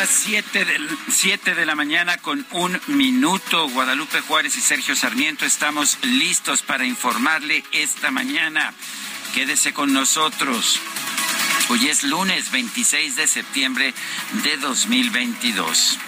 [0.00, 3.66] Las 7 del, siete de la mañana con un minuto.
[3.70, 8.74] Guadalupe Juárez y Sergio Sarmiento estamos listos para informarle esta mañana.
[9.34, 10.80] Quédese con nosotros.
[11.70, 13.94] Hoy es lunes 26 de septiembre
[14.44, 15.98] de 2022.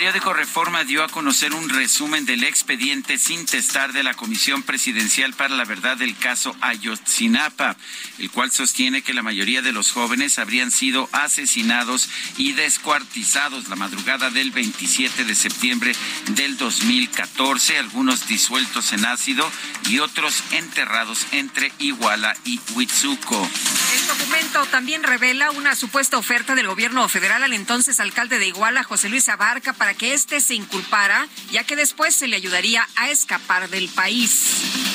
[0.00, 5.34] Periódico Reforma dio a conocer un resumen del expediente sin testar de la Comisión Presidencial
[5.34, 7.76] para la Verdad del caso Ayotzinapa,
[8.18, 13.76] el cual sostiene que la mayoría de los jóvenes habrían sido asesinados y descuartizados la
[13.76, 15.94] madrugada del 27 de septiembre
[16.28, 19.52] del 2014, algunos disueltos en ácido
[19.90, 23.50] y otros enterrados entre Iguala y Huitzuco.
[23.92, 28.82] El documento también revela una supuesta oferta del gobierno federal al entonces alcalde de Iguala,
[28.82, 33.10] José Luis Abarca, para que éste se inculpara, ya que después se le ayudaría a
[33.10, 34.90] escapar del país.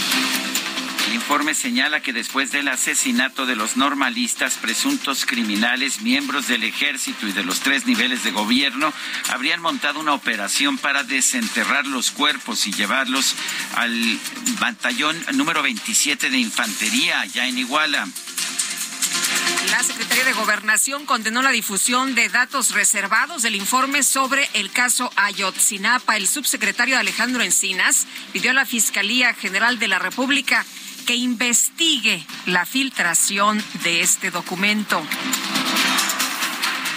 [1.08, 7.28] El informe señala que después del asesinato de los normalistas, presuntos criminales, miembros del ejército
[7.28, 8.92] y de los tres niveles de gobierno
[9.30, 13.36] habrían montado una operación para desenterrar los cuerpos y llevarlos
[13.76, 14.20] al
[14.60, 18.08] batallón número 27 de infantería allá en Iguala.
[19.72, 25.12] La Secretaría de Gobernación condenó la difusión de datos reservados del informe sobre el caso
[25.16, 26.18] Ayotzinapa.
[26.18, 30.66] El subsecretario Alejandro Encinas pidió a la Fiscalía General de la República
[31.06, 35.02] que investigue la filtración de este documento.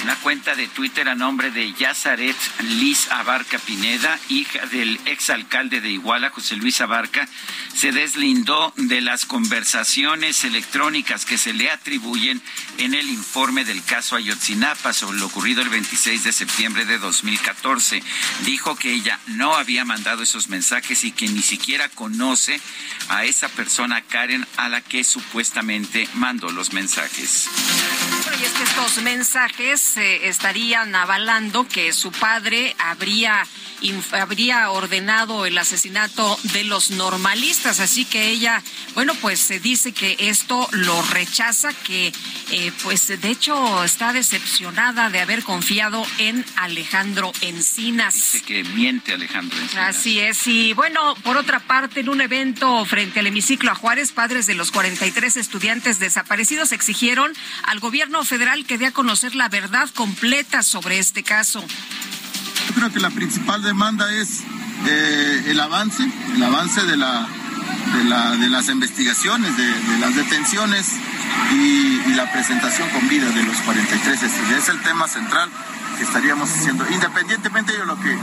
[0.09, 5.91] Una cuenta de Twitter a nombre de Yazaret Liz Abarca Pineda, hija del exalcalde de
[5.91, 7.29] Iguala, José Luis Abarca,
[7.75, 12.41] se deslindó de las conversaciones electrónicas que se le atribuyen
[12.79, 18.03] en el informe del caso Ayotzinapa sobre lo ocurrido el 26 de septiembre de 2014.
[18.47, 22.59] Dijo que ella no había mandado esos mensajes y que ni siquiera conoce
[23.11, 27.47] a esa persona, Karen, a la que supuestamente mandó los mensajes.
[28.28, 33.43] Bueno, y es que estos mensajes eh, estarían avalando que su padre habría,
[34.12, 37.81] habría ordenado el asesinato de los normalistas.
[37.81, 38.62] Así que ella,
[38.94, 42.12] bueno, pues se dice que esto lo rechaza, que
[42.50, 48.15] eh, pues de hecho está decepcionada de haber confiado en Alejandro Encinas.
[48.15, 49.59] Dice que miente Alejandro.
[49.59, 49.97] Encinas.
[49.97, 50.47] Así es.
[50.47, 54.55] Y bueno, por otra parte, en un evento frente al hemiciclo a Juárez, padres de
[54.55, 60.62] los 43 estudiantes desaparecidos exigieron al gobierno federal que dé a conocer la verdad completa
[60.62, 61.65] sobre este caso.
[62.69, 64.43] Yo creo que la principal demanda es
[64.87, 66.03] eh, el avance,
[66.34, 67.27] el avance de, la,
[67.97, 70.87] de, la- de las investigaciones, de, las detenciones
[71.53, 74.62] y, la presentación con vida de los 43 estudiantes.
[74.65, 75.49] Es el tema central
[75.97, 76.85] que estaríamos haciendo.
[76.91, 78.17] Independientemente de lo que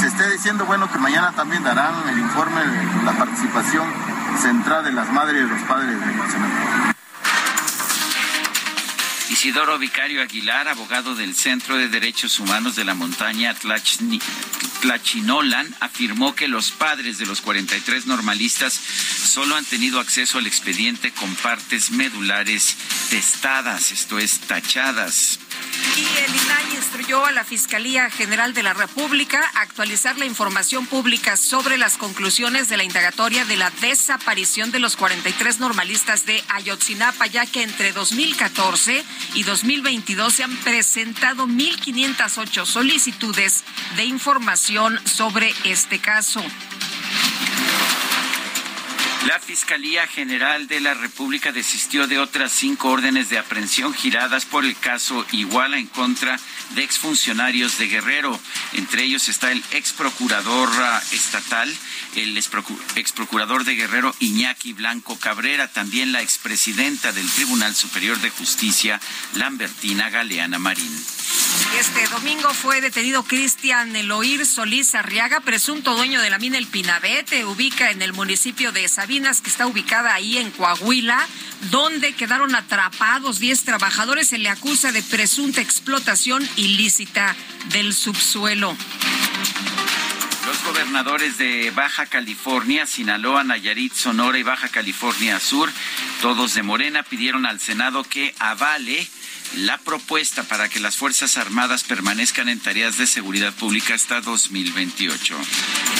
[0.00, 2.60] se esté diciendo, bueno, que mañana también darán el informe
[3.04, 3.86] la participación
[4.40, 6.94] central de las madres y los padres de Ayotzinapa.
[9.32, 13.54] Isidoro Vicario Aguilar, abogado del Centro de Derechos Humanos de la Montaña
[14.82, 21.12] Tlachinolan, afirmó que los padres de los 43 normalistas solo han tenido acceso al expediente
[21.12, 22.76] con partes medulares
[23.08, 25.38] testadas, esto es, tachadas.
[25.96, 30.86] Y el INAI instruyó a la Fiscalía General de la República a actualizar la información
[30.86, 36.42] pública sobre las conclusiones de la indagatoria de la desaparición de los 43 normalistas de
[36.48, 43.64] Ayotzinapa, ya que entre 2014 y 2022 se han presentado 1.508 solicitudes
[43.96, 46.42] de información sobre este caso.
[49.26, 54.64] La Fiscalía General de la República desistió de otras cinco órdenes de aprehensión giradas por
[54.64, 56.40] el caso Iguala en contra
[56.74, 58.38] de exfuncionarios de Guerrero.
[58.72, 61.72] Entre ellos está el ex procurador ah, estatal,
[62.16, 68.30] el ex procurador de Guerrero Iñaki Blanco Cabrera, también la expresidenta del Tribunal Superior de
[68.30, 69.00] Justicia,
[69.34, 70.92] Lambertina Galeana Marín.
[71.78, 77.44] Este domingo fue detenido Cristian Eloir Solís Arriaga, presunto dueño de la mina El Pinabete,
[77.44, 81.26] ubica en el municipio de Sabinas, que está ubicada ahí en Coahuila,
[81.70, 84.28] donde quedaron atrapados 10 trabajadores.
[84.28, 87.34] Se le acusa de presunta explotación ilícita
[87.72, 88.76] del subsuelo.
[90.46, 95.72] Los gobernadores de Baja California, Sinaloa, Nayarit, Sonora y Baja California Sur,
[96.20, 99.08] todos de Morena, pidieron al Senado que avale
[99.56, 105.36] la propuesta para que las Fuerzas Armadas permanezcan en tareas de seguridad pública hasta 2028.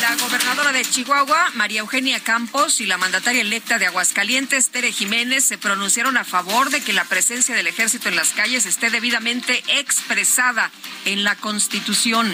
[0.01, 5.45] La gobernadora de Chihuahua, María Eugenia Campos, y la mandataria electa de Aguascalientes, Tere Jiménez,
[5.45, 9.63] se pronunciaron a favor de que la presencia del ejército en las calles esté debidamente
[9.69, 10.71] expresada
[11.05, 12.33] en la Constitución.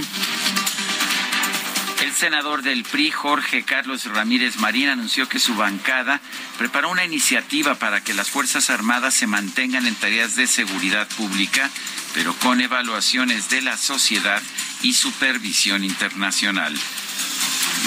[2.09, 6.23] El senador del PRI, Jorge Carlos Ramírez Marín, anunció que su bancada
[6.57, 11.69] preparó una iniciativa para que las Fuerzas Armadas se mantengan en tareas de seguridad pública,
[12.15, 14.43] pero con evaluaciones de la sociedad
[14.81, 16.75] y supervisión internacional.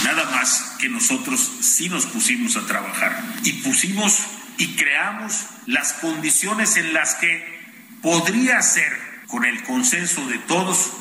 [0.04, 4.20] Nada más que nosotros sí nos pusimos a trabajar y pusimos
[4.60, 5.34] y creamos
[5.66, 7.60] las condiciones en las que
[8.04, 10.92] podría ser, con el consenso de todos,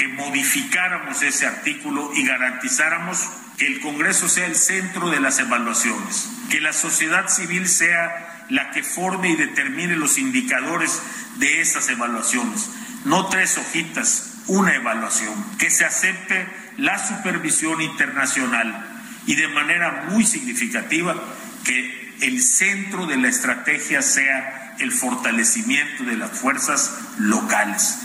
[0.00, 3.18] que modificáramos ese artículo y garantizáramos
[3.58, 8.70] que el Congreso sea el centro de las evaluaciones, que la sociedad civil sea la
[8.70, 11.02] que forme y determine los indicadores
[11.36, 12.70] de esas evaluaciones,
[13.04, 16.48] no tres hojitas, una evaluación, que se acepte
[16.78, 21.14] la supervisión internacional y de manera muy significativa
[21.62, 27.98] que el centro de la estrategia sea el fortalecimiento de las fuerzas locales.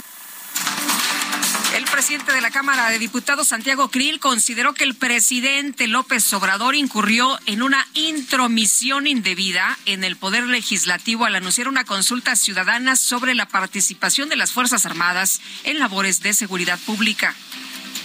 [1.75, 6.73] El presidente de la Cámara de Diputados, Santiago Krill, consideró que el presidente López Obrador
[6.73, 13.35] incurrió en una intromisión indebida en el Poder Legislativo al anunciar una consulta ciudadana sobre
[13.35, 17.35] la participación de las Fuerzas Armadas en labores de seguridad pública.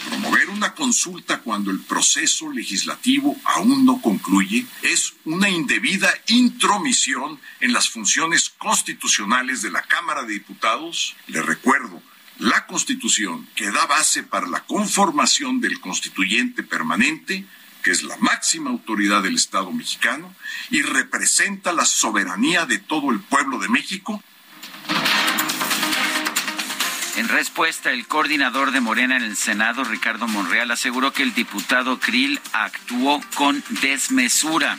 [0.09, 7.73] Promover una consulta cuando el proceso legislativo aún no concluye es una indebida intromisión en
[7.73, 11.15] las funciones constitucionales de la Cámara de Diputados.
[11.29, 12.03] Le recuerdo,
[12.41, 17.45] la Constitución que da base para la conformación del constituyente permanente,
[17.83, 20.35] que es la máxima autoridad del Estado mexicano
[20.71, 24.23] y representa la soberanía de todo el pueblo de México.
[27.17, 32.01] En respuesta, el coordinador de Morena en el Senado, Ricardo Monreal, aseguró que el diputado
[32.01, 34.79] Krill actuó con desmesura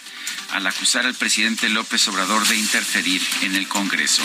[0.51, 4.23] al acusar al presidente López Obrador de interferir en el Congreso.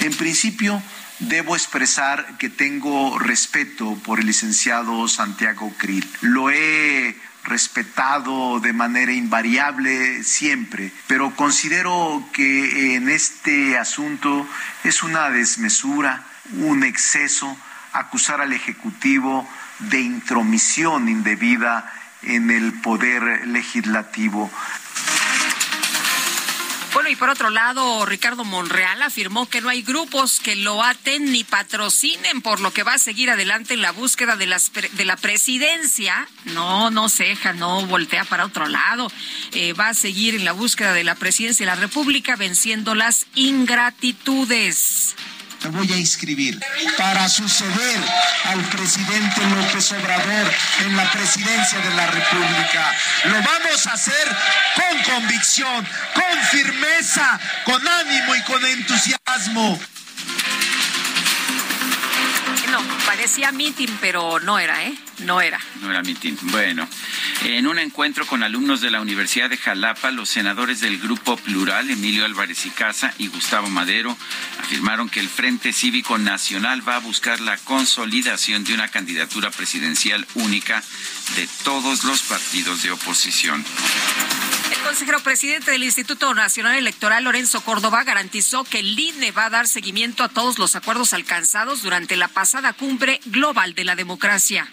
[0.00, 0.82] En principio,
[1.18, 6.08] debo expresar que tengo respeto por el licenciado Santiago Krill.
[6.20, 14.46] Lo he respetado de manera invariable siempre, pero considero que en este asunto
[14.82, 17.56] es una desmesura, un exceso
[17.92, 24.50] acusar al Ejecutivo de intromisión indebida en el poder legislativo.
[26.94, 31.32] Bueno, y por otro lado, Ricardo Monreal afirmó que no hay grupos que lo aten
[31.32, 35.04] ni patrocinen, por lo que va a seguir adelante en la búsqueda de, las, de
[35.04, 36.28] la presidencia.
[36.44, 39.10] No, no ceja, no voltea para otro lado.
[39.54, 43.26] Eh, va a seguir en la búsqueda de la presidencia de la República, venciendo las
[43.34, 45.16] ingratitudes
[45.64, 46.60] me voy a inscribir
[46.98, 48.00] para suceder
[48.44, 52.92] al presidente López Obrador en la presidencia de la República.
[53.24, 54.36] Lo vamos a hacer
[54.74, 59.78] con convicción, con firmeza, con ánimo y con entusiasmo.
[63.24, 64.94] No, parecía meeting, pero no era, ¿eh?
[65.20, 65.58] No era.
[65.80, 66.34] No era meeting.
[66.42, 66.86] Bueno,
[67.44, 71.88] en un encuentro con alumnos de la Universidad de Jalapa, los senadores del Grupo Plural,
[71.88, 74.14] Emilio Álvarez y Casa y Gustavo Madero,
[74.60, 80.26] afirmaron que el Frente Cívico Nacional va a buscar la consolidación de una candidatura presidencial
[80.34, 80.82] única
[81.34, 83.64] de todos los partidos de oposición.
[84.84, 89.66] Consejero presidente del Instituto Nacional Electoral, Lorenzo Córdoba, garantizó que el INE va a dar
[89.66, 94.68] seguimiento a todos los acuerdos alcanzados durante la pasada cumbre global de la democracia.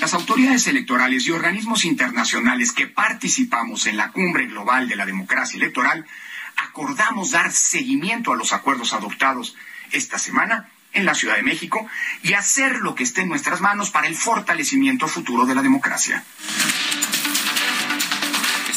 [0.00, 5.56] Las autoridades electorales y organismos internacionales que participamos en la Cumbre Global de la Democracia
[5.56, 6.06] Electoral
[6.56, 9.56] acordamos dar seguimiento a los acuerdos adoptados
[9.90, 11.86] esta semana en la Ciudad de México
[12.22, 16.24] y hacer lo que esté en nuestras manos para el fortalecimiento futuro de la democracia.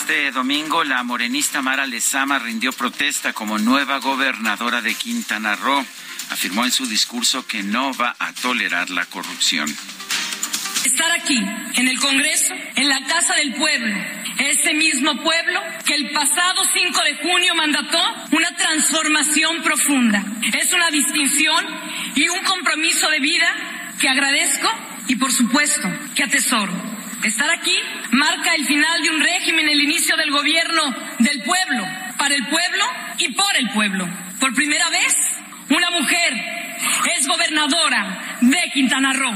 [0.08, 5.84] Este domingo la morenista Mara Lezama rindió protesta como nueva gobernadora de Quintana Roo.
[6.30, 9.68] Afirmó en su discurso que no va a tolerar la corrupción.
[10.86, 11.44] Estar aquí,
[11.74, 13.96] en el Congreso, en la Casa del Pueblo,
[14.38, 20.24] ese mismo pueblo que el pasado 5 de junio mandató una transformación profunda.
[20.54, 21.66] Es una distinción
[22.14, 23.48] y un compromiso de vida
[24.00, 24.70] que agradezco
[25.08, 26.95] y por supuesto que atesoro.
[27.26, 27.76] Estar aquí
[28.12, 30.84] marca el final de un régimen, el inicio del gobierno
[31.18, 31.84] del pueblo,
[32.20, 32.86] para el pueblo
[33.18, 34.08] y por el pueblo.
[34.40, 35.16] Por primera vez,
[35.72, 36.34] una mujer
[37.18, 39.34] es gobernadora de Quintana Roo.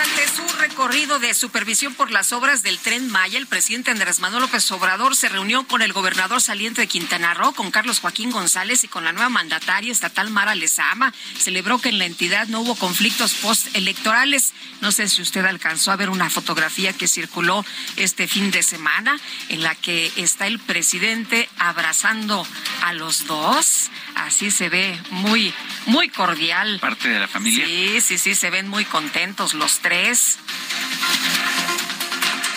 [0.00, 4.44] Durante su recorrido de supervisión por las obras del tren Maya, el presidente Andrés Manuel
[4.44, 8.82] López Obrador se reunió con el gobernador saliente de Quintana Roo, con Carlos Joaquín González
[8.82, 11.12] y con la nueva mandataria estatal Mara Lezama.
[11.38, 14.54] Celebró que en la entidad no hubo conflictos postelectorales.
[14.80, 17.62] No sé si usted alcanzó a ver una fotografía que circuló
[17.96, 22.46] este fin de semana en la que está el presidente abrazando
[22.84, 23.90] a los dos.
[24.14, 25.52] Así se ve muy,
[25.86, 26.78] muy cordial.
[26.80, 27.66] Parte de la familia.
[27.66, 29.89] Sí, sí, sí, se ven muy contentos los tres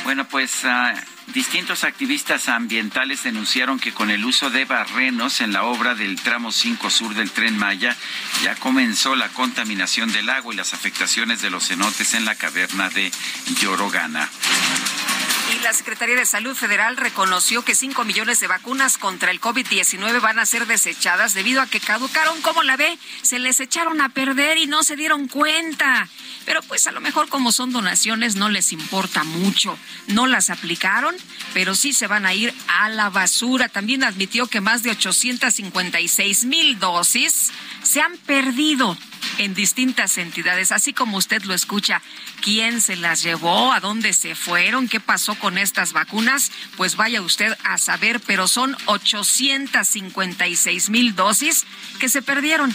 [0.03, 5.63] bueno, pues uh, distintos activistas ambientales denunciaron que con el uso de barrenos en la
[5.63, 7.95] obra del tramo 5 sur del tren Maya
[8.43, 12.89] ya comenzó la contaminación del agua y las afectaciones de los cenotes en la caverna
[12.89, 13.11] de
[13.59, 14.29] Yorogana.
[15.51, 20.21] Y la Secretaría de Salud Federal reconoció que 5 millones de vacunas contra el COVID-19
[20.21, 24.09] van a ser desechadas debido a que caducaron, como la ve, se les echaron a
[24.09, 26.07] perder y no se dieron cuenta.
[26.45, 29.77] Pero pues a lo mejor como son donaciones no les importa mucho.
[30.07, 31.15] No las aplicaron,
[31.53, 33.69] pero sí se van a ir a la basura.
[33.69, 37.51] También admitió que más de 856 mil dosis
[37.83, 38.97] se han perdido
[39.37, 42.01] en distintas entidades, así como usted lo escucha.
[42.41, 43.73] ¿Quién se las llevó?
[43.73, 44.87] ¿A dónde se fueron?
[44.87, 46.51] ¿Qué pasó con estas vacunas?
[46.77, 51.65] Pues vaya usted a saber, pero son 856 mil dosis
[51.99, 52.73] que se perdieron.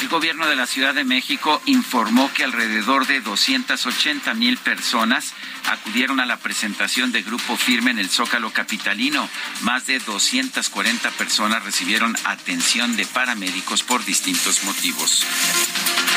[0.00, 5.32] El gobierno de la Ciudad de México informó que alrededor de 280 mil personas
[5.66, 9.28] acudieron a la presentación de Grupo Firme en el Zócalo Capitalino.
[9.62, 15.24] Más de 240 personas recibieron atención de paramédicos por distintos motivos.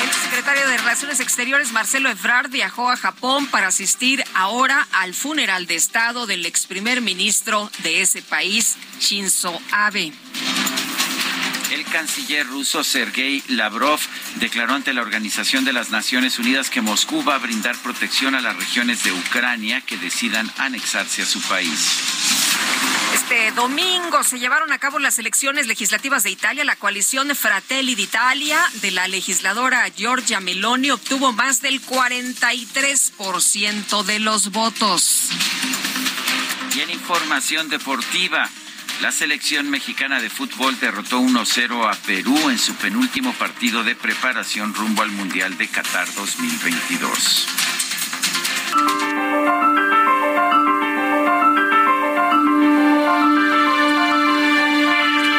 [0.03, 5.65] El secretario de Relaciones Exteriores, Marcelo Ebrard, viajó a Japón para asistir ahora al funeral
[5.65, 10.13] de Estado del ex primer ministro de ese país, Shinzo Abe.
[11.71, 13.99] El canciller ruso Sergei Lavrov
[14.35, 18.41] declaró ante la Organización de las Naciones Unidas que Moscú va a brindar protección a
[18.41, 21.89] las regiones de Ucrania que decidan anexarse a su país.
[23.13, 26.63] Este domingo se llevaron a cabo las elecciones legislativas de Italia.
[26.63, 34.51] La coalición Fratelli d'Italia de la legisladora Giorgia Meloni obtuvo más del 43% de los
[34.51, 35.31] votos.
[36.75, 38.49] Y en información deportiva,
[39.01, 44.73] la selección mexicana de fútbol derrotó 1-0 a Perú en su penúltimo partido de preparación
[44.73, 47.47] rumbo al Mundial de Qatar 2022.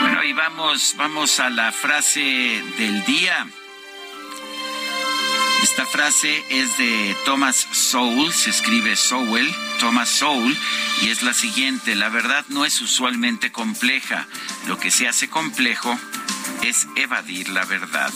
[0.03, 3.49] Bueno, y vamos, vamos a la frase del día.
[5.63, 10.57] Esta frase es de Thomas Sowell, se escribe Sowell, Thomas Sowell,
[11.03, 14.27] y es la siguiente, la verdad no es usualmente compleja,
[14.67, 15.99] lo que se hace complejo
[16.63, 18.13] es evadir la verdad.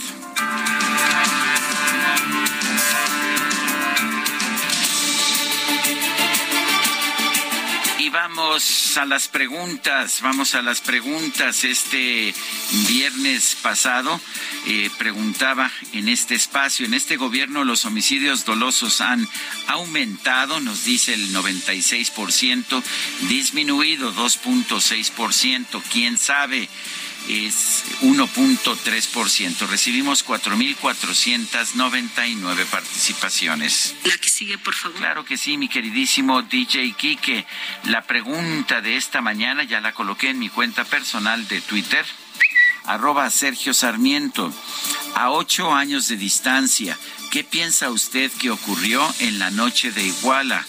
[8.12, 11.64] Vamos a las preguntas, vamos a las preguntas.
[11.64, 12.34] Este
[12.86, 14.20] viernes pasado
[14.66, 19.26] eh, preguntaba en este espacio, en este gobierno los homicidios dolosos han
[19.66, 22.82] aumentado, nos dice el 96%,
[23.28, 26.68] disminuido 2.6%, quién sabe
[27.28, 29.68] es 1.3%.
[29.68, 33.94] Recibimos 4.499 participaciones.
[34.04, 34.98] La que sigue, por favor.
[34.98, 37.46] Claro que sí, mi queridísimo DJ Kike.
[37.84, 42.06] La pregunta de esta mañana ya la coloqué en mi cuenta personal de Twitter,
[42.84, 44.52] arroba Sergio Sarmiento.
[45.14, 46.98] A ocho años de distancia,
[47.30, 50.66] ¿qué piensa usted que ocurrió en la noche de Iguala?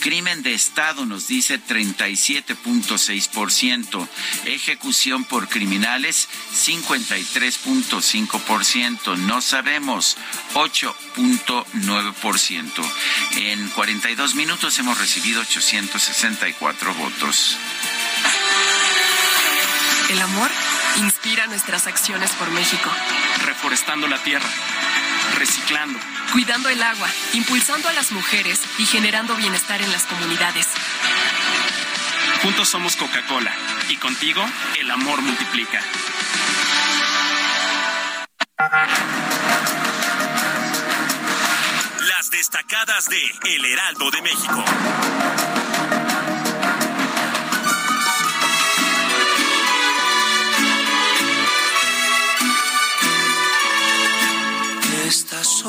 [0.00, 4.08] Crimen de Estado nos dice 37.6%.
[4.46, 9.16] Ejecución por criminales 53.5%.
[9.18, 10.16] No sabemos
[10.54, 12.72] 8.9%.
[13.36, 17.56] En 42 minutos hemos recibido 864 votos.
[20.10, 20.50] El amor
[20.98, 22.90] inspira nuestras acciones por México.
[23.44, 24.50] Reforestando la tierra
[25.34, 25.98] reciclando,
[26.32, 30.66] cuidando el agua, impulsando a las mujeres y generando bienestar en las comunidades.
[32.42, 33.52] Juntos somos Coca-Cola
[33.88, 34.44] y contigo
[34.78, 35.80] el amor multiplica.
[42.08, 44.64] Las destacadas de El Heraldo de México.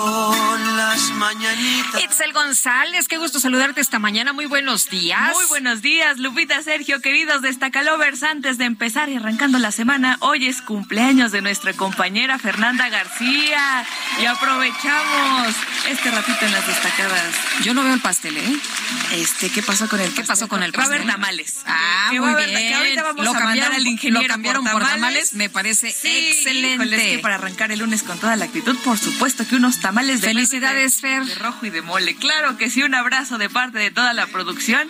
[0.02, 2.04] Son las mañanitas.
[2.04, 4.32] Itzel González, qué gusto saludarte esta mañana.
[4.32, 5.34] Muy buenos días.
[5.34, 8.22] Muy buenos días, Lupita, Sergio, queridos destacalovers.
[8.24, 13.86] Antes de empezar y arrancando la semana, hoy es cumpleaños de nuestra compañera Fernanda García.
[14.22, 15.56] Y aprovechamos
[15.90, 17.34] este ratito en las destacadas.
[17.64, 18.58] Yo no veo el pastel, ¿eh?
[19.14, 20.92] Este, ¿qué pasó con el ¿Qué pasó con el pastel?
[20.92, 21.56] Va a haber tamales.
[21.66, 22.68] Ah, que muy haber- bien.
[22.70, 25.34] que ahorita vamos lo a cambiaron, mandar al ingeniero lo cambiaron por tamales.
[25.34, 26.74] Me parece Sí, excelente.
[26.86, 29.80] híjole, es que para arrancar el lunes con toda la actitud, por supuesto que unos
[29.80, 32.16] tamales de Felicidades, verde, de, de rojo y de mole.
[32.16, 34.88] Claro que sí, un abrazo de parte de toda la producción.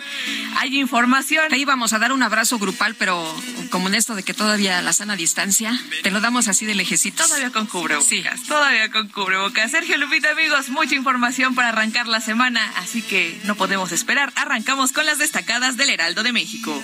[0.58, 1.48] Hay información.
[1.48, 3.34] Te íbamos a dar un abrazo grupal, pero
[3.70, 7.24] como en esto de que todavía la sana distancia, te lo damos así de lejecito.
[7.24, 9.70] Todavía con cubrebocas, todavía con cubrebocas.
[9.70, 14.32] Sergio Lupita, amigos, mucha información para arrancar la semana, así que no podemos esperar.
[14.36, 16.82] Arrancamos con las destacadas del Heraldo de México.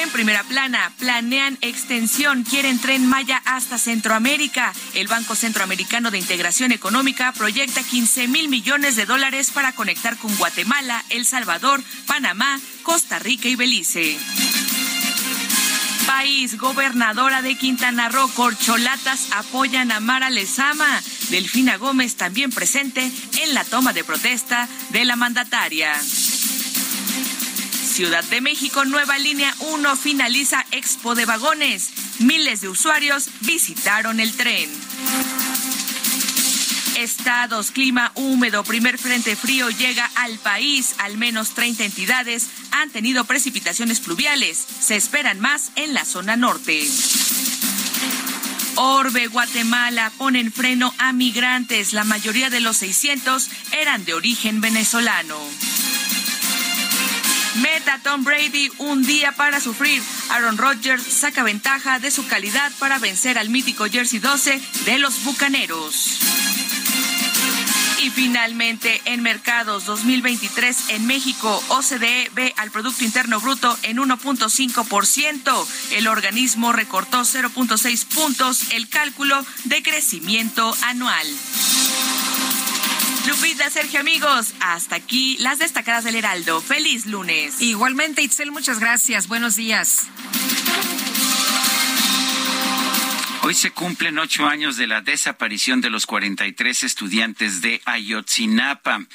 [0.00, 4.72] En primera plana, planean extensión, quieren tren Maya hasta Centroamérica.
[4.94, 10.34] El Banco Centroamericano de Integración Económica proyecta 15 mil millones de dólares para conectar con
[10.36, 14.16] Guatemala, El Salvador, Panamá, Costa Rica y Belice.
[16.06, 21.02] País, gobernadora de Quintana Roo, corcholatas apoyan a Mara Lezama.
[21.30, 23.10] Delfina Gómez también presente
[23.42, 25.92] en la toma de protesta de la mandataria.
[27.98, 31.90] Ciudad de México, nueva línea 1 finaliza Expo de Vagones.
[32.20, 34.70] Miles de usuarios visitaron el tren.
[36.96, 40.94] Estados, clima húmedo, primer frente frío llega al país.
[40.98, 44.64] Al menos 30 entidades han tenido precipitaciones pluviales.
[44.80, 46.86] Se esperan más en la zona norte.
[48.76, 51.92] Orbe, Guatemala, ponen freno a migrantes.
[51.92, 55.36] La mayoría de los 600 eran de origen venezolano.
[57.62, 60.02] Meta Tom Brady, un día para sufrir.
[60.30, 65.24] Aaron Rodgers saca ventaja de su calidad para vencer al mítico Jersey 12 de los
[65.24, 66.18] Bucaneros.
[68.00, 75.66] Y finalmente, en mercados 2023 en México, OCDE ve al Producto Interno Bruto en 1.5%.
[75.92, 81.26] El organismo recortó 0.6 puntos el cálculo de crecimiento anual.
[83.28, 86.62] Lupita, Sergio, amigos, hasta aquí las destacadas del Heraldo.
[86.62, 87.60] Feliz lunes.
[87.60, 89.28] Igualmente, Itzel, muchas gracias.
[89.28, 90.06] Buenos días.
[93.48, 99.06] Hoy se cumplen ocho años de la desaparición de los 43 estudiantes de Ayotzinapa.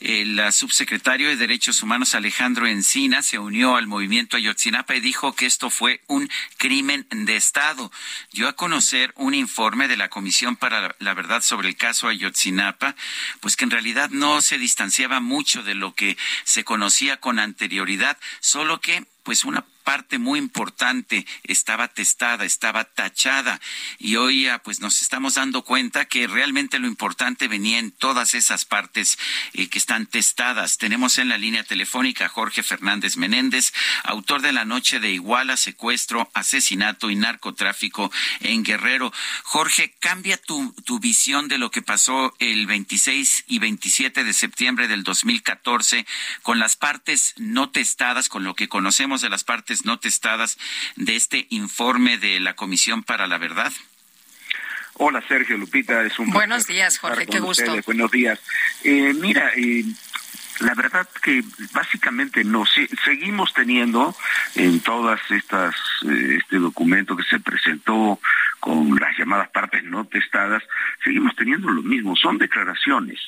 [0.00, 5.34] El uh, subsecretario de Derechos Humanos Alejandro Encina se unió al movimiento Ayotzinapa y dijo
[5.34, 7.92] que esto fue un crimen de Estado.
[8.32, 12.96] Dio a conocer un informe de la Comisión para la Verdad sobre el caso Ayotzinapa,
[13.40, 18.16] pues que en realidad no se distanciaba mucho de lo que se conocía con anterioridad,
[18.40, 23.60] solo que pues una parte muy importante estaba testada, estaba tachada
[23.98, 28.64] y hoy pues nos estamos dando cuenta que realmente lo importante venía en todas esas
[28.64, 29.18] partes
[29.52, 30.78] eh, que están testadas.
[30.78, 33.72] Tenemos en la línea telefónica a Jorge Fernández Menéndez,
[34.04, 39.12] autor de La Noche de Iguala, secuestro, asesinato y narcotráfico en Guerrero.
[39.44, 44.88] Jorge, cambia tu, tu visión de lo que pasó el 26 y 27 de septiembre
[44.88, 46.06] del 2014
[46.42, 50.58] con las partes no testadas, con lo que conocemos de las partes no testadas
[50.96, 53.72] de este informe de la Comisión para la Verdad?
[54.94, 57.64] Hola Sergio Lupita, es un Buenos días, Jorge, qué gusto.
[57.64, 57.86] Ustedes.
[57.86, 58.38] Buenos días.
[58.84, 59.84] Eh, mira, eh,
[60.60, 62.64] la verdad que básicamente no,
[63.04, 64.14] seguimos teniendo
[64.54, 65.74] en todas estas,
[66.08, 68.20] eh, este documento que se presentó
[68.60, 70.62] con las llamadas partes no testadas,
[71.02, 73.18] seguimos teniendo lo mismo, son declaraciones,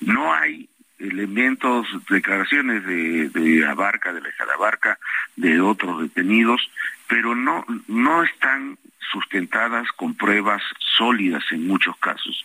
[0.00, 0.68] no hay
[1.08, 4.98] elementos, declaraciones de, Abarca, de la hija de Abarca,
[5.36, 6.70] de otros detenidos,
[7.06, 8.78] pero no, no están
[9.12, 12.44] sustentadas con pruebas sólidas en muchos casos.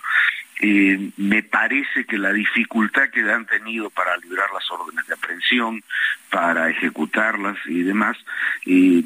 [0.62, 5.82] Eh, me parece que la dificultad que han tenido para librar las órdenes de aprehensión,
[6.30, 8.18] para ejecutarlas y demás,
[8.66, 9.04] eh,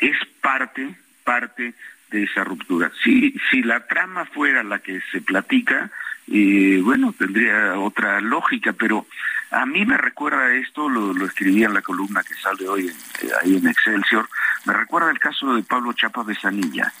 [0.00, 1.74] es parte, parte
[2.10, 2.90] de esa ruptura.
[3.02, 5.90] Si, si la trama fuera la que se platica,
[6.30, 9.06] eh, bueno, tendría otra lógica, pero
[9.50, 13.32] a mí me recuerda esto, lo, escribí en la columna que sale hoy en, eh,
[13.42, 14.28] ahí en Excelsior,
[14.66, 16.92] me recuerda el caso de Pablo Chapa Besanilla.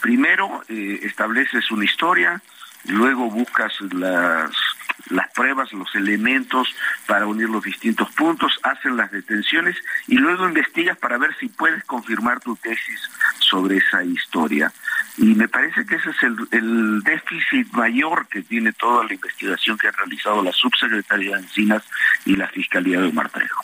[0.00, 2.42] primero eh, estableces una historia,
[2.86, 4.50] luego buscas las
[5.10, 6.74] las pruebas, los elementos
[7.06, 11.84] para unir los distintos puntos, hacen las detenciones y luego investigas para ver si puedes
[11.84, 13.00] confirmar tu tesis
[13.38, 14.72] sobre esa historia.
[15.18, 19.88] Y me parece que ese es el, déficit mayor que tiene toda la investigación que
[19.88, 21.82] ha realizado la subsecretaría de Encinas
[22.24, 23.62] y la Fiscalía de Martrejo.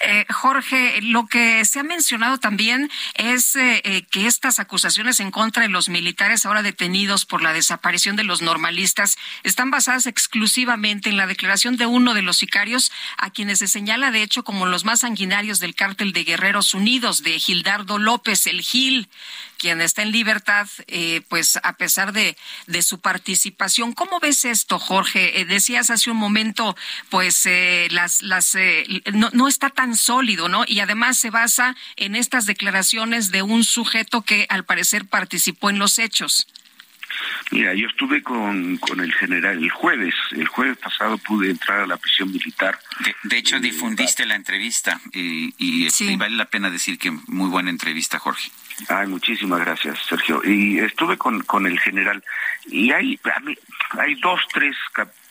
[0.00, 5.30] Eh, Jorge, lo que se ha mencionado también es eh, eh, que estas acusaciones en
[5.30, 11.08] contra de los militares ahora detenidos por la desaparición de los normalistas están basadas exclusivamente
[11.08, 14.66] en la declaración de uno de los sicarios a quienes se señala de hecho como
[14.66, 19.08] los más sanguinarios del cártel de Guerreros Unidos, de Gildardo López, el Gil
[19.58, 20.68] quien está en libertad,
[21.28, 23.94] pues a pesar de, de, su participación.
[23.94, 25.46] ¿Cómo ves esto, Jorge?
[25.46, 26.76] Decías hace un momento,
[27.08, 27.48] pues
[27.88, 28.54] las, las,
[29.14, 30.64] no, no está tan sólido, ¿no?
[30.66, 35.78] Y además se basa en estas declaraciones de un sujeto que al parecer participó en
[35.78, 36.46] los hechos.
[37.50, 41.86] Mira, yo estuve con, con el general el jueves, el jueves pasado pude entrar a
[41.86, 42.78] la prisión militar.
[43.22, 48.18] De, hecho, difundiste la entrevista y, y, vale la pena decir que muy buena entrevista,
[48.18, 48.50] Jorge.
[48.88, 50.42] Ay, muchísimas gracias, Sergio.
[50.44, 52.22] Y estuve con, con el general
[52.66, 53.18] y hay,
[53.92, 54.76] hay dos, tres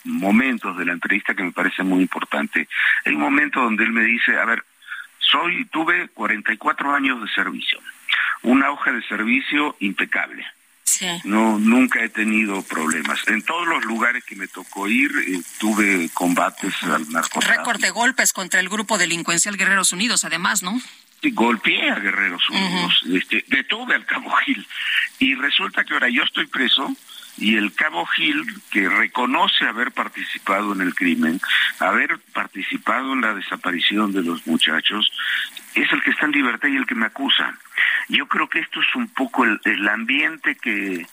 [0.06, 2.68] momentos de la entrevista que me parece muy importante.
[3.04, 4.64] Hay un momento donde él me dice, a ver,
[5.18, 7.80] soy, tuve 44 años de servicio,
[8.42, 10.46] una hoja de servicio impecable.
[10.84, 11.08] Sí.
[11.24, 13.20] No, nunca he tenido problemas.
[13.26, 17.58] En todos los lugares que me tocó ir, eh, tuve combates al narcotráfico.
[17.58, 20.80] Récord de golpes contra el grupo delincuencial Guerreros Unidos, además, ¿no?
[21.32, 24.66] golpeé a Guerreros Unidos, este, detuve al Cabo Gil.
[25.18, 26.94] Y resulta que ahora yo estoy preso
[27.38, 31.40] y el Cabo Gil, que reconoce haber participado en el crimen,
[31.80, 35.12] haber participado en la desaparición de los muchachos,
[35.74, 37.54] es el que está en libertad y el que me acusa.
[38.08, 41.06] Yo creo que esto es un poco el, ambiente que,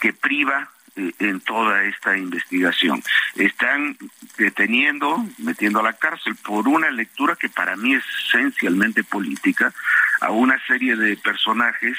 [0.00, 3.02] que priva eh, en toda esta investigación.
[3.34, 3.98] Están
[4.38, 9.74] deteniendo, metiendo a la cárcel por una lectura que para mí es esencialmente política
[10.20, 11.98] a una serie de personajes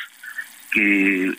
[0.71, 1.31] que,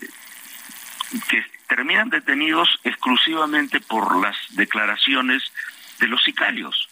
[1.28, 5.42] que terminan detenidos exclusivamente por las declaraciones
[6.00, 6.88] de los sicarios.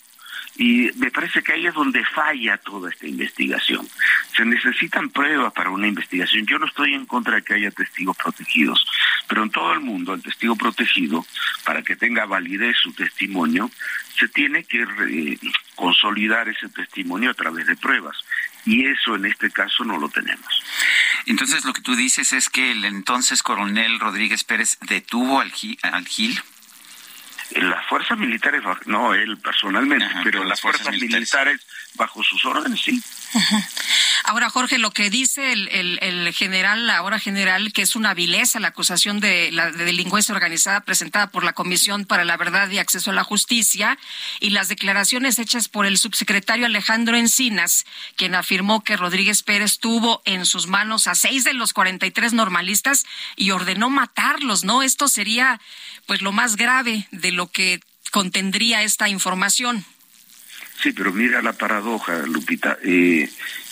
[0.59, 3.87] Y me parece que ahí es donde falla toda esta investigación.
[4.35, 6.47] Se necesitan pruebas para una investigación.
[6.47, 8.87] Yo no estoy en contra de que haya testigos protegidos,
[9.29, 11.27] pero en todo el mundo el testigo protegido,
[11.65, 13.71] para que tenga validez su testimonio,
[14.19, 15.39] se tiene que eh,
[15.75, 18.17] consolidar ese testimonio a través de pruebas.
[18.66, 20.62] Y eso en este caso no lo tenemos.
[21.26, 25.52] Entonces lo que tú dices es que el entonces coronel Rodríguez Pérez detuvo al,
[25.83, 26.40] al Gil.
[27.52, 31.64] Las fuerzas militares, no él personalmente, pero las, fuerzas, militares.
[31.94, 33.00] bajo sus órdenes, sí.
[34.29, 35.69] Ahora, Jorge, lo que dice el,
[36.03, 41.31] el, general, ahora general, que es una vileza la acusación de la delincuencia organizada presentada
[41.31, 43.97] por la Comisión para la Verdad y Acceso a la Justicia
[44.41, 47.87] y las declaraciones hechas por el subsecretario Alejandro Encinas,
[48.17, 53.05] quien afirmó que Rodríguez Pérez tuvo en sus manos a seis de los 43 normalistas
[53.37, 54.83] y ordenó matarlos, ¿no?
[54.83, 55.61] Esto sería,
[56.07, 57.79] pues, lo más grave de lo que
[58.11, 59.85] contendría esta información.
[60.83, 62.77] Sí, pero mira la paradoja, Lupita.
[62.83, 63.31] Eh,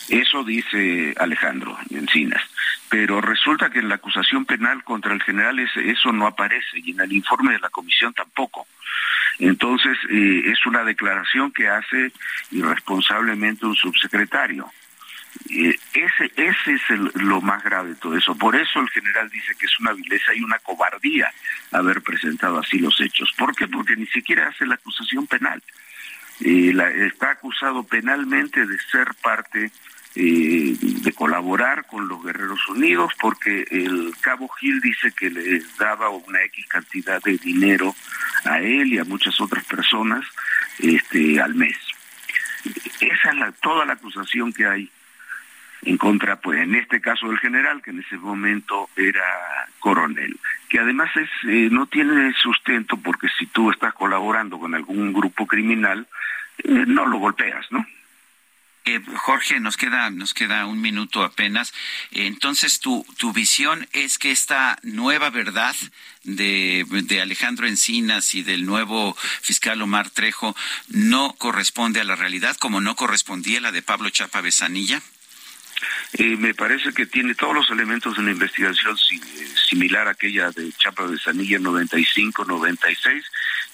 [0.09, 2.41] eso dice Alejandro Encinas.
[2.89, 7.01] Pero resulta que en la acusación penal contra el general eso no aparece y en
[7.01, 8.67] el informe de la comisión tampoco.
[9.39, 12.11] Entonces, eh, es una declaración que hace
[12.51, 14.69] irresponsablemente un subsecretario.
[15.49, 16.81] Eh, ese es
[17.15, 18.35] lo más grave de todo eso.
[18.35, 21.31] Por eso el general dice que es una vileza y una cobardía
[21.71, 23.33] haber presentado así los hechos.
[23.37, 23.67] ¿Por qué?
[23.67, 25.61] Porque ni siquiera hace la acusación penal.
[26.41, 26.73] Eh,
[27.07, 29.71] está acusado penalmente de ser parte
[30.15, 36.09] eh, de colaborar con los Guerreros Unidos porque el Cabo Gil dice que les daba
[36.09, 37.93] una X cantidad de dinero
[38.45, 40.25] a él y a muchas otras personas
[40.79, 41.77] este al mes.
[42.99, 44.89] Esa es toda la acusación que hay
[45.83, 50.79] en contra, pues en este caso del general, que en ese momento era coronel, que
[50.79, 56.07] además es eh, no tiene sustento porque si tú estás colaborando con algún grupo criminal,
[56.63, 57.85] eh, no lo golpeas, ¿no?
[58.87, 61.73] Eh, Jorge, nos queda, nos queda un minuto apenas.
[62.11, 65.75] Entonces, tu, tu visión es que esta nueva verdad
[66.23, 70.55] de, de, Alejandro Encinas y del nuevo fiscal Omar Trejo
[70.87, 75.01] no corresponde a la realidad, como no correspondía la de Pablo Chapa Besanilla.
[76.13, 80.51] Eh, me parece que tiene todos los elementos de una investigación eh, similar a aquella
[80.51, 83.23] de Chapa de Sanilla 95-96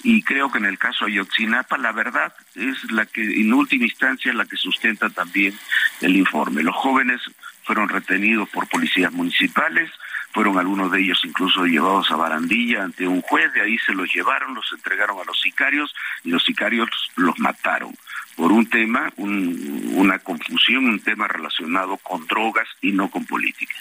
[0.04, 4.34] y creo que en el caso Ayotzinapa la verdad es la que en última instancia
[4.34, 5.58] la que sustenta también
[6.02, 6.64] el informe.
[6.64, 7.22] Los jóvenes
[7.64, 9.92] fueron retenidos por policías municipales,
[10.34, 14.12] fueron algunos de ellos incluso llevados a barandilla ante un juez, de ahí se los
[14.12, 17.94] llevaron, los entregaron a los sicarios y los sicarios los mataron
[18.42, 23.76] por un tema, una confusión, un tema relacionado con drogas y no con política.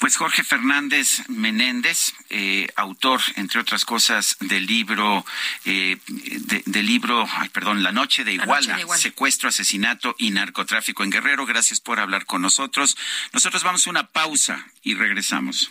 [0.00, 5.24] Pues Jorge Fernández Menéndez, eh, autor, entre otras cosas, del libro,
[5.64, 5.96] eh,
[6.66, 11.46] del libro, ay, perdón, La Noche de Iguala, secuestro, asesinato y narcotráfico en Guerrero.
[11.46, 12.98] Gracias por hablar con nosotros.
[13.32, 15.70] Nosotros vamos a una pausa y regresamos.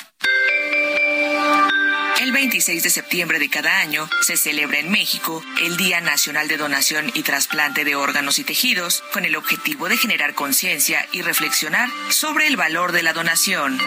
[2.19, 6.57] El 26 de septiembre de cada año se celebra en México el Día Nacional de
[6.57, 11.89] Donación y Trasplante de Órganos y Tejidos con el objetivo de generar conciencia y reflexionar
[12.09, 13.79] sobre el valor de la donación.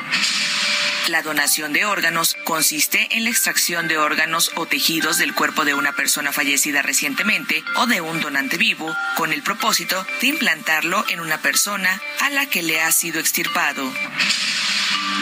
[1.08, 5.74] La donación de órganos consiste en la extracción de órganos o tejidos del cuerpo de
[5.74, 11.20] una persona fallecida recientemente o de un donante vivo con el propósito de implantarlo en
[11.20, 13.92] una persona a la que le ha sido extirpado.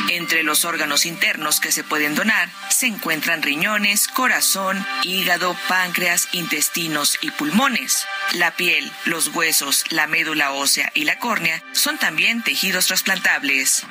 [0.09, 7.19] Entre los órganos internos que se pueden donar se encuentran riñones, corazón, hígado, páncreas, intestinos
[7.21, 8.07] y pulmones.
[8.33, 13.85] La piel, los huesos, la médula ósea y la córnea son también tejidos trasplantables.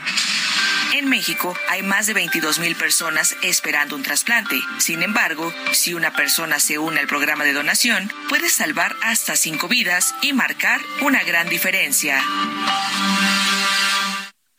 [0.93, 4.59] En México hay más de 22 mil personas esperando un trasplante.
[4.77, 9.67] Sin embargo, si una persona se une al programa de donación, puede salvar hasta cinco
[9.69, 12.21] vidas y marcar una gran diferencia.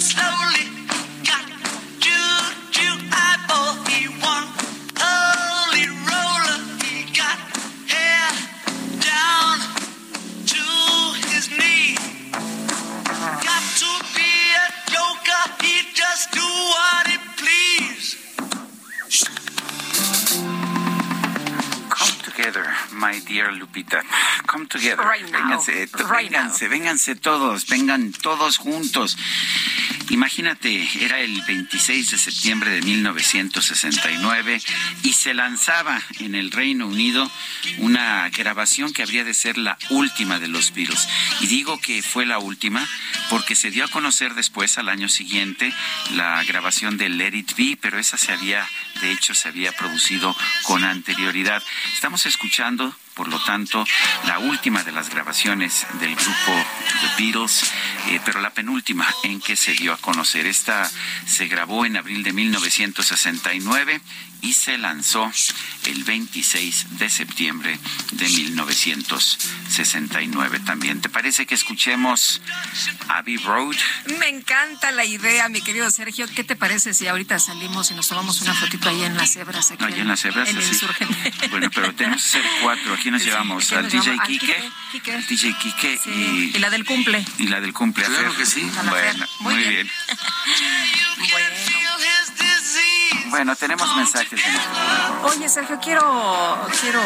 [0.00, 0.64] Slowly.
[1.24, 1.46] Got
[2.04, 4.53] juju eyeball, he one
[23.34, 24.00] dear Lupita.
[24.46, 25.04] Come together.
[25.04, 25.24] Right.
[25.24, 29.16] Vénganse, Right vénganse, vénganse todos, vengan todos juntos.
[30.10, 34.60] Imagínate, era el 26 de septiembre de 1969
[35.02, 37.28] y se lanzaba en el Reino Unido
[37.78, 41.08] una grabación que habría de ser la última de los Beatles.
[41.40, 42.86] Y digo que fue la última
[43.30, 45.72] porque se dio a conocer después, al año siguiente,
[46.12, 48.68] la grabación de Let It Be, pero esa se había,
[49.00, 51.62] de hecho, se había producido con anterioridad.
[51.94, 53.84] Estamos escuchando por lo tanto,
[54.26, 56.52] la última de las grabaciones del grupo
[57.00, 57.72] The Beatles,
[58.08, 60.46] eh, pero la penúltima en que se dio a conocer.
[60.46, 60.90] Esta
[61.26, 64.00] se grabó en abril de 1969
[64.44, 65.32] y se lanzó
[65.86, 67.78] el 26 de septiembre
[68.12, 71.00] de 1969 también.
[71.00, 72.40] ¿Te parece que escuchemos
[73.08, 73.74] Abbey Road?
[74.18, 76.26] Me encanta la idea, mi querido Sergio.
[76.34, 79.70] ¿Qué te parece si ahorita salimos y nos tomamos una fotito ahí en las cebras?
[79.70, 81.32] Aquí No, ahí en las cebras, En insurgente.
[81.50, 82.92] Bueno, pero tenemos que ser cuatro.
[82.94, 86.58] Aquí nos Sí, llevamos aquí al nos DJ Quique, Quique, DJ Quique Sí, y, y
[86.58, 87.24] la del cumple.
[87.38, 88.04] y la del cumple.
[88.04, 88.38] Claro Fer.
[88.38, 88.60] que sí.
[88.88, 89.72] Bueno, Muy muy bien.
[89.72, 89.88] bien.
[91.18, 91.73] Disease.
[93.34, 94.40] Bueno, tenemos mensajes.
[95.24, 97.00] Oye, Sergio, quiero, quiero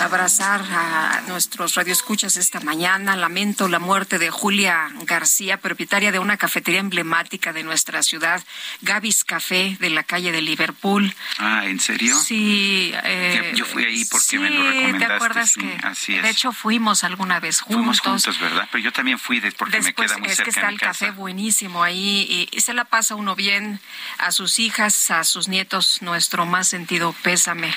[0.00, 3.16] abrazar a nuestros radioescuchas esta mañana.
[3.16, 8.40] Lamento la muerte de Julia García, propietaria de una cafetería emblemática de nuestra ciudad,
[8.82, 11.12] Gavis Café, de la calle de Liverpool.
[11.38, 12.16] Ah, ¿en serio?
[12.16, 12.92] Sí.
[13.02, 15.06] Eh, yo fui ahí porque me lo recomendaste.
[15.08, 16.22] ¿Te acuerdas sí, que así es.
[16.22, 17.76] de hecho fuimos alguna vez juntos?
[17.78, 18.68] Fuimos juntos, ¿verdad?
[18.70, 21.10] Pero yo también fui de- porque me queda muy es cerca que está el café
[21.10, 23.80] buenísimo ahí y, y se la pasa uno bien
[24.18, 27.72] a sus hijas, a sus nietos, nuestro más sentido pésame.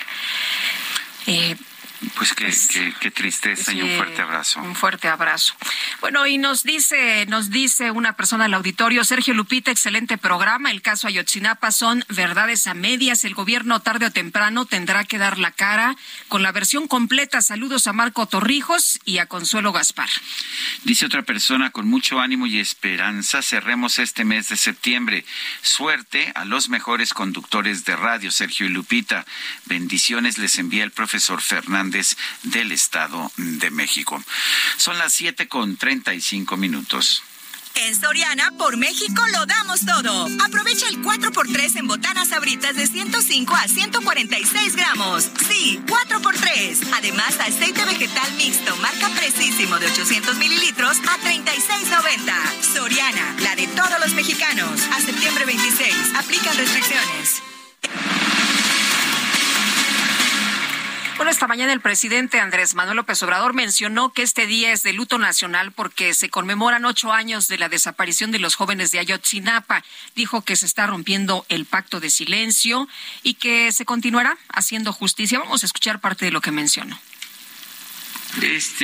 [1.27, 1.55] Eh,
[2.15, 4.59] Pues qué, qué, qué tristeza y un fuerte abrazo.
[4.61, 5.53] Un fuerte abrazo.
[5.99, 10.71] Bueno, y nos dice, nos dice una persona al auditorio, Sergio Lupita, excelente programa.
[10.71, 13.23] El caso Ayotzinapa son verdades a medias.
[13.23, 15.95] El gobierno tarde o temprano tendrá que dar la cara
[16.27, 17.41] con la versión completa.
[17.41, 20.09] Saludos a Marco Torrijos y a Consuelo Gaspar.
[20.83, 25.23] Dice otra persona, con mucho ánimo y esperanza, cerremos este mes de septiembre.
[25.61, 29.25] Suerte a los mejores conductores de radio, Sergio y Lupita.
[29.65, 31.41] Bendiciones les envía el profesor
[31.91, 34.21] Fernández del Estado de México.
[34.77, 37.23] Son las siete con treinta y cinco minutos.
[37.73, 40.27] En Soriana, por México lo damos todo.
[40.43, 45.29] Aprovecha el 4x3 en botanas sabritas de 105 a 146 gramos.
[45.47, 46.89] Sí, 4x3.
[46.93, 52.73] Además, aceite vegetal mixto, marca Precisísimo de 800 mililitros a 36.90.
[52.73, 54.81] Soriana, la de todos los mexicanos.
[54.91, 55.95] A septiembre 26.
[56.17, 57.41] Aplican restricciones.
[61.21, 64.91] Bueno, esta mañana el presidente Andrés Manuel López Obrador mencionó que este día es de
[64.91, 69.83] luto nacional porque se conmemoran ocho años de la desaparición de los jóvenes de Ayotzinapa.
[70.15, 72.87] Dijo que se está rompiendo el pacto de silencio
[73.21, 75.37] y que se continuará haciendo justicia.
[75.37, 76.99] Vamos a escuchar parte de lo que mencionó.
[78.41, 78.83] Este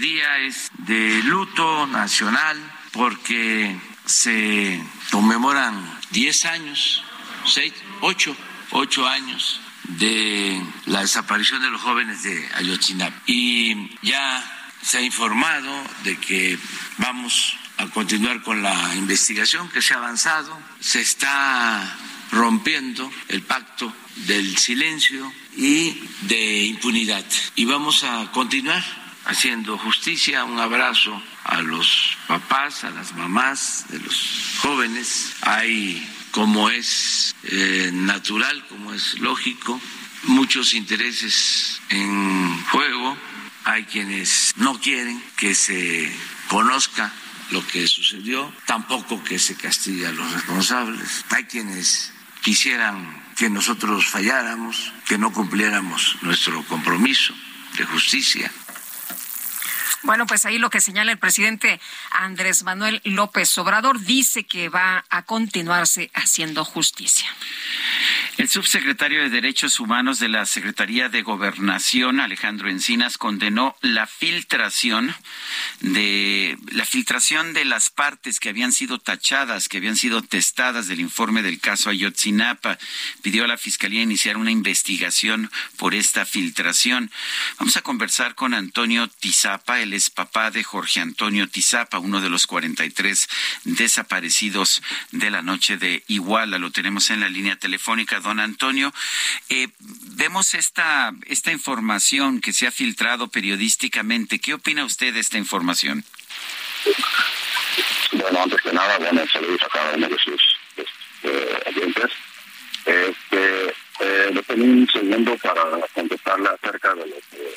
[0.00, 2.58] día es de luto nacional
[2.90, 7.04] porque se conmemoran 10 años,
[7.46, 8.36] 6, 8,
[8.72, 13.16] 8 años de la desaparición de los jóvenes de Ayotzinapa.
[13.26, 14.44] Y ya
[14.82, 16.58] se ha informado de que
[16.98, 20.58] vamos a continuar con la investigación que se ha avanzado.
[20.80, 21.96] Se está
[22.32, 23.92] rompiendo el pacto
[24.26, 27.24] del silencio y de impunidad.
[27.54, 28.82] Y vamos a continuar
[29.24, 30.44] haciendo justicia.
[30.44, 35.34] Un abrazo a los papás, a las mamás de los jóvenes.
[35.42, 36.06] Hay,
[36.38, 39.80] como es eh, natural, como es lógico,
[40.22, 43.18] muchos intereses en juego.
[43.64, 46.08] Hay quienes no quieren que se
[46.46, 47.12] conozca
[47.50, 51.24] lo que sucedió, tampoco que se castigue a los responsables.
[51.30, 57.34] Hay quienes quisieran que nosotros falláramos, que no cumpliéramos nuestro compromiso
[57.76, 58.48] de justicia.
[60.02, 61.80] Bueno, pues ahí lo que señala el presidente
[62.10, 67.28] Andrés Manuel López Obrador dice que va a continuarse haciendo justicia.
[68.38, 75.12] El subsecretario de Derechos Humanos de la Secretaría de Gobernación, Alejandro Encinas, condenó la filtración
[75.80, 81.00] de la filtración de las partes que habían sido tachadas, que habían sido testadas del
[81.00, 82.78] informe del caso Ayotzinapa.
[83.22, 87.10] Pidió a la Fiscalía iniciar una investigación por esta filtración.
[87.58, 92.30] Vamos a conversar con Antonio Tizapa, él es papá de Jorge Antonio Tizapa, uno de
[92.30, 93.28] los 43
[93.64, 96.58] desaparecidos de la noche de Iguala.
[96.58, 98.20] Lo tenemos en la línea telefónica.
[98.28, 98.92] Don Antonio,
[99.48, 104.38] eh, vemos esta, esta información que se ha filtrado periodísticamente.
[104.38, 106.04] ¿Qué opina usted de esta información?
[108.12, 110.42] Bueno, antes que nada, bueno, saludos a cada uno de sus
[110.76, 112.10] este, oyentes.
[112.84, 115.62] Este, eh, tengo un segundo para
[115.94, 117.06] contestarle acerca de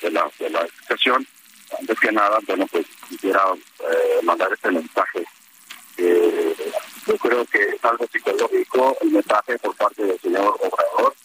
[0.09, 1.27] la, de la explicación.
[1.79, 3.43] Antes que nada, bueno, pues quisiera
[3.79, 5.25] eh, mandar este mensaje.
[5.97, 6.55] Eh,
[7.05, 11.15] yo creo que es algo psicológico el mensaje por parte del señor Obrador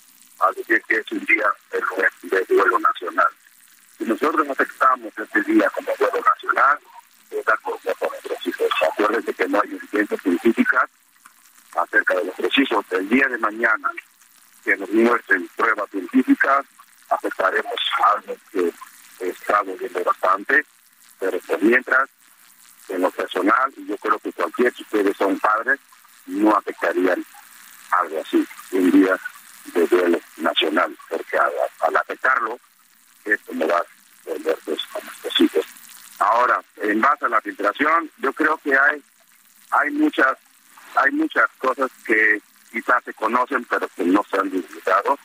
[0.41, 3.29] al decir que es un día de, duelo nacional.
[3.99, 6.79] Si nosotros aceptamos este día como duelo nacional,
[7.31, 8.69] es la con nuestros hijos.
[8.93, 10.91] Acuérdense que no hay evidencias científicas
[11.75, 12.85] acerca de nuestros hijos.
[12.91, 13.91] El día de mañana
[14.65, 16.67] que nos muestren pruebas científicas,
[17.11, 17.75] aceptaremos
[18.15, 18.73] algo que
[19.21, 20.65] está viendo bastante,
[21.19, 22.09] pero por mientras,
[22.89, 25.81] en lo personal, y yo creo que cualquier, si ustedes son padres,
[26.27, 27.25] no afectarían
[27.91, 29.19] algo así, un día
[29.75, 32.59] de duelo nacional, porque al, afectarlo,
[33.25, 33.85] esto no va a
[34.31, 35.67] volver pues, a nuestros hijos.
[36.19, 39.03] Ahora, en base a la filtración, yo creo que hay
[39.71, 40.37] hay muchas
[40.95, 42.41] hay muchas cosas que
[42.71, 45.19] quizás se conocen pero que no se han divulgado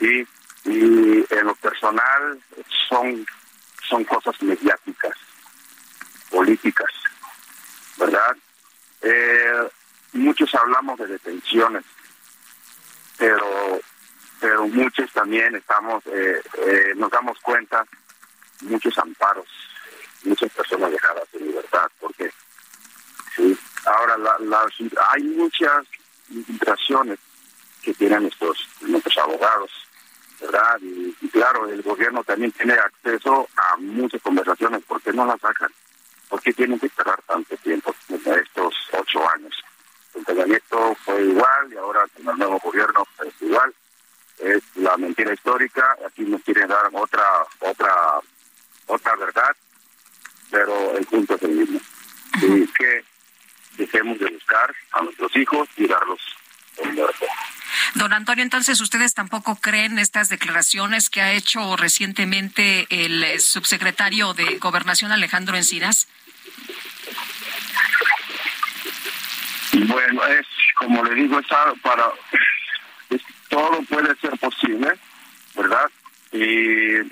[0.00, 0.26] y
[0.64, 2.40] en lo personal
[2.88, 3.26] son
[3.88, 5.16] son cosas mediáticas
[6.30, 6.90] políticas
[7.98, 8.36] verdad
[9.02, 9.68] Eh,
[10.12, 11.84] muchos hablamos de detenciones
[13.18, 13.80] pero
[14.40, 17.86] pero muchos también estamos, eh, eh, nos damos cuenta,
[18.60, 19.46] muchos amparos,
[20.24, 22.30] muchas personas dejadas en libertad, porque
[23.34, 23.56] sí,
[23.86, 24.74] ahora la, las-
[25.12, 25.86] hay muchas
[26.28, 27.18] infiltraciones
[27.82, 29.70] que tienen nuestros, nuestros abogados,
[30.40, 30.78] ¿verdad?
[30.82, 35.40] Y, y claro, el gobierno también tiene acceso a muchas conversaciones, ¿por qué no las
[35.40, 35.72] sacan?
[36.28, 39.54] ¿Por qué tienen que esperar tanto tiempo, estos ocho años?
[40.12, 43.74] Con Peña Nieto fue igual y ahora con el nuevo gobierno es igual.
[44.38, 47.24] Es la mentira histórica, aquí nos quieren dar otra,
[47.60, 48.20] otra,
[48.86, 49.56] otra verdad,
[50.50, 51.80] pero el punto es el mismo.
[52.42, 53.04] Y que
[53.78, 56.20] dejemos de buscar a nuestros hijos y darlos
[56.78, 57.26] en muerte.
[57.94, 64.34] Don Antonio, entonces ustedes tampoco creen estas declaraciones que ha hecho recientemente el eh, subsecretario
[64.34, 66.08] de Gobernación Alejandro Encinas.
[69.72, 70.46] Bueno, es
[70.78, 71.46] como le digo, es
[71.82, 72.10] para
[73.10, 74.92] es- todo puede ser posible,
[75.54, 75.90] ¿verdad?
[76.32, 77.04] Y eh,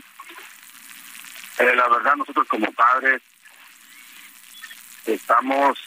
[1.58, 3.22] la verdad nosotros como padres
[5.06, 5.78] estamos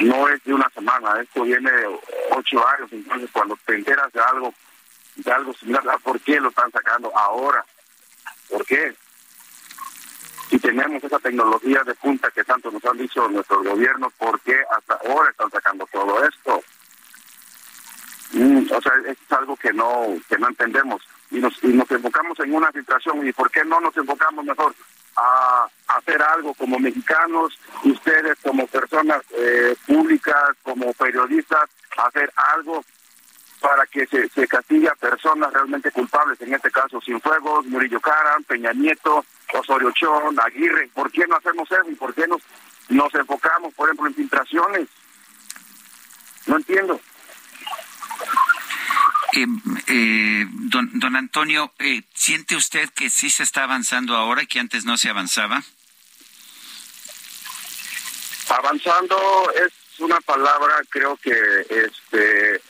[0.00, 1.86] no es de una semana, esto viene de
[2.30, 4.54] ocho años, entonces cuando te enteras de algo,
[5.16, 7.64] de algo similar, ¿por qué lo están sacando ahora?
[8.48, 8.94] ¿Por qué?
[10.48, 14.56] Si tenemos esa tecnología de punta que tanto nos han dicho nuestros gobiernos, ¿por qué
[14.76, 16.62] hasta ahora están sacando todo esto?
[18.32, 22.38] Mm, o sea, es algo que no que no entendemos y nos, y nos enfocamos
[22.40, 24.74] en una situación y ¿por qué no nos enfocamos mejor
[25.16, 32.84] a hacer algo como mexicanos, ustedes como personas eh, públicas, como periodistas, hacer algo
[33.60, 38.42] para que se, se castigue a personas realmente culpables, en este caso Cienfuegos, Murillo Caram,
[38.42, 42.42] Peña Nieto, Osorio Chón, Aguirre, ¿por qué no hacemos eso y por qué nos,
[42.88, 44.88] nos enfocamos, por ejemplo, en filtraciones?
[46.46, 47.00] No entiendo.
[49.34, 49.46] Eh,
[49.86, 54.60] eh, don, don Antonio, eh, ¿siente usted que sí se está avanzando ahora y que
[54.60, 55.62] antes no se avanzaba?
[58.50, 59.16] Avanzando
[59.54, 61.32] es una palabra, creo que
[61.70, 62.60] este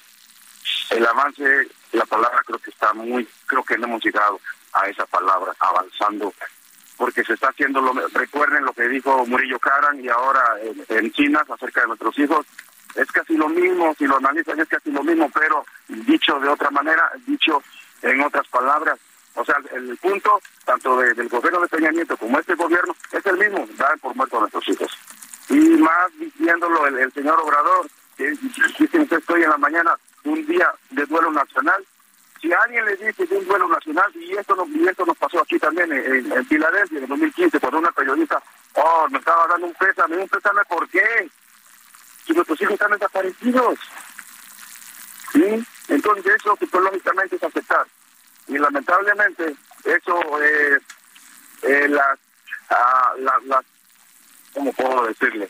[0.91, 4.41] el avance, la palabra creo que está muy, creo que no hemos llegado
[4.73, 6.33] a esa palabra, avanzando,
[6.97, 11.13] porque se está haciendo lo, recuerden lo que dijo Murillo Karan y ahora en, en
[11.13, 12.47] China acerca de nuestros hijos,
[12.95, 16.70] es casi lo mismo, si lo analizan es casi lo mismo, pero dicho de otra
[16.70, 17.62] manera, dicho
[18.03, 18.99] en otras palabras,
[19.34, 23.24] o sea, el, punto tanto de- del gobierno de Peña Nieto como este gobierno es
[23.24, 24.90] el mismo, dar por muerto a nuestros hijos.
[25.49, 27.86] Y más diciéndolo el, señor Obrador,
[28.16, 28.30] que
[28.78, 31.84] dicen que estoy en la mañana un día de duelo nacional.
[32.40, 35.40] Si alguien le dice de un duelo nacional, y esto, nos, y esto nos pasó
[35.40, 38.43] aquí también en, en Filadelfia en el 2015, cuando una periodista,
[38.74, 41.28] oh, me estaba dando un pésame, un pésame, ¿por qué?
[42.27, 43.79] Si nuestros hijos están desaparecidos.
[45.33, 45.66] ¿Sí?
[45.89, 47.87] Entonces eso psicológicamente es aceptar.
[48.49, 49.55] Y lamentablemente
[49.85, 50.79] eso, eh,
[51.62, 52.18] eh, las,
[52.70, 53.64] ah, la- las,
[54.53, 55.49] ¿cómo puedo decirle?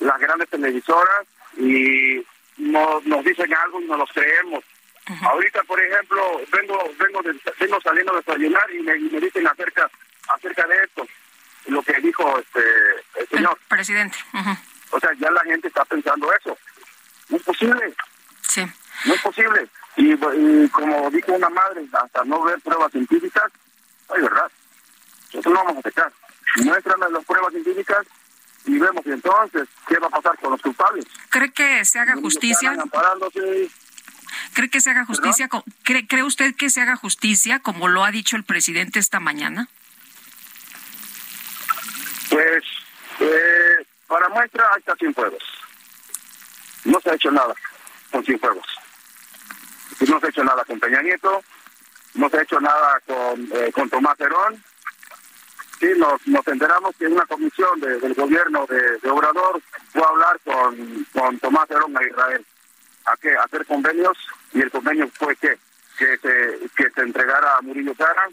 [0.00, 2.24] Las grandes televisoras y
[2.56, 4.64] no, nos dicen algo y no los creemos.
[5.22, 9.46] Ahorita, por ejemplo, vengo vengo de- vengo saliendo de desayunar y me, y me dicen
[9.46, 9.90] acerca
[10.28, 11.06] acerca de esto,
[11.66, 12.60] lo que dijo este
[13.16, 13.58] el señor.
[13.68, 14.16] Presidente.
[14.90, 16.56] O sea, ya la gente está pensando eso.
[17.28, 17.94] No es posible.
[18.48, 18.64] Sí.
[19.04, 19.68] No es posible.
[19.96, 23.44] Y, y como dijo una madre, hasta no ver pruebas científicas,
[24.08, 24.50] no hay verdad.
[25.32, 26.12] Nosotros no vamos a aceptar.
[26.56, 28.06] Muéstrame las pruebas científicas
[28.64, 31.04] y vemos entonces qué va a pasar con los culpables.
[31.30, 32.76] ¿Cree que se haga justicia?
[34.54, 35.48] ¿Cree que se haga justicia?
[35.48, 39.20] co- ¿Cree, ¿Cree usted que se haga justicia como lo ha dicho el presidente esta
[39.20, 39.68] mañana?
[42.28, 42.62] Pues,
[43.20, 43.69] eh,
[44.10, 45.42] para muestra, ahí está Cienfuegos.
[46.84, 47.54] No se ha hecho nada
[48.10, 48.66] con Cienfuegos.
[50.00, 51.42] No se ha hecho nada con Peña Nieto,
[52.14, 54.62] no se ha hecho nada con, eh, con Tomás Herón.
[55.78, 60.06] Sí, nos, nos enteramos que una comisión de- del gobierno de, de Obrador fue a
[60.08, 62.44] hablar con, con Tomás Herón a Israel.
[63.06, 63.36] ¿A qué?
[63.36, 64.18] A hacer convenios.
[64.52, 65.56] ¿Y el convenio fue qué?
[65.98, 68.32] Que se, que se entregara a Murillo Karam.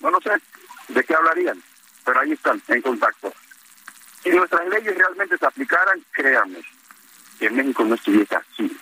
[0.00, 0.32] No lo sé.
[0.88, 1.62] ¿De qué hablarían?
[2.04, 3.32] Pero ahí están, en contacto.
[4.24, 6.58] Si nuestras leyes realmente se aplicaran, créanme,
[7.38, 8.76] que en México no estuviese así.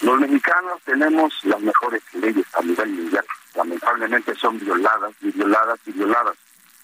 [0.00, 3.24] Los mexicanos tenemos las mejores leyes a nivel mundial.
[3.54, 6.36] Lamentablemente son violadas y violadas y violadas.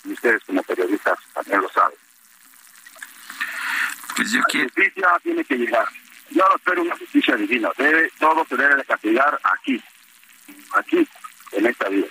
[0.04, 1.96] Y ustedes como periodistas también lo saben.
[4.16, 5.88] Pues yo La justicia tiene que llegar.
[6.30, 7.70] Yo no espero una justicia divina.
[7.78, 9.82] Debe, todo se debe de castigar aquí.
[10.74, 11.08] Aquí,
[11.52, 12.06] en esta vida.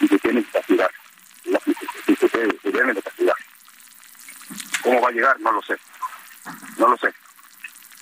[0.00, 0.90] Y se tiene que castigar.
[1.44, 1.60] La-
[2.06, 3.36] y se, debe- se debe de castigar.
[4.82, 5.40] ¿Cómo va a llegar?
[5.40, 5.76] No lo sé.
[6.76, 7.12] No lo sé.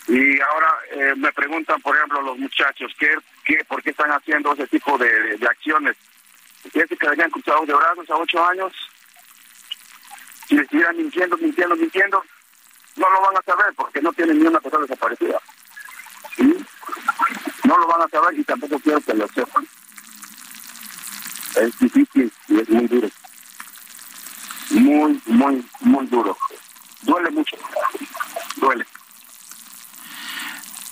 [0.08, 4.52] Y ahora eh, me preguntan, por ejemplo, los muchachos, ¿qué, qué, ¿por qué están haciendo
[4.52, 5.96] ese tipo de, de acciones?
[6.62, 8.72] Fíjense que habían cruzados de brazos a ocho años.
[10.48, 12.24] Si estuvieran mintiendo, mintiendo, mintiendo,
[12.96, 15.40] no lo van a saber porque no tienen ni una persona desaparecida.
[17.64, 19.66] No lo van a saber y tampoco quiero que lo sepan.
[21.56, 23.08] Es difícil y es muy duro.
[24.70, 26.36] Muy, muy, muy duro.
[27.02, 27.56] Duele mucho.
[28.56, 28.86] Duele.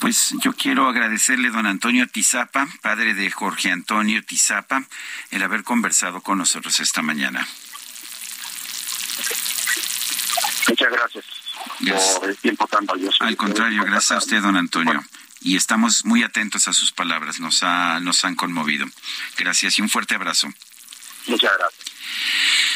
[0.00, 4.84] Pues yo quiero agradecerle, don Antonio Tizapa, padre de Jorge Antonio Tizapa,
[5.30, 7.48] el haber conversado con nosotros esta mañana.
[10.68, 11.24] Muchas gracias,
[12.18, 13.24] por el tiempo tan valioso.
[13.24, 15.02] Al contrario, gracias a usted, don Antonio.
[15.40, 18.86] Y estamos muy atentos a sus palabras, nos, ha, nos han conmovido.
[19.36, 20.48] Gracias y un fuerte abrazo.
[21.26, 21.84] Muchas gracias.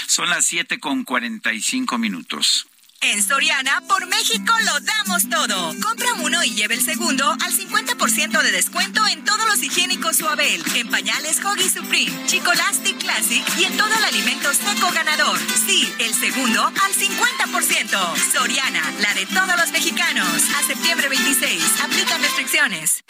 [0.07, 2.67] Son las siete con cuarenta y cinco minutos.
[3.01, 5.75] En Soriana, por México lo damos todo.
[5.81, 10.63] Compra uno y lleve el segundo al 50% de descuento en todos los higiénicos Suabel,
[10.75, 15.39] en pañales Hoggy Supreme, Chicolastic Classic y en todo el alimento seco ganador.
[15.67, 18.33] Sí, el segundo al 50%.
[18.33, 20.43] Soriana, la de todos los mexicanos.
[20.59, 23.05] A septiembre 26, aplican restricciones.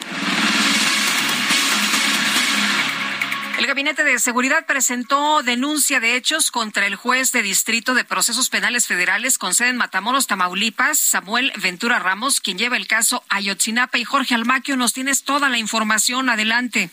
[3.59, 8.49] El Gabinete de Seguridad presentó denuncia de hechos contra el juez de distrito de procesos
[8.49, 13.97] penales federales con sede en Matamoros, Tamaulipas, Samuel Ventura Ramos, quien lleva el caso Ayotzinapa.
[13.97, 16.29] Y Jorge Almaquio, nos tienes toda la información.
[16.29, 16.89] Adelante.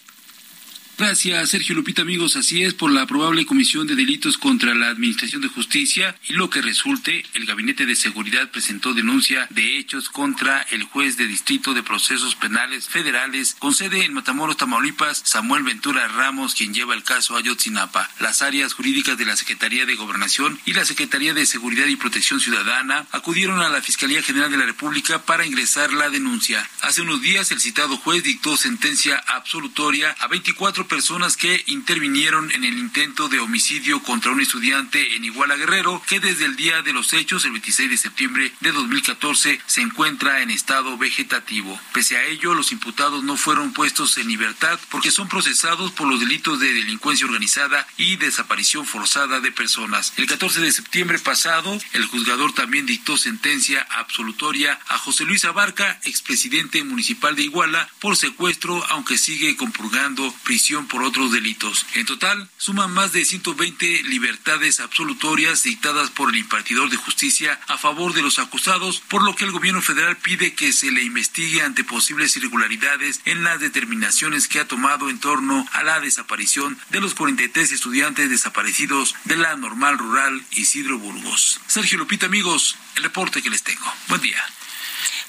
[0.99, 2.37] Gracias, Sergio Lupita, amigos.
[2.37, 6.49] Así es, por la probable comisión de delitos contra la Administración de Justicia y lo
[6.49, 11.75] que resulte, el Gabinete de Seguridad presentó denuncia de hechos contra el juez de Distrito
[11.75, 17.03] de Procesos Penales Federales con sede en Matamoros, Tamaulipas, Samuel Ventura Ramos, quien lleva el
[17.03, 18.09] caso Ayotzinapa.
[18.21, 22.41] Las áreas jurídicas de la Secretaría de Gobernación y la Secretaría de Seguridad y Protección
[22.41, 26.67] Ciudadana acudieron a la Fiscalía General de la República para ingresar la denuncia.
[26.81, 32.65] Hace unos días, el citado juez dictó sentencia absolutoria a 24 personas que intervinieron en
[32.65, 36.93] el intento de homicidio contra un estudiante en Iguala Guerrero, que desde el día de
[36.93, 41.79] los hechos, el 26 de septiembre de 2014, se encuentra en estado vegetativo.
[41.93, 46.21] Pese a ello, los imputados no fueron puestos en libertad porque son procesados por los
[46.21, 50.13] delitos de delincuencia organizada y desaparición forzada de personas.
[50.17, 55.99] El 14 de septiembre pasado, el juzgador también dictó sentencia absolutoria a José Luis Abarca,
[56.05, 61.87] expresidente municipal de Iguala, por secuestro, aunque sigue compurgando prisión por otros delitos.
[61.95, 67.79] En total, suman más de 120 libertades absolutorias dictadas por el impartidor de justicia a
[67.79, 71.63] favor de los acusados, por lo que el gobierno federal pide que se le investigue
[71.63, 77.01] ante posibles irregularidades en las determinaciones que ha tomado en torno a la desaparición de
[77.01, 81.61] los 43 estudiantes desaparecidos de la normal rural Isidro Burgos.
[81.67, 83.93] Sergio Lupita, amigos, el reporte que les tengo.
[84.09, 84.43] Buen día.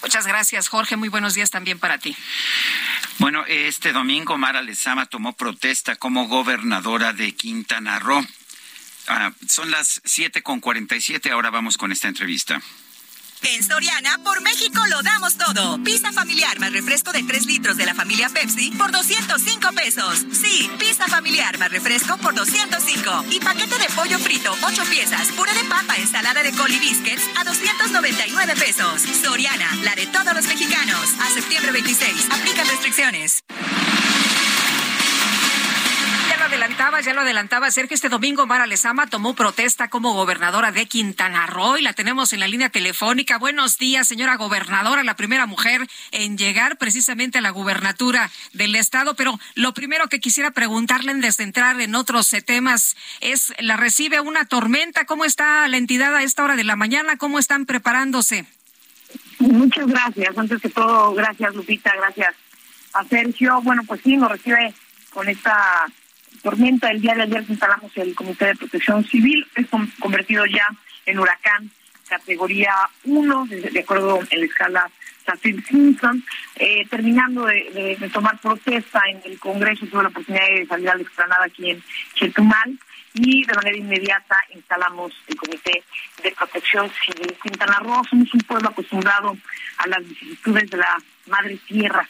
[0.02, 0.96] Muchas gracias, Jorge.
[0.96, 2.16] Muy buenos días también para ti.
[3.20, 8.24] Bueno, este domingo Mara Lezama tomó protesta como gobernadora de Quintana Roo.
[9.08, 11.32] Ah, son las siete con cuarenta y siete.
[11.32, 12.62] Ahora vamos con esta entrevista.
[13.44, 15.82] En Soriana, por México lo damos todo.
[15.84, 20.26] Pizza familiar más refresco de 3 litros de la familia Pepsi por 205 pesos.
[20.32, 23.26] Sí, pizza familiar más refresco por 205.
[23.32, 27.24] Y paquete de pollo frito, 8 piezas, puré de papa, ensalada de col y biscuits
[27.38, 29.02] a 299 pesos.
[29.22, 31.14] Soriana, la de todos los mexicanos.
[31.22, 33.44] A septiembre 26, aplican restricciones.
[36.48, 37.96] Adelantaba, ya lo adelantaba, Sergio.
[37.96, 42.40] Este domingo Mara Lezama tomó protesta como gobernadora de Quintana Roo y la tenemos en
[42.40, 43.38] la línea telefónica.
[43.38, 49.14] Buenos días, señora gobernadora, la primera mujer en llegar precisamente a la gubernatura del estado.
[49.16, 54.22] Pero lo primero que quisiera preguntarle antes de entrar en otros temas es, ¿la recibe
[54.22, 55.04] una tormenta?
[55.04, 57.18] ¿Cómo está la entidad a esta hora de la mañana?
[57.18, 58.46] ¿Cómo están preparándose?
[59.40, 60.38] Muchas gracias.
[60.38, 62.36] Antes que todo, gracias Lupita, gracias
[62.94, 63.62] a Sergio.
[63.64, 64.74] Bueno, pues sí, nos recibe
[65.10, 65.88] con esta
[66.48, 66.90] tormenta.
[66.90, 70.66] El día de ayer instalamos el Comité de Protección Civil, es con- convertido ya
[71.06, 71.70] en huracán
[72.08, 72.74] categoría
[73.04, 74.90] 1, de, acuerdo en la escala
[75.26, 76.24] Saffir-Simpson.
[76.56, 81.44] Eh, terminando de, tomar protesta en el Congreso, tuve la oportunidad de salir a la
[81.44, 81.84] aquí en
[82.16, 82.80] Chetumal
[83.14, 85.84] y de manera inmediata instalamos el Comité
[86.24, 87.36] de Protección Civil.
[87.44, 89.36] Quintana Roo somos un pueblo acostumbrado
[89.80, 92.08] a las vicisitudes de la madre tierra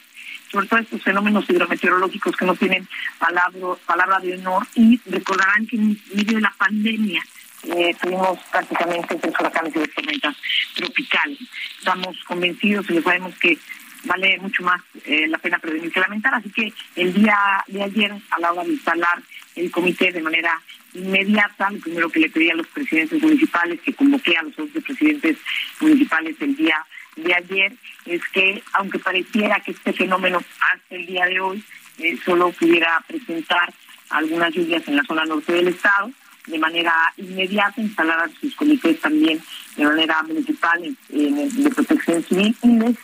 [0.50, 2.88] sobre todo estos fenómenos hidrometeorológicos que no tienen
[3.18, 7.22] palabra, palabra de honor y recordarán que en medio de la pandemia
[7.64, 10.36] eh, tuvimos prácticamente tres huracanes y tormentas
[10.74, 11.38] tropicales.
[11.78, 13.58] Estamos convencidos y sabemos que
[14.04, 17.36] vale mucho más eh, la pena prevenir que lamentar, así que el día
[17.66, 19.20] de ayer a la hora de instalar
[19.56, 20.60] el comité de manera
[20.94, 24.84] inmediata, lo primero que le pedí a los presidentes municipales, que convoqué a los otros
[24.84, 25.36] presidentes
[25.80, 26.76] municipales el día
[27.22, 27.72] de ayer
[28.06, 31.64] es que, aunque pareciera que este fenómeno hasta el día de hoy
[31.98, 33.72] eh, solo pudiera presentar
[34.10, 36.10] algunas lluvias en la zona norte del estado,
[36.46, 39.40] de manera inmediata instalar sus comités también
[39.76, 42.96] de manera municipal de protección civil y les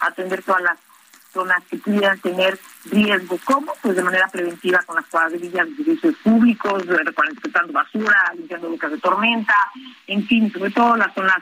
[0.00, 0.78] atender todas las
[1.32, 3.38] zonas que pudieran tener riesgo.
[3.44, 3.72] ¿Cómo?
[3.82, 8.98] Pues de manera preventiva con las cuadrillas de servicios públicos, respetando basura, limpiando bocas de
[8.98, 9.54] tormenta,
[10.06, 11.38] en fin, sobre todo las zonas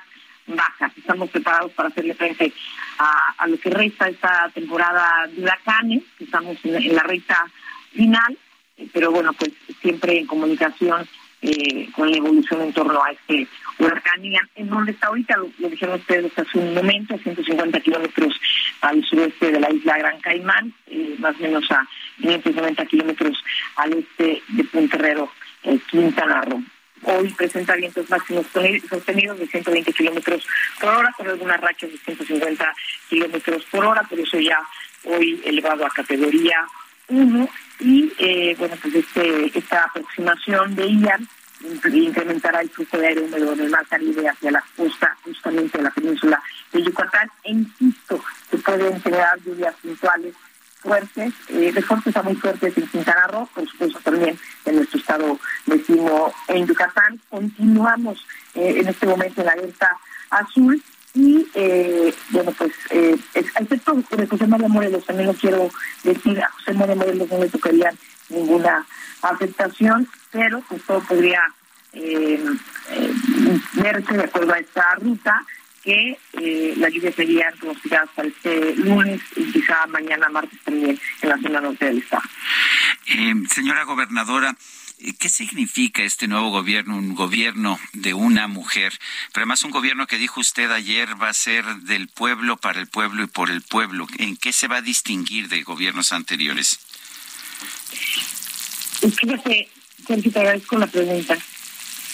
[0.46, 0.92] bajas.
[0.96, 2.52] Estamos preparados para hacerle frente
[2.98, 7.46] a, lo que resta esta temporada de huracanes, estamos en, la recta
[7.92, 8.38] final,
[8.76, 11.06] eh, pero bueno, pues siempre en comunicación
[11.42, 13.46] eh, con la evolución en torno a este
[13.78, 14.24] huracán.
[14.24, 18.40] Y en donde está ahorita, lo, dijeron ustedes hace un momento, a 150 kilómetros
[18.80, 21.86] al sureste de la isla Gran Caimán, eh, más o menos a
[22.20, 23.44] 590 kilómetros
[23.76, 25.30] al este de Punterrero,
[25.90, 26.62] Quintana Roo.
[27.04, 28.46] Hoy presenta vientos máximos
[28.88, 30.46] sostenidos de 120 kilómetros
[30.80, 32.74] por hora, con algunas rachas de 150
[33.08, 34.58] kilómetros por hora, por eso ya
[35.04, 36.64] hoy elevado a categoría
[37.08, 37.48] 1.
[37.80, 41.28] Y eh, bueno, pues este, esta aproximación de Ian
[41.92, 45.84] incrementará el flujo de aire húmedo en el mar Caribe hacia la costa justamente de
[45.84, 46.42] la península
[46.72, 47.30] de Yucatán.
[47.44, 50.34] E insisto, se pueden generar lluvias puntuales
[50.84, 55.00] fuertes, eh, de fuertes a muy fuertes en Quintana Roo, por supuesto también en nuestro
[55.00, 57.18] estado vecino en Yucatán.
[57.30, 59.96] Continuamos eh, en este momento en la alerta
[60.30, 60.82] azul
[61.14, 65.70] y eh, bueno pues eh, excepto de José María Morelos también lo quiero
[66.02, 67.92] decir a José María Morelos no le tocaría
[68.28, 68.84] ninguna
[69.22, 71.40] afectación pero pues todo podría
[71.92, 72.44] eh,
[73.74, 75.44] verse de acuerdo a esta ruta
[75.84, 81.28] que eh, las lluvias serían pronosticadas para este lunes y quizá mañana martes también en
[81.28, 82.22] la zona norte del estado.
[83.06, 84.56] Eh, señora gobernadora,
[85.00, 88.92] eh, ¿Qué significa este nuevo gobierno, un gobierno de una mujer?
[89.32, 92.86] Pero además un gobierno que dijo usted ayer va a ser del pueblo, para el
[92.86, 94.06] pueblo y por el pueblo.
[94.18, 96.78] ¿En qué se va a distinguir de gobiernos anteriores?
[99.00, 99.68] Fíjate,
[100.06, 101.36] te agradezco la pregunta.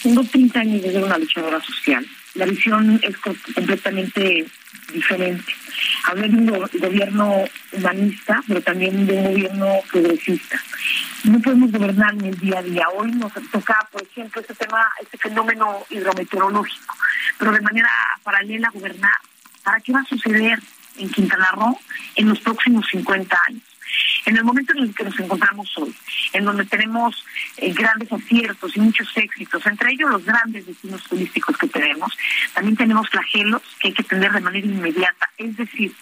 [0.03, 2.05] Tengo 30 años de ser una luchadora social
[2.35, 4.45] la visión es completamente
[4.93, 5.53] diferente.
[6.05, 10.61] Hablo de un gobierno humanista, pero también de un gobierno progresista.
[11.23, 12.89] No podemos gobernar en el día a día.
[12.93, 16.95] Hoy nos toca, por ejemplo, este tema, este fenómeno hidrometeorológico,
[17.37, 17.89] pero de manera
[18.23, 19.11] paralela gobernar.
[19.63, 20.59] ¿Para qué va a suceder
[20.97, 21.79] en Quintana Roo
[22.15, 23.70] en los próximos 50 años?
[24.25, 25.93] En el momento en el que nos encontramos hoy,
[26.33, 27.25] en donde tenemos
[27.57, 32.17] eh, grandes aciertos y muchos éxitos, entre ellos los grandes destinos turísticos que tenemos,
[32.53, 35.93] también tenemos flagelos que hay que atender de manera inmediata, es decir,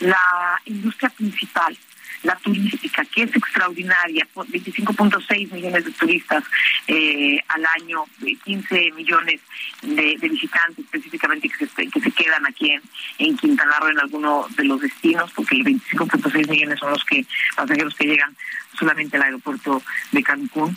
[0.00, 1.76] la industria principal
[2.24, 6.42] la turística, que es extraordinaria, 25.6 millones de turistas
[6.86, 8.04] eh, al año,
[8.44, 9.40] 15 millones
[9.82, 12.72] de, visitantes específicamente que se, que se quedan aquí
[13.18, 17.24] en, Quintana Roo en alguno de los destinos, porque el 25.6 millones son los que
[17.54, 18.34] pasajeros que llegan
[18.78, 20.76] solamente al aeropuerto de Cancún,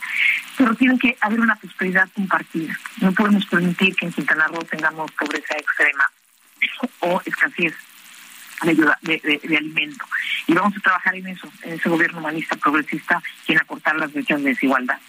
[0.57, 2.77] pero tiene que haber una prosperidad compartida.
[3.01, 6.11] No podemos permitir que en Quintana Roo tengamos pobreza extrema
[6.99, 7.73] o escasez
[8.63, 10.05] de, de, alimento.
[10.47, 14.41] Y vamos a trabajar en eso, en ese gobierno humanista progresista, quien acortar las brechas
[14.41, 14.99] de desigualdad.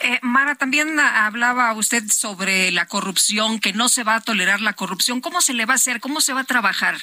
[0.00, 4.74] Eh, Mara, también hablaba usted sobre la corrupción, que no se va a tolerar la
[4.74, 5.20] corrupción.
[5.20, 6.00] ¿Cómo se le va a hacer?
[6.00, 6.96] ¿Cómo se va a trabajar?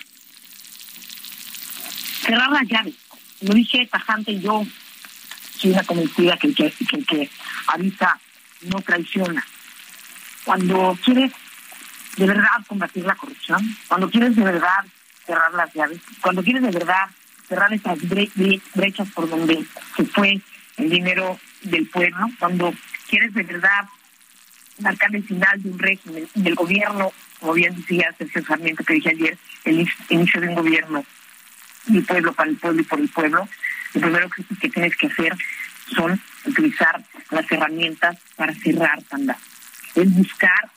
[2.21, 2.95] Cerrar las llaves.
[3.41, 4.65] Lo dije tajante, yo
[5.57, 7.29] soy una convencida que el que, que, que
[7.67, 8.19] avisa
[8.61, 9.45] no traiciona.
[10.43, 11.31] Cuando quieres
[12.17, 14.85] de verdad combatir la corrupción, cuando quieres de verdad
[15.31, 15.99] cerrar las llaves.
[16.19, 17.05] Cuando quieres de verdad
[17.47, 17.97] cerrar esas
[18.75, 19.65] brechas por donde
[19.95, 20.41] se fue
[20.77, 22.73] el dinero del pueblo, cuando
[23.09, 23.85] quieres de verdad
[24.79, 29.09] marcar el final de un régimen del gobierno, como bien decía Sergio Sarmiento que dije
[29.09, 31.05] ayer, el inicio de un gobierno
[31.85, 33.47] del pueblo para el pueblo y por el pueblo,
[33.93, 35.35] lo primero que, tienes que hacer
[35.95, 39.37] son utilizar las herramientas para cerrar tanda.
[39.95, 40.69] Es buscar,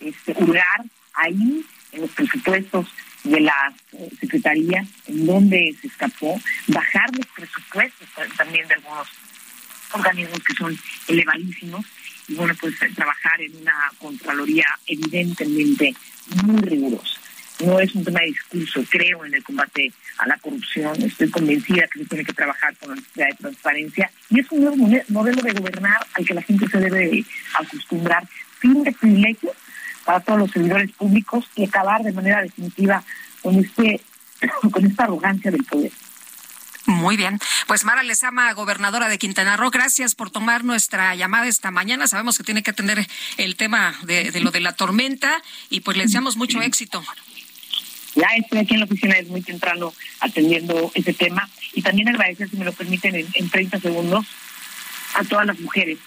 [0.00, 0.82] este, hurgar
[1.14, 2.88] ahí en los presupuestos
[3.24, 9.08] de la eh, Secretaría, en donde se escapó, bajar los presupuestos también de algunos
[9.92, 11.84] organismos que son elevadísimos,
[12.28, 15.94] y bueno, pues trabajar en una Contraloría evidentemente
[16.44, 17.20] muy rigurosa.
[17.60, 21.86] No es un tema de discurso, creo en el combate a la corrupción, estoy convencida
[21.86, 24.10] que se tiene que trabajar con la necesidad de transparencia.
[24.30, 24.76] Y es un nuevo
[25.08, 28.26] modelo de gobernar al que la gente se debe acostumbrar,
[28.60, 29.52] sin de privilegios,
[30.04, 33.02] para todos los servidores públicos y acabar de manera definitiva
[33.42, 34.00] con este
[34.70, 35.92] con esta arrogancia del poder.
[36.86, 37.38] Muy bien.
[37.68, 42.08] Pues Mara Lezama, gobernadora de Quintana Roo, gracias por tomar nuestra llamada esta mañana.
[42.08, 45.96] Sabemos que tiene que atender el tema de, de lo de la tormenta y pues
[45.96, 47.04] le deseamos mucho éxito.
[48.14, 52.50] Ya estoy aquí en la oficina es muy temprano atendiendo ese tema y también agradecer,
[52.50, 54.26] si me lo permiten, en, en 30 segundos
[55.14, 55.98] a todas las mujeres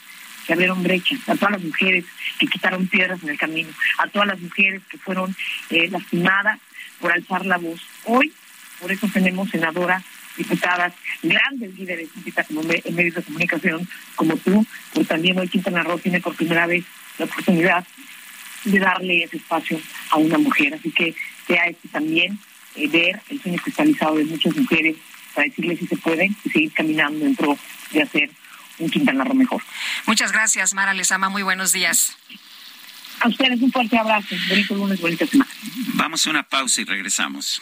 [0.46, 2.06] que abrieron brechas, a todas las mujeres
[2.40, 5.36] que quitaron piedras en el camino, a todas las mujeres que fueron
[5.70, 6.60] eh, lastimadas
[7.00, 7.82] por alzar la voz.
[8.06, 8.32] Hoy,
[8.80, 10.04] por eso tenemos senadoras,
[10.38, 10.94] diputadas,
[11.24, 16.36] grandes líderes en medios de comunicación como tú, pues también hoy Quintana Roo tiene por
[16.36, 16.84] primera vez
[17.18, 17.86] la oportunidad
[18.66, 19.80] de darle ese espacio
[20.10, 20.74] a una mujer.
[20.74, 21.16] Así que
[21.48, 22.38] sea este también
[22.76, 24.98] eh, ver el sueño cristalizado de muchas mujeres
[25.34, 27.58] para decirles si se pueden y seguir caminando dentro
[27.92, 28.30] de hacer
[28.80, 29.62] un Quintana Roo mejor.
[30.06, 31.30] Muchas gracias, Mara Lezama.
[31.30, 32.16] Muy buenos días.
[33.22, 34.36] A ustedes un fuerte abrazo.
[34.50, 35.52] Bonito lunes, bonita semana.
[35.94, 37.62] Vamos a una pausa y regresamos.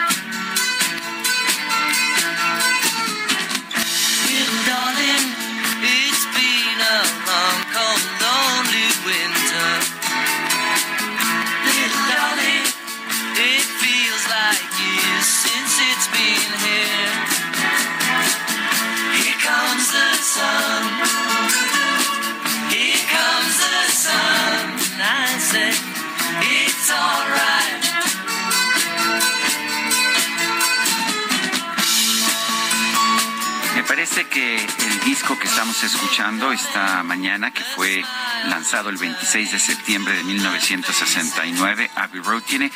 [34.31, 38.01] Que el disco que estamos escuchando esta mañana, que fue
[38.45, 42.71] lanzado el 26 de septiembre de 1969, Abbey Road, tiene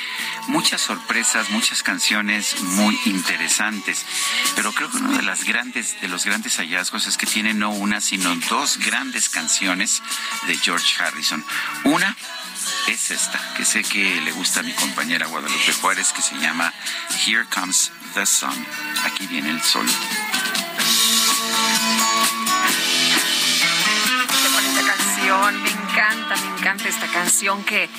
[0.48, 4.06] muchas sorpresas, muchas canciones muy interesantes.
[4.58, 7.70] Pero creo que uno de las grandes, de los grandes hallazgos es que tiene no
[7.70, 10.04] una, sino dos grandes canciones
[10.48, 11.44] de George Harrison.
[11.86, 12.18] Una
[12.88, 16.74] es esta, que sé que le gusta a mi compañera Guadalupe Juárez, que se llama
[17.26, 18.66] Here Comes the Sun.
[19.06, 19.86] Aquí viene el sol.
[25.36, 27.90] Me encanta, me encanta esta canción que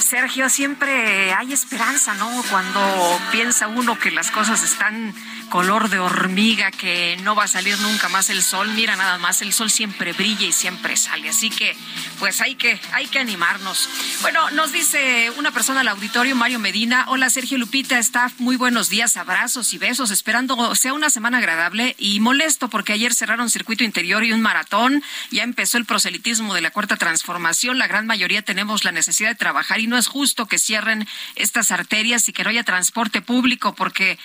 [0.00, 2.42] Sergio siempre hay esperanza, ¿no?
[2.50, 5.14] Cuando piensa uno que las cosas están
[5.50, 9.42] color de hormiga, que no va a salir nunca más el sol, mira nada más,
[9.42, 11.76] el sol siempre brilla y siempre sale, así que
[12.20, 13.88] pues hay que hay que animarnos.
[14.22, 18.88] Bueno, nos dice una persona al auditorio, Mario Medina, hola Sergio Lupita, staff, muy buenos
[18.90, 23.82] días, abrazos y besos, esperando sea una semana agradable y molesto porque ayer cerraron circuito
[23.82, 28.42] interior y un maratón, ya empezó el proselitismo de la cuarta transformación, la gran mayoría
[28.42, 32.44] tenemos la necesidad de trabajar y no es justo que cierren estas arterias y que
[32.44, 34.18] no haya transporte público porque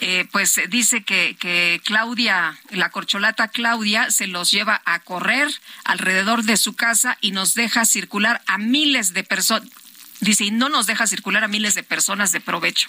[0.00, 5.48] eh, pues dice que, que Claudia, la corcholata Claudia, se los lleva a correr
[5.84, 9.68] alrededor de su casa y nos deja circular a miles de personas.
[10.20, 12.88] Dice, y no nos deja circular a miles de personas de provecho.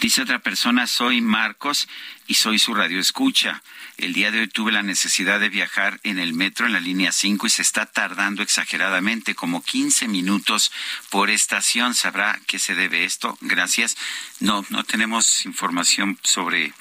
[0.00, 1.86] Dice otra persona, soy Marcos
[2.26, 3.62] y soy su radio escucha.
[4.00, 7.12] El día de hoy tuve la necesidad de viajar en el metro en la línea
[7.12, 10.72] 5 y se está tardando exageradamente, como 15 minutos
[11.10, 11.94] por estación.
[11.94, 13.36] ¿Sabrá qué se debe esto?
[13.42, 13.98] Gracias.
[14.38, 16.72] No, no tenemos información sobre,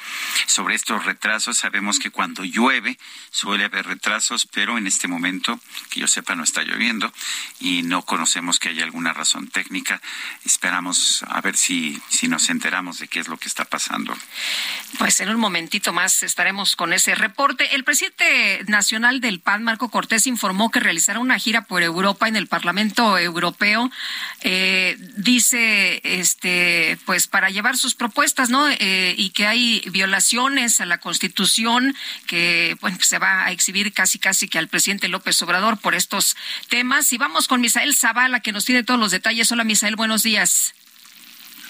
[0.48, 1.58] sobre estos retrasos.
[1.58, 2.98] Sabemos que cuando llueve
[3.32, 5.60] suele haber retrasos, pero en este momento,
[5.90, 7.12] que yo sepa, no está lloviendo
[7.60, 10.02] y no conocemos que haya alguna razón técnica.
[10.46, 14.18] Esperamos a ver si, si nos enteramos de qué es lo que está pasando.
[14.98, 17.76] Pues en un momentito más estaremos con ese reporte.
[17.76, 22.36] El presidente nacional del PAN, Marco Cortés, informó que realizará una gira por Europa en
[22.36, 23.92] el Parlamento Europeo.
[24.42, 28.68] Eh, dice, este, pues para llevar sus propuestas, ¿no?
[28.70, 31.96] Eh, y que hay violaciones a la Constitución
[32.28, 36.36] que, bueno, se va a exhibir casi, casi que al presidente López Obrador por estos
[36.70, 37.12] temas.
[37.14, 39.52] Y vamos con Misael Zavala, que nos tiene todos los detalles.
[39.52, 40.74] Hola, Misael, buenos días.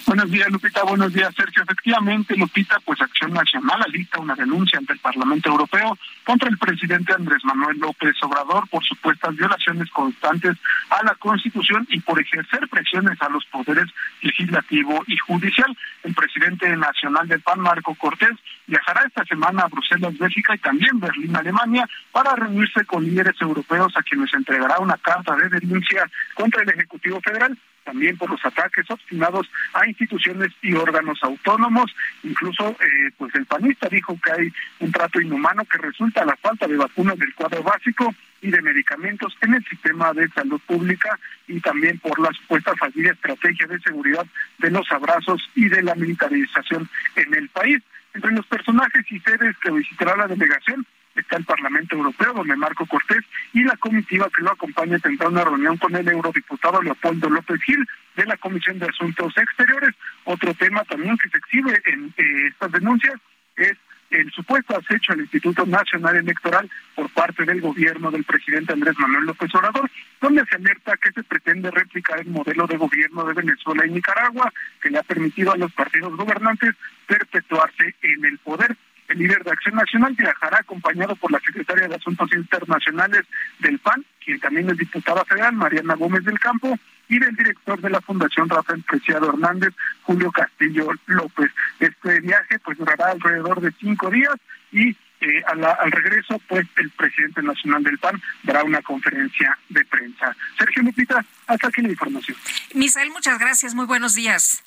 [0.06, 0.82] Buenos días, Lupita.
[0.82, 1.62] Buenos días, Sergio.
[1.62, 7.12] Efectivamente, Lupita, pues Acción Nacional alista una denuncia ante el Parlamento Europeo contra el presidente
[7.12, 10.56] Andrés Manuel López Obrador por supuestas violaciones constantes
[10.90, 13.86] a la Constitución y por ejercer presiones a los poderes
[14.22, 15.76] legislativo y judicial.
[16.02, 18.36] El presidente nacional del PAN, Marco Cortés,
[18.66, 23.92] viajará esta semana a Bruselas, Bélgica y también Berlín, Alemania, para reunirse con líderes europeos
[23.96, 28.90] a quienes entregará una carta de denuncia contra el Ejecutivo Federal también por los ataques
[28.90, 31.94] obstinados a instituciones y órganos autónomos.
[32.22, 36.66] Incluso, eh, pues el panista dijo que hay un trato inhumano que resulta la falta
[36.66, 41.60] de vacunas del cuadro básico y de medicamentos en el sistema de salud pública y
[41.60, 44.26] también por la supuesta fallida estrategia de seguridad
[44.58, 47.82] de los abrazos y de la militarización en el país.
[48.14, 50.84] Entre los personajes y sedes que visitará la delegación
[51.20, 55.44] está el Parlamento Europeo, donde Marco Cortés y la comitiva que lo acompaña tendrá una
[55.44, 59.94] reunión con el eurodiputado Leopoldo López Gil de la Comisión de Asuntos Exteriores.
[60.24, 63.14] Otro tema también que se exhibe en eh, estas denuncias
[63.56, 63.76] es
[64.10, 69.26] el supuesto acecho al Instituto Nacional Electoral por parte del gobierno del presidente Andrés Manuel
[69.26, 69.88] López Obrador,
[70.20, 74.52] donde se alerta que se pretende replicar el modelo de gobierno de Venezuela y Nicaragua,
[74.82, 76.74] que le ha permitido a los partidos gobernantes
[77.06, 78.76] perpetuarse en el poder.
[79.10, 83.22] El líder de Acción Nacional viajará acompañado por la secretaria de Asuntos Internacionales
[83.58, 87.90] del PAN, quien también es diputada federal, Mariana Gómez del Campo, y del director de
[87.90, 91.50] la Fundación Rafael Preciado Hernández, Julio Castillo López.
[91.80, 94.34] Este viaje pues durará alrededor de cinco días
[94.70, 94.90] y
[95.22, 100.34] eh, al regreso, pues el presidente nacional del PAN dará una conferencia de prensa.
[100.56, 102.36] Sergio Lupita, hasta aquí la información.
[102.74, 104.62] Misael, muchas gracias, muy buenos días.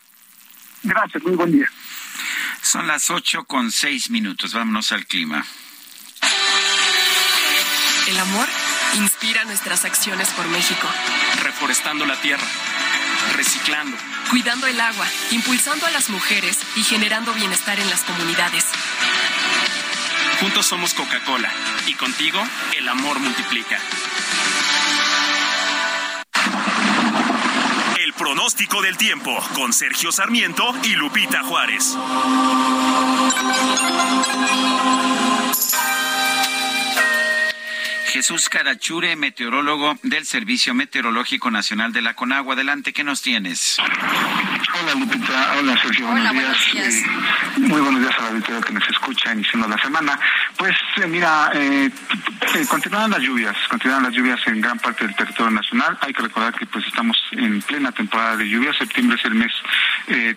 [0.83, 1.69] Gracias, muy buen día.
[2.61, 4.53] Son las ocho con seis minutos.
[4.53, 5.45] Vámonos al clima.
[8.07, 8.47] El amor
[8.95, 10.87] inspira nuestras acciones por México.
[11.41, 12.45] Reforestando la tierra,
[13.35, 13.97] reciclando,
[14.29, 18.65] cuidando el agua, impulsando a las mujeres y generando bienestar en las comunidades.
[20.39, 21.49] Juntos somos Coca-Cola
[21.87, 22.45] y contigo
[22.77, 23.79] el amor multiplica.
[28.17, 31.97] Pronóstico del tiempo con Sergio Sarmiento y Lupita Juárez.
[38.05, 42.53] Jesús Carachure, meteorólogo del Servicio Meteorológico Nacional de la Conagua.
[42.53, 43.77] Adelante, ¿qué nos tienes?
[44.83, 46.73] Hola Lupita, hola Sergio, buenos, días.
[46.75, 47.03] Eh,
[47.59, 50.19] muy buenos días a la auditoría que nos escucha iniciando la semana.
[50.57, 51.89] Pues eh, mira, eh,
[52.53, 55.97] eh, continúan las lluvias, continúan las lluvias en gran parte del territorio nacional.
[56.01, 58.75] Hay que recordar que pues estamos en plena temporada de lluvias.
[58.75, 59.53] Septiembre es el mes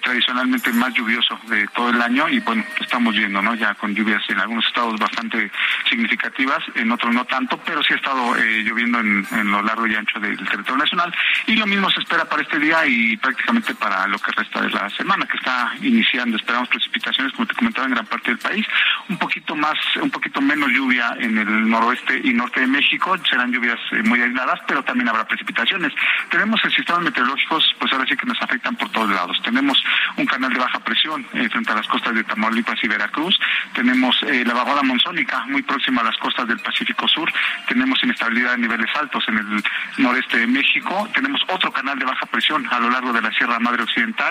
[0.01, 3.55] tradicionalmente más lluvioso de todo el año y bueno, estamos viendo, ¿no?
[3.57, 5.51] Ya con lluvias en algunos estados bastante
[5.91, 9.97] significativas, en otros no tanto, pero sí ha estado lloviendo en, en lo largo y
[9.97, 11.13] ancho del territorio nacional.
[11.49, 14.71] Y lo mismo se espera para este día y prácticamente para lo que resta de
[14.71, 16.37] la semana que está iniciando.
[16.37, 18.67] Esperamos precipitaciones, como te comentaba, en gran parte del país.
[19.09, 23.17] Un poquito más, un poquito menos lluvia en el noroeste y norte de México.
[23.29, 25.93] Serán lluvias eh, muy aisladas, pero también habrá precipitaciones.
[26.31, 29.41] Tenemos el sistema meteorológicos, pues ahora sí que nos afectan por todos lados.
[29.43, 29.83] Tenemos
[30.17, 33.39] un canal de baja presión eh, frente a las costas de Tamaulipas y Veracruz.
[33.73, 37.33] Tenemos eh, la vaguada monzónica muy próxima a las costas del Pacífico Sur.
[37.69, 39.63] Tenemos inestabilidad a niveles altos en el
[39.99, 41.09] noreste de México.
[41.15, 44.26] Tenemos otro canal de baja presión a lo largo de la Sierra Madre Occidental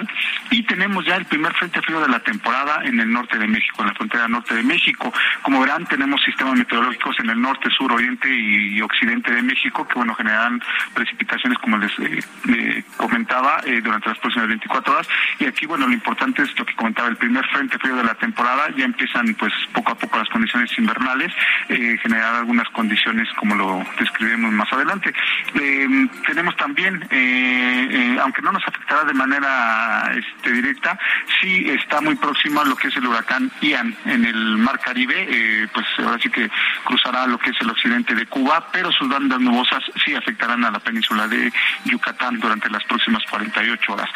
[0.52, 3.82] y tenemos ya el primer frente frío de la temporada en el norte de México,
[3.82, 5.12] en la frontera norte de México.
[5.42, 9.96] Como verán, tenemos sistemas meteorológicos en el norte, sur, oriente y, occidente de México que,
[9.96, 10.62] bueno, generarán
[10.94, 15.08] precipitaciones, como les eh, comentaba, eh, durante las próximas 24 horas.
[15.40, 18.14] Y aquí, bueno, lo importante es lo que comentaba, el primer frente frío de la
[18.16, 21.34] temporada, ya empiezan, pues, poco a poco las condiciones invernales,
[21.70, 25.14] eh, generar algunas condiciones como lo describimos más adelante.
[26.26, 27.02] tenemos también,
[28.22, 29.75] aunque no nos afectará de manera
[30.16, 30.98] este, directa,
[31.42, 35.28] sí está muy próximo a lo que es el huracán Ian en el Mar Caribe,
[35.30, 36.50] eh, pues ahora sí que
[36.84, 40.72] cruzará lo que es el occidente de Cuba, pero sus bandas nubosas sí afectarán a
[40.72, 41.52] la península de
[41.86, 44.10] Yucatán durante las próximas 48 horas.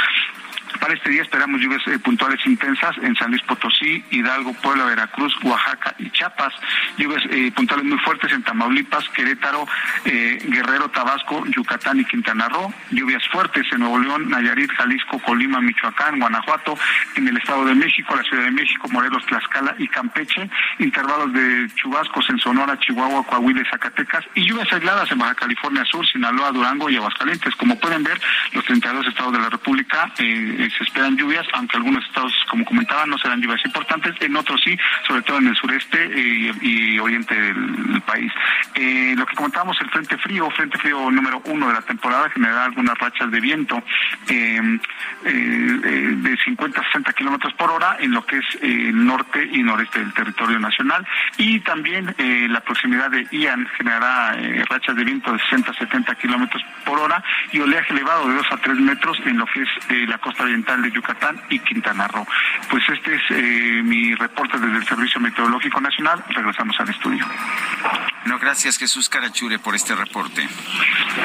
[0.77, 5.35] Para este día esperamos lluvias eh, puntuales intensas en San Luis Potosí, Hidalgo, Puebla, Veracruz,
[5.43, 6.53] Oaxaca y Chiapas.
[6.97, 9.67] Lluvias eh, puntuales muy fuertes en Tamaulipas, Querétaro,
[10.05, 12.73] eh, Guerrero, Tabasco, Yucatán y Quintana Roo.
[12.91, 16.77] Lluvias fuertes en Nuevo León, Nayarit, Jalisco, Colima, Michoacán, Guanajuato,
[17.15, 20.49] en el Estado de México, la Ciudad de México, Morelos, Tlaxcala y Campeche.
[20.79, 24.25] Intervalos de chubascos en Sonora, Chihuahua, Coahuila y Zacatecas.
[24.35, 27.55] Y lluvias aisladas en Baja California Sur, Sinaloa, Durango y Aguascalientes.
[27.55, 28.19] Como pueden ver,
[28.53, 33.05] los 32 estados de la República eh, se esperan lluvias, aunque algunos estados, como comentaba,
[33.05, 37.33] no serán lluvias importantes, en otros sí, sobre todo en el sureste eh, y oriente
[37.33, 38.31] del país.
[38.75, 42.65] Eh, lo que comentábamos, el frente frío, frente frío número uno de la temporada, generará
[42.65, 43.81] algunas rachas de viento
[44.27, 44.79] de
[46.45, 50.13] 50 a 60 kilómetros por hora en lo que es el norte y noreste del
[50.13, 51.05] territorio nacional.
[51.37, 54.35] Y también la proximidad de Ian generará
[54.69, 58.47] rachas de viento de 60 a 70 kilómetros por hora y oleaje elevado de 2
[58.51, 59.69] a 3 metros en lo que es
[60.07, 62.25] la costa oriental de Yucatán y Quintana Roo.
[62.69, 66.23] Pues este es eh, mi reporte desde el Servicio Meteorológico Nacional.
[66.29, 67.25] Regresamos al estudio.
[68.25, 70.47] No, gracias Jesús Carachure por este reporte.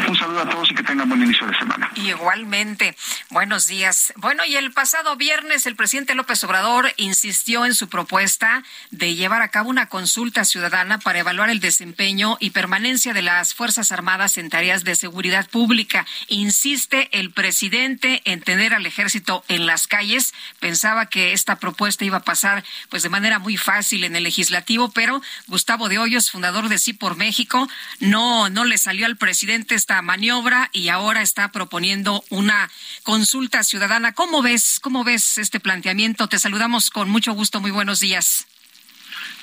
[0.08, 1.90] Un saludo a todos y que tengan buen inicio de semana.
[1.96, 2.96] Igualmente.
[3.30, 4.12] Buenos días.
[4.16, 9.42] Bueno, y el pasado viernes el presidente López Obrador insistió en su propuesta de llevar
[9.42, 14.38] a cabo una consulta ciudadana para evaluar el desempeño y permanencia de las Fuerzas Armadas
[14.38, 16.06] en tareas de seguridad pública.
[16.28, 19.13] Insiste el presidente en tener al ejército
[19.48, 20.34] en las calles.
[20.60, 24.90] Pensaba que esta propuesta iba a pasar pues de manera muy fácil en el legislativo,
[24.90, 27.68] pero Gustavo de Hoyos, fundador de Sí por México,
[28.00, 32.70] no no le salió al presidente esta maniobra y ahora está proponiendo una
[33.02, 34.12] consulta ciudadana.
[34.12, 34.80] ¿Cómo ves?
[34.80, 36.28] ¿Cómo ves este planteamiento?
[36.28, 37.60] Te saludamos con mucho gusto.
[37.60, 38.46] Muy buenos días.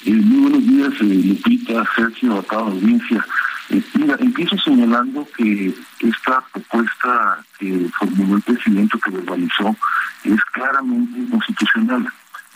[0.05, 3.25] Eh, muy buenos días, eh, Lupita, Sergio, acá audiencia.
[3.71, 9.75] Eh, mira, empiezo señalando que esta propuesta que formuló el presidente, que verbalizó,
[10.25, 12.05] es claramente inconstitucional.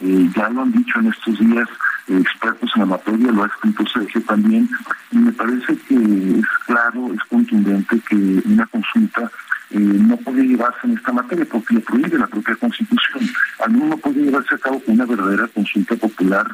[0.02, 1.70] Eh, ya lo han dicho en estos días
[2.10, 4.70] expertos en la materia, lo ha escrito Sergio también,
[5.12, 5.96] y me parece que
[6.40, 9.32] es claro, es contundente que una consulta
[9.72, 13.30] eh, no puede llevarse en esta materia porque lo prohíbe la propia Constitución.
[13.64, 16.46] Al menos no puede llevarse a cabo una verdadera consulta popular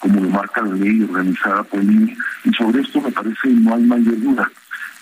[0.00, 3.82] como lo marca la ley organizada por el y sobre esto me parece no hay
[3.82, 4.50] mayor duda.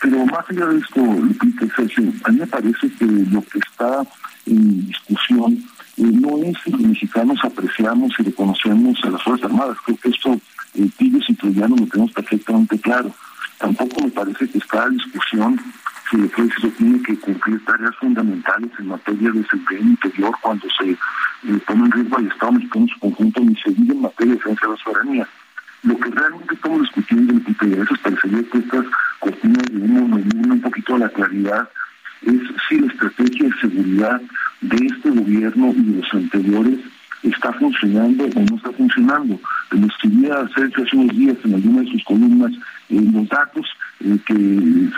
[0.01, 4.03] Pero más allá de esto, Lupita Sergio, a mí me parece que lo que está
[4.47, 5.55] en discusión
[5.97, 9.77] eh, no es si los mexicanos apreciamos y reconocemos a las Fuerzas Armadas.
[9.85, 10.41] Creo que esto,
[10.75, 13.13] eh, tibios y troyanos lo tenemos perfectamente claro.
[13.59, 15.61] Tampoco me parece que está en discusión
[16.11, 20.91] si el ejército tiene que cumplir tareas fundamentales en materia de seguridad interior cuando se
[20.91, 20.97] eh,
[21.67, 24.67] pone en riesgo al Estado mexicano en su conjunto ni se en materia de defensa
[24.67, 25.29] de la soberanía.
[25.83, 28.87] Lo que realmente estamos discutiendo en el de eso parecería que estas
[29.21, 31.69] cortinas de humo me un poquito a la claridad
[32.23, 34.21] es si la estrategia de seguridad
[34.61, 36.81] de este gobierno y de los anteriores
[37.23, 39.41] está funcionando o no está funcionando.
[39.71, 42.53] Lo escribía Sergio hace unos días en alguna de sus columnas,
[42.89, 43.67] los datos
[44.01, 44.35] eh, que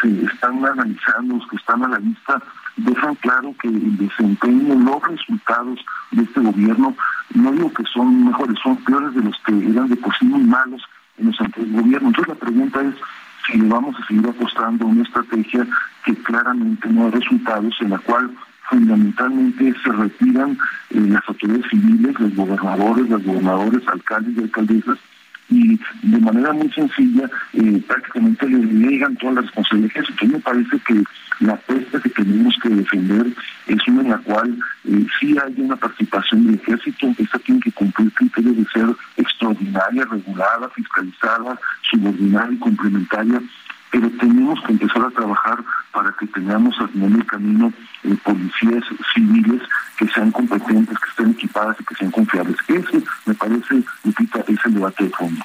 [0.00, 2.42] se están analizando, los que están a la vista,
[2.76, 5.80] dejan claro que el desempeño, los resultados
[6.12, 6.94] de este gobierno,
[7.34, 10.42] no digo que son mejores, son peores de los que eran de por sí muy
[10.42, 10.82] malos
[11.18, 12.10] en los anteriores gobiernos.
[12.10, 12.94] Entonces la pregunta es
[13.46, 15.66] si le vamos a seguir apostando a una estrategia
[16.04, 18.30] que claramente no da resultados, en la cual
[18.68, 20.52] fundamentalmente se retiran
[20.90, 24.98] eh, las autoridades civiles, los gobernadores, los gobernadores, alcaldes y alcaldesas,
[25.50, 30.08] y de manera muy sencilla eh, prácticamente le niegan todas las responsabilidades.
[30.10, 31.04] Entonces me parece que
[31.40, 33.26] la apuesta que tenemos que defender
[33.66, 37.72] es una en la cual eh, sí hay una participación del ejército, esta tiene que
[37.72, 38.86] cumplir criterios de ser
[39.16, 41.58] extraordinaria, regulada, fiscalizada,
[41.90, 43.40] subordinada y complementaria
[43.90, 47.72] pero tenemos que empezar a trabajar para que tengamos final del camino
[48.04, 48.84] eh, policías
[49.14, 49.62] civiles
[49.96, 52.56] que sean competentes, que estén equipadas y que sean confiables.
[52.68, 55.44] Ese, me parece, Lupita, es el debate de fondo.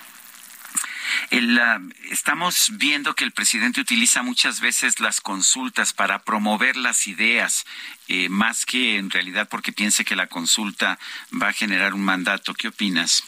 [2.11, 7.65] estamos viendo que el presidente utiliza muchas veces las consultas para promover las ideas,
[8.07, 10.99] eh, más que en realidad porque piense que la consulta
[11.41, 12.53] va a generar un mandato.
[12.53, 13.23] ¿Qué opinas?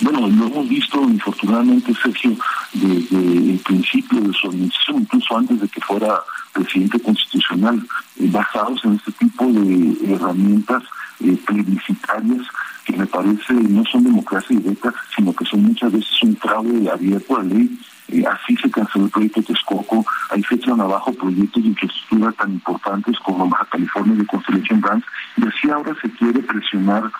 [0.00, 2.36] Bueno, lo hemos visto infortunadamente, Sergio,
[2.72, 6.20] desde el principio de su administración, incluso antes de que fuera
[6.52, 7.86] presidente constitucional,
[8.18, 10.82] eh, basados en este tipo de herramientas
[11.20, 12.46] eh, plebiscitarias
[12.84, 17.36] que me parece no son democracia directa, sino que son muchas veces un fraude abierto
[17.36, 17.78] a la ley.
[18.08, 22.52] Eh, así se canceló el proyecto Texcoco, ahí se echan abajo proyectos de infraestructura tan
[22.52, 25.06] importantes como Baja California de Constellation Brands,
[25.36, 27.10] y así ahora se quiere presionar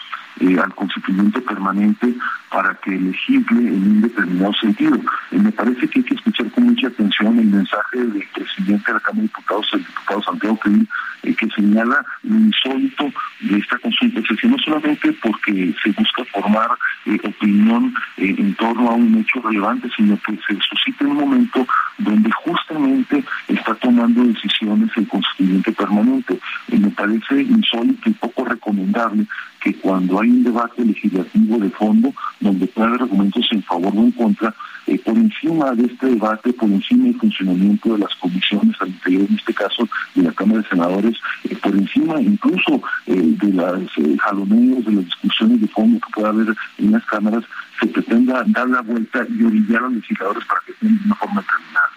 [0.40, 2.14] eh, al constituyente permanente
[2.50, 4.98] para que legisle en un determinado sentido.
[5.30, 8.94] Y me parece que hay que escuchar con mucha atención el mensaje del presidente de
[8.94, 10.88] la Cámara de Diputados, el diputado Santiago Krill,
[11.22, 16.24] eh, que señala lo insólito de esta consulta, es decir, no solamente porque se busca
[16.32, 16.70] formar
[17.06, 21.66] eh, opinión eh, en torno a un hecho relevante, sino que se suscita un momento
[21.98, 26.38] donde justamente está tomando decisiones el constituyente permanente.
[26.68, 29.26] Y me parece insólito y poco recomendable
[29.62, 34.00] que cuando hay un debate legislativo de fondo, donde puede haber argumentos en favor o
[34.00, 34.54] en contra,
[34.86, 39.26] eh, por encima de este debate, por encima del funcionamiento de las comisiones al interior,
[39.28, 43.80] en este caso de la Cámara de Senadores, eh, por encima incluso eh, de las
[44.20, 47.44] jaloneos, de las discusiones de fondo que pueda haber en las cámaras,
[47.80, 51.40] se pretenda dar la vuelta y orillar a los legisladores para que tengan una forma
[51.40, 51.91] determinada.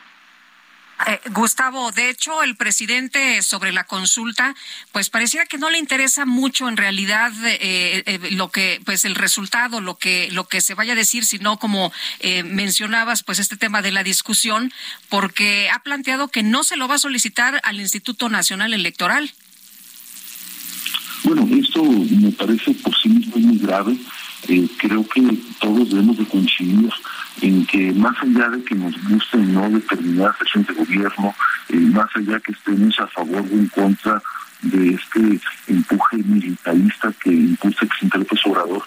[1.07, 4.55] Eh, Gustavo, de hecho, el presidente sobre la consulta,
[4.91, 9.15] pues parecía que no le interesa mucho en realidad eh, eh, lo que, pues el
[9.15, 11.91] resultado, lo que, lo que se vaya a decir, sino como
[12.45, 14.71] mencionabas, pues este tema de la discusión,
[15.09, 19.31] porque ha planteado que no se lo va a solicitar al Instituto Nacional Electoral.
[21.23, 23.97] Bueno, esto me parece por sí mismo muy grave.
[24.77, 25.21] Creo que
[25.59, 26.89] todos debemos de coincidir
[27.41, 31.35] en que más allá de que nos guste no determinadas sesiones de gobierno,
[31.69, 34.21] eh, más allá que estemos a favor o en contra
[34.61, 38.83] de este empuje militarista que impulsa el presidente López Obrador,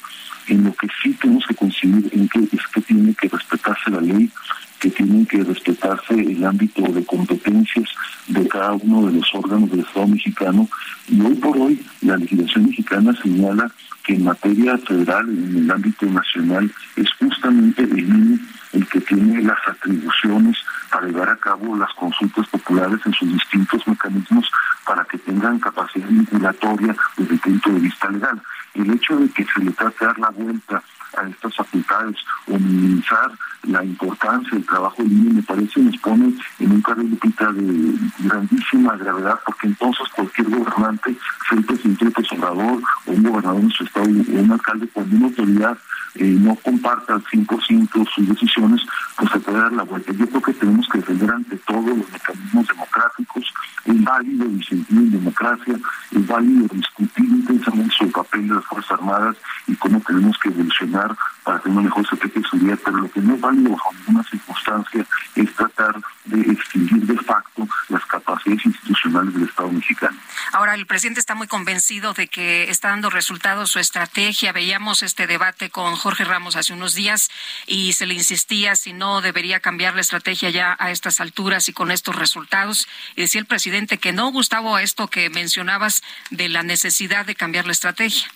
[0.48, 4.00] en lo que sí tenemos que coincidir en que es que tiene que respetarse la
[4.00, 4.30] ley,
[4.78, 7.88] que tiene que respetarse el ámbito de competencias
[8.28, 10.68] de cada uno de los órganos del Estado mexicano
[11.08, 13.70] y hoy por hoy la legislación mexicana señala
[14.04, 18.38] que en materia federal, en el ámbito nacional, es justamente el INE
[18.72, 20.56] el que tiene las atribuciones
[20.90, 24.50] para llevar a cabo las consultas populares en sus distintos mecanismos
[24.86, 28.40] para que tengan capacidad vinculatoria desde el punto de vista legal.
[28.74, 30.82] El hecho de que se le trate de dar la vuelta
[31.18, 32.16] a estas facultades
[32.46, 33.30] o minimizar
[33.64, 38.96] la importancia del trabajo del INE me parece nos pone en un carril de grandísima
[38.96, 41.16] gravedad porque entonces cualquier gobernante,
[41.48, 45.26] sea el presidente Obrador o un gobernador en su estado o un alcalde, cuando una
[45.26, 45.78] autoridad
[46.14, 48.82] eh, no comparta al 100% sus decisiones,
[49.16, 50.12] pues se puede dar la vuelta.
[50.12, 53.54] Yo creo que tenemos que defender ante todo los mecanismos democráticos,
[53.84, 55.78] es válido disentir en democracia,
[56.10, 59.36] es válido discutir intensamente sobre papel de las Fuerzas Armadas
[59.66, 63.20] y cómo tenemos que evolucionar para tener una mejor estrategia de seguridad, pero lo que
[63.20, 69.34] no es válido bajo ninguna circunstancia es tratar de extinguir de facto las capacidades institucionales
[69.34, 70.18] del Estado mexicano.
[70.52, 74.52] Ahora, el presidente está muy convencido de que está dando resultados su estrategia.
[74.52, 77.30] Veíamos este debate con Jorge Ramos hace unos días
[77.66, 81.72] y se le insistía si no debería cambiar la estrategia ya a estas alturas y
[81.72, 82.86] con estos resultados.
[83.16, 87.66] Y decía el presidente que no, Gustavo, esto que mencionabas de la necesidad de cambiar
[87.66, 88.28] la estrategia.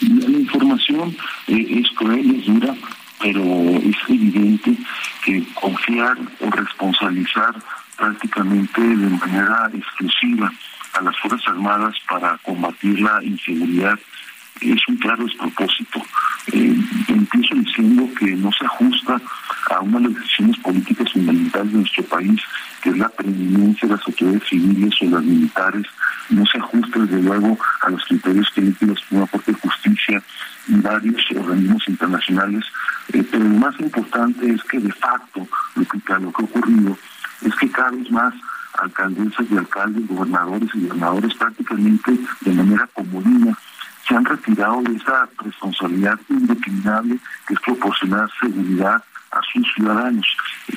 [0.00, 1.16] La información
[1.46, 2.74] eh, es cruel, es dura,
[3.20, 4.76] pero es evidente
[5.24, 7.54] que confiar o responsabilizar
[7.96, 10.52] prácticamente de manera exclusiva
[10.94, 13.98] a las Fuerzas Armadas para combatir la inseguridad
[14.60, 16.02] es un claro despropósito.
[16.52, 16.76] Eh,
[17.08, 19.20] empiezo diciendo que no se ajusta
[19.70, 22.40] a una de las decisiones políticas fundamentales de nuestro país,
[22.82, 25.86] que es la preeminencia de las autoridades civiles o las militares,
[26.30, 30.22] no se ajusta desde luego a los criterios que emiten la Corte de Justicia
[30.68, 32.64] y varios organismos internacionales,
[33.12, 36.96] eh, pero lo más importante es que de facto lo que ha ocurrido
[37.44, 38.34] es que cada vez más
[38.78, 43.56] alcaldesas y alcaldes, gobernadores y gobernadores prácticamente de manera comodina
[44.06, 49.02] se han retirado de esa responsabilidad indeclinable que es proporcionar seguridad
[49.34, 50.26] a sus ciudadanos.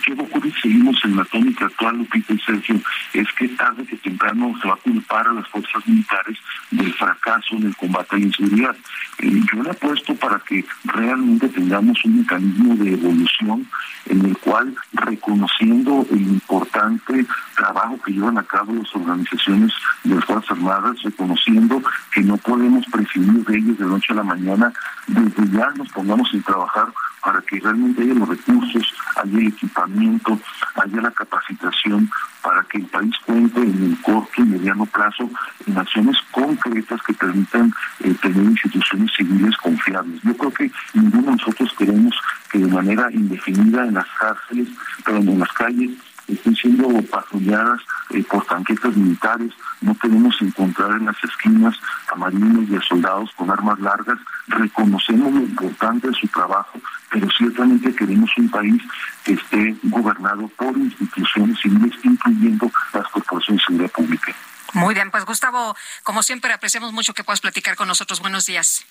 [0.03, 2.81] ¿Qué a ocurrir seguimos en la tónica actual, Lupita y Sergio?
[3.13, 6.37] Es que tarde que temprano se va a culpar a las fuerzas militares
[6.71, 8.75] del fracaso en el combate a la inseguridad.
[9.19, 13.67] Eh, yo le apuesto para que realmente tengamos un mecanismo de evolución
[14.05, 20.25] en el cual, reconociendo el importante trabajo que llevan a cabo las organizaciones de las
[20.25, 21.81] Fuerzas Armadas, reconociendo
[22.11, 24.73] que no podemos prescindir de ellos de noche a la mañana,
[25.07, 26.87] desde ya nos pongamos en trabajar
[27.21, 30.39] para que realmente haya los recursos, haya el equipamiento,
[30.75, 32.09] haya la capacitación
[32.41, 35.29] para que el país cuente en el corto y mediano plazo
[35.65, 40.21] en acciones concretas que permitan eh, tener instituciones civiles confiables.
[40.23, 42.15] Yo creo que ninguno de nosotros queremos
[42.49, 44.69] que de manera indefinida en las cárceles,
[45.03, 45.91] pero en las calles,
[46.27, 49.51] estén siendo patrulladas eh, por tanquetas militares,
[49.81, 51.75] no podemos encontrar en las esquinas
[52.11, 56.79] a marines y a soldados con armas largas, reconocemos lo importante de su trabajo,
[57.09, 58.81] pero ciertamente queremos un país
[59.23, 64.35] que esté gobernado por instituciones civiles, incluyendo las corporaciones de seguridad pública.
[64.73, 68.19] Muy bien, pues Gustavo, como siempre, apreciamos mucho que puedas platicar con nosotros.
[68.19, 68.85] Buenos días.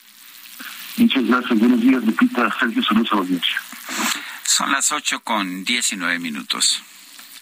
[0.97, 1.59] Muchas gracias.
[1.59, 2.55] Buenos días, Lupita.
[2.59, 3.62] Sergio, saludos a la audiencia.
[4.45, 6.82] Son las ocho con diecinueve minutos.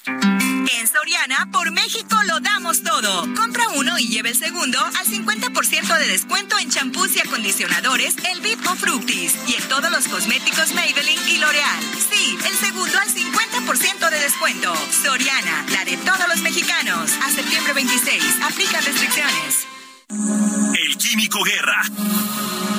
[0.06, 3.22] En Soriana, por México lo damos todo.
[3.34, 8.40] Compra uno y lleve el segundo al 50% de descuento en champús y acondicionadores El
[8.40, 9.34] Vip o Fructis.
[9.48, 11.82] Y en todos los cosméticos Maybelline y L'Oreal.
[12.10, 14.74] Sí, el segundo al 50% de descuento.
[15.02, 17.10] Soriana, la de todos los mexicanos.
[17.22, 18.22] A septiembre 26.
[18.42, 19.66] Aplica restricciones.
[20.10, 21.82] El Químico Guerra.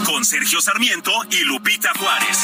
[0.06, 2.38] Con Sergio Sarmiento y Lupita Juárez.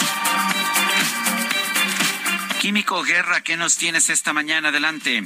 [2.62, 4.70] Químico Guerra, ¿qué nos tienes esta mañana?
[4.70, 5.24] Adelante.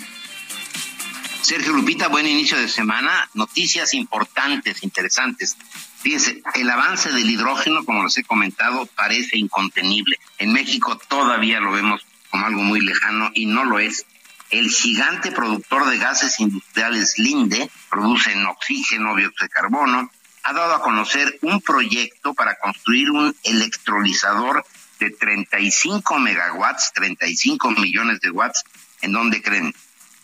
[1.41, 3.29] Sergio Lupita, buen inicio de semana.
[3.33, 5.57] Noticias importantes, interesantes.
[6.01, 10.17] Fíjense, el avance del hidrógeno, como les he comentado, parece incontenible.
[10.37, 14.05] En México todavía lo vemos como algo muy lejano y no lo es.
[14.49, 20.09] El gigante productor de gases industriales Linde, producen oxígeno, dióxido de carbono,
[20.43, 24.65] ha dado a conocer un proyecto para construir un electrolizador
[24.99, 28.63] de 35 megawatts, 35 millones de watts,
[29.01, 29.73] ¿en dónde creen?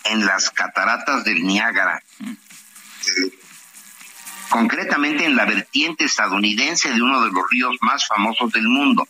[0.03, 2.01] En las cataratas del Niágara.
[4.49, 9.07] Concretamente en la vertiente estadounidense de uno de los ríos más famosos del mundo.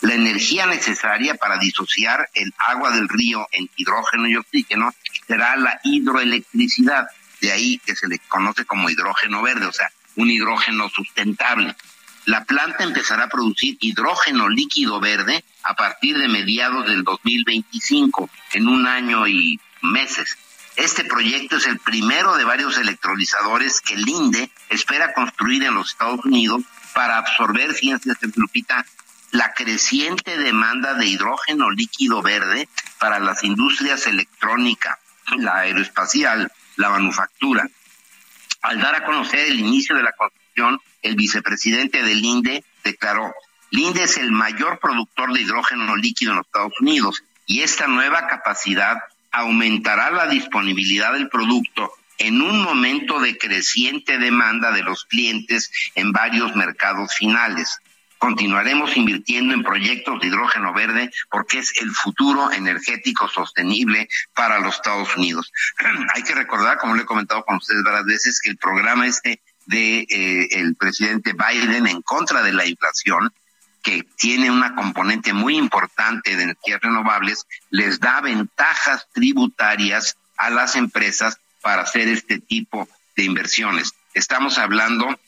[0.00, 4.92] La energía necesaria para disociar el agua del río en hidrógeno y oxígeno
[5.26, 7.06] será la hidroelectricidad,
[7.40, 11.74] de ahí que se le conoce como hidrógeno verde, o sea, un hidrógeno sustentable.
[12.26, 18.68] La planta empezará a producir hidrógeno líquido verde a partir de mediados del 2025, en
[18.68, 20.38] un año y meses.
[20.76, 25.90] Este proyecto es el primero de varios electrolizadores que el INDE espera construir en los
[25.90, 26.62] Estados Unidos
[26.94, 28.84] para absorber, fíjense, Lupita,
[29.30, 32.68] la creciente demanda de hidrógeno líquido verde
[32.98, 34.98] para las industrias electrónica,
[35.36, 37.68] la aeroespacial, la manufactura.
[38.62, 40.43] Al dar a conocer el inicio de la construcción,
[41.02, 43.34] el vicepresidente del INDE declaró,
[43.70, 48.26] INDE es el mayor productor de hidrógeno líquido en los Estados Unidos y esta nueva
[48.28, 48.98] capacidad
[49.32, 56.12] aumentará la disponibilidad del producto en un momento de creciente demanda de los clientes en
[56.12, 57.78] varios mercados finales.
[58.18, 64.76] Continuaremos invirtiendo en proyectos de hidrógeno verde porque es el futuro energético sostenible para los
[64.76, 65.52] Estados Unidos.
[66.14, 69.42] Hay que recordar, como le he comentado con ustedes varias veces, que el programa este
[69.66, 73.32] de eh, el presidente Biden en contra de la inflación,
[73.82, 80.74] que tiene una componente muy importante de energías renovables, les da ventajas tributarias a las
[80.74, 83.92] empresas para hacer este tipo de inversiones.
[84.14, 85.18] Estamos hablando,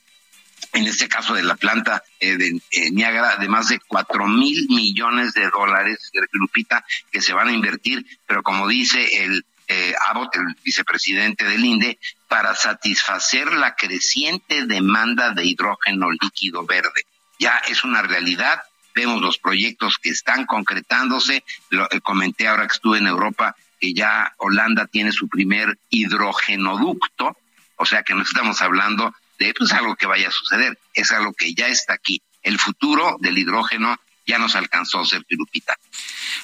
[0.73, 4.67] en este caso de la planta eh, de eh, Niagara, de más de cuatro mil
[4.69, 10.37] millones de dólares, Lupita, que se van a invertir, pero como dice el eh, Abbott,
[10.37, 11.99] el vicepresidente del INDE,
[12.29, 17.07] para satisfacer la creciente demanda de hidrógeno líquido verde.
[17.39, 18.63] Ya es una realidad,
[18.95, 23.93] vemos los proyectos que están concretándose, lo eh, comenté ahora que estuve en Europa, que
[23.93, 27.37] ya Holanda tiene su primer hidrogenoducto,
[27.77, 31.33] o sea que no estamos hablando de pues, algo que vaya a suceder, es algo
[31.35, 32.23] que ya está aquí.
[32.43, 35.77] El futuro del hidrógeno ya nos alcanzó, Sergio Lupita.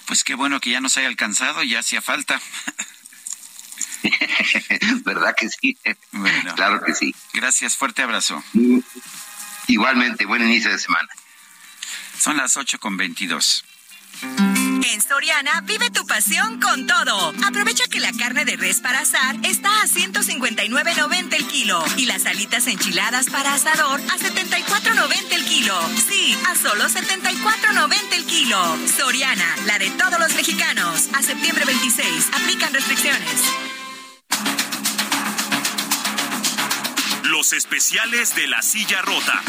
[0.07, 2.41] Pues qué bueno que ya nos haya alcanzado, ya hacía falta.
[5.05, 5.77] ¿Verdad que sí?
[6.13, 7.15] Bueno, claro que sí.
[7.33, 8.43] Gracias, fuerte abrazo.
[9.67, 11.09] Igualmente, buen inicio de semana.
[12.19, 13.65] Son las ocho con veintidós.
[14.23, 17.33] En Soriana vive tu pasión con todo.
[17.47, 22.27] Aprovecha que la carne de res para asar está a 159.90 el kilo y las
[22.27, 25.81] alitas enchiladas para asador a 74.90 el kilo.
[25.97, 28.79] Sí, a solo 74.90 el kilo.
[28.87, 31.09] Soriana, la de todos los mexicanos.
[31.15, 32.29] A septiembre 26.
[32.35, 33.82] Aplican restricciones.
[37.43, 39.43] Los especiales de la silla rota.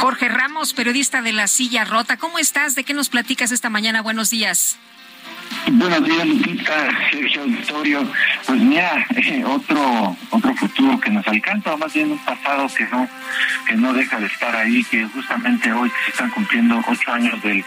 [0.00, 2.16] Jorge Ramos, periodista de La Silla Rota.
[2.16, 2.74] ¿Cómo estás?
[2.74, 4.02] ¿De qué nos platicas esta mañana?
[4.02, 4.80] Buenos días.
[5.68, 8.12] Buenos días, Lupita, Sergio Victorio.
[8.44, 12.84] Pues mira, eh, otro otro futuro que nos alcanza, o más bien un pasado que
[12.86, 13.08] no
[13.68, 17.64] que no deja de estar ahí, que justamente hoy se están cumpliendo ocho años del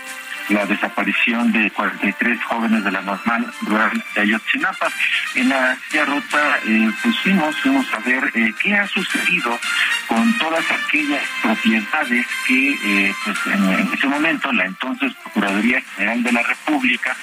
[0.49, 4.91] la desaparición de 43 jóvenes de la normal rural de Ayotzinapa.
[5.36, 9.60] En la rota, eh, pues fuimos, a ver eh, qué ha sucedido
[10.07, 16.32] con todas aquellas propiedades que, eh, pues en, ese momento, la entonces Procuraduría General de
[16.32, 17.15] la República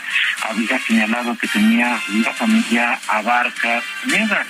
[0.49, 4.45] había señalado que tenía la familia Abarca Pineda,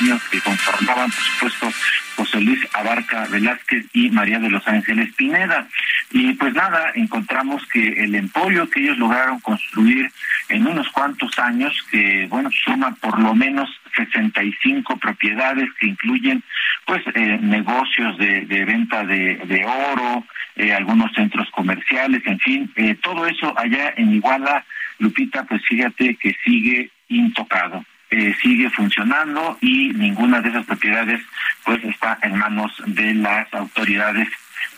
[0.00, 1.72] niños que conformaban, por supuesto,
[2.20, 5.66] José Luis Abarca Velázquez y María de los Ángeles Pineda.
[6.10, 10.12] Y pues nada, encontramos que el emporio que ellos lograron construir
[10.50, 16.42] en unos cuantos años, que bueno, suma por lo menos 65 propiedades que incluyen
[16.84, 20.26] pues eh, negocios de, venta de, oro,
[20.56, 24.66] eh, algunos centros comerciales, en fin, eh, todo eso allá en Iguala,
[24.98, 27.82] Lupita, pues fíjate que sigue intocado.
[28.10, 31.22] Eh, sigue funcionando y ninguna de esas propiedades
[31.64, 34.28] pues está en manos de las autoridades.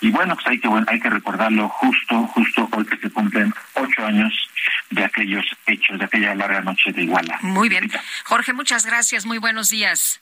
[0.02, 3.54] Y bueno pues hay que bueno, hay que recordarlo justo justo hoy que se cumplen
[3.74, 4.34] ocho años
[4.90, 7.38] de aquellos hechos de aquella larga noche de Iguala.
[7.42, 7.90] Muy bien.
[8.24, 9.24] Jorge muchas gracias.
[9.24, 10.20] Muy buenos días.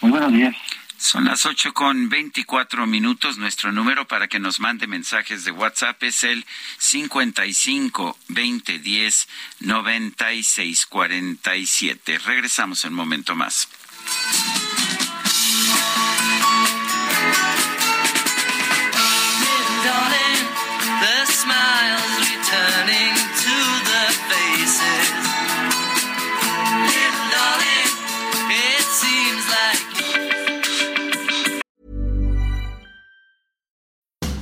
[0.00, 0.56] Muy buenos días
[0.96, 3.38] son las ocho con veinticuatro minutos.
[3.38, 6.46] Nuestro número para que nos mande mensajes de WhatsApp es el
[6.78, 9.28] cincuenta y cinco veinte diez
[9.60, 12.18] noventa y seis cuarenta y siete.
[12.18, 13.68] Regresamos en un momento más.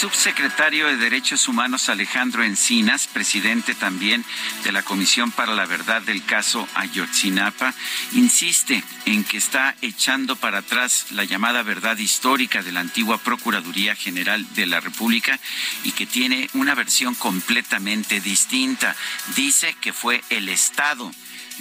[0.00, 4.24] Subsecretario de Derechos Humanos Alejandro Encinas, presidente también
[4.64, 7.74] de la Comisión para la Verdad del caso Ayotzinapa,
[8.12, 13.94] insiste en que está echando para atrás la llamada verdad histórica de la antigua Procuraduría
[13.94, 15.38] General de la República
[15.84, 18.96] y que tiene una versión completamente distinta.
[19.36, 21.12] Dice que fue el Estado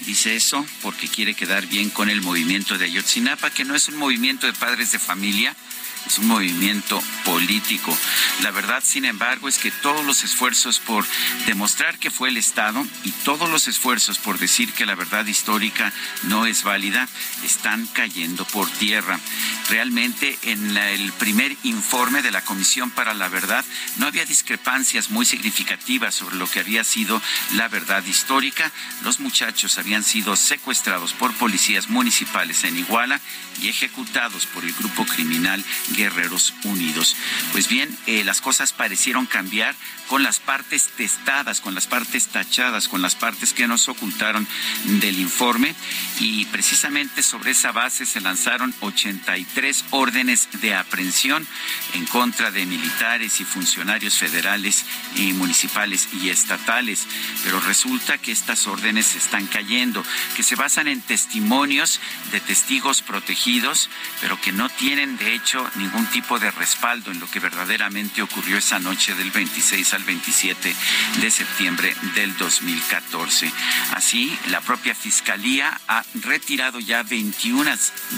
[0.06, 3.98] Dice eso porque quiere quedar bien con el movimiento de Ayotzinapa, que no es un
[3.98, 5.54] movimiento de padres de familia,
[6.08, 7.96] es un movimiento político.
[8.42, 11.06] La verdad, sin embargo, es que todos los esfuerzos por
[11.46, 15.94] demostrar que fue el Estado y todos los esfuerzos por decir que la verdad histórica
[16.24, 17.08] no es válida
[17.44, 19.20] están cayendo por tierra.
[19.70, 23.64] Realmente en el primer informe de la Comisión para la Verdad
[23.98, 27.22] no había discrepancias muy significativas sobre lo que había sido
[27.54, 28.72] la verdad histórica.
[29.04, 33.20] Los muchachos habían sido secuestrados por policías municipales en Iguala
[33.62, 35.64] y ejecutados por el grupo criminal
[35.96, 37.16] Guerreros Unidos.
[37.52, 39.76] Pues bien, eh, las cosas parecieron cambiar
[40.10, 44.48] con las partes testadas, con las partes tachadas, con las partes que nos ocultaron
[44.86, 45.76] del informe
[46.20, 51.48] y precisamente sobre esa base se lanzaron 83 órdenes de aprehensión
[51.94, 54.84] en contra de militares y funcionarios federales
[55.16, 57.06] y municipales y estatales.
[57.44, 60.04] Pero resulta que estas órdenes están cayendo,
[60.36, 62.00] que se basan en testimonios
[62.32, 63.90] de testigos protegidos,
[64.22, 68.58] pero que no tienen de hecho ningún tipo de respaldo en lo que verdaderamente ocurrió
[68.58, 70.76] esa noche del 26 al 27
[71.22, 73.52] de septiembre del 2014.
[73.94, 77.72] Así, la propia Fiscalía ha retirado ya 21,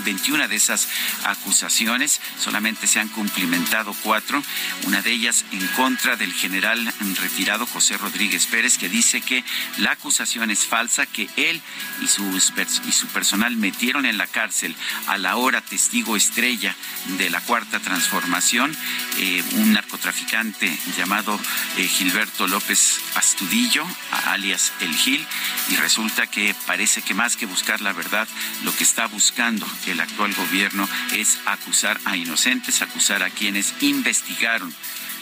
[0.06, 0.88] 21 de esas
[1.26, 4.42] acusaciones, solamente se han cumplimentado cuatro,
[4.84, 9.44] una de ellas en contra del general retirado José Rodríguez Pérez, que dice que
[9.78, 11.62] la acusación es falsa, que él
[12.02, 14.76] y su personal metieron en la cárcel
[15.08, 16.76] a la hora testigo estrella
[17.18, 18.76] de la cuarta transformación,
[19.18, 21.40] eh, un narcotraficante llamado
[21.78, 23.86] eh, Gilberto López Astudillo,
[24.26, 25.26] alias El Gil,
[25.70, 28.28] y resulta que parece que más que buscar la verdad,
[28.64, 34.74] lo que está buscando el actual gobierno es acusar a inocentes, acusar a quienes investigaron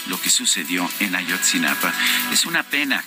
[0.08, 1.94] lo que sucedió en Ayotzinapa.
[2.32, 3.04] Es una pena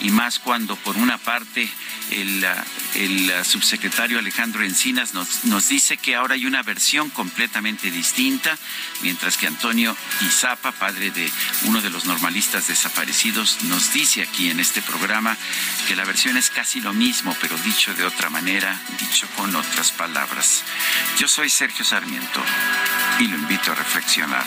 [0.00, 1.68] y más cuando por una parte
[2.10, 2.46] el,
[2.94, 8.56] el subsecretario Alejandro Encinas nos, nos, dice que ahora hay una versión completamente distinta,
[9.02, 11.30] mientras que Antonio Izapa, padre de
[11.62, 15.36] uno de los normalistas desaparecidos, nos dice aquí en este programa
[15.88, 19.90] que la versión es casi lo mismo, pero dicho de otra manera, dicho con otras
[19.92, 20.62] palabras.
[21.18, 22.42] Yo soy Sergio Sarmiento
[23.18, 24.46] y lo invito a reflexionar.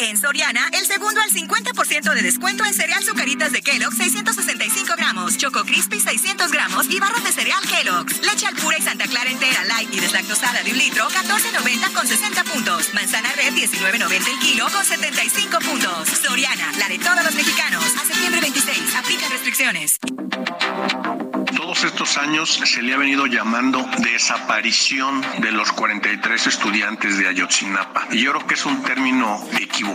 [0.00, 5.36] En Soriana, el segundo al 50% de descuento en cereal Zucaritas de Kellogg 665 gramos,
[5.36, 8.20] Choco Crispy 600 gramos y barras de cereal Kellogg's.
[8.22, 12.06] Leche al pura y Santa Clara entera light y deslactosada de un litro 14.90 con
[12.06, 12.94] 60 puntos.
[12.94, 16.08] Manzana red 19.90 el kilo con 75 puntos.
[16.08, 17.84] Soriana, la de todos los mexicanos.
[17.84, 19.98] A septiembre 26, aplica restricciones
[21.68, 28.06] todos estos años se le ha venido llamando desaparición de los 43 estudiantes de Ayotzinapa.
[28.10, 29.87] Y yo creo que es un término equivocado.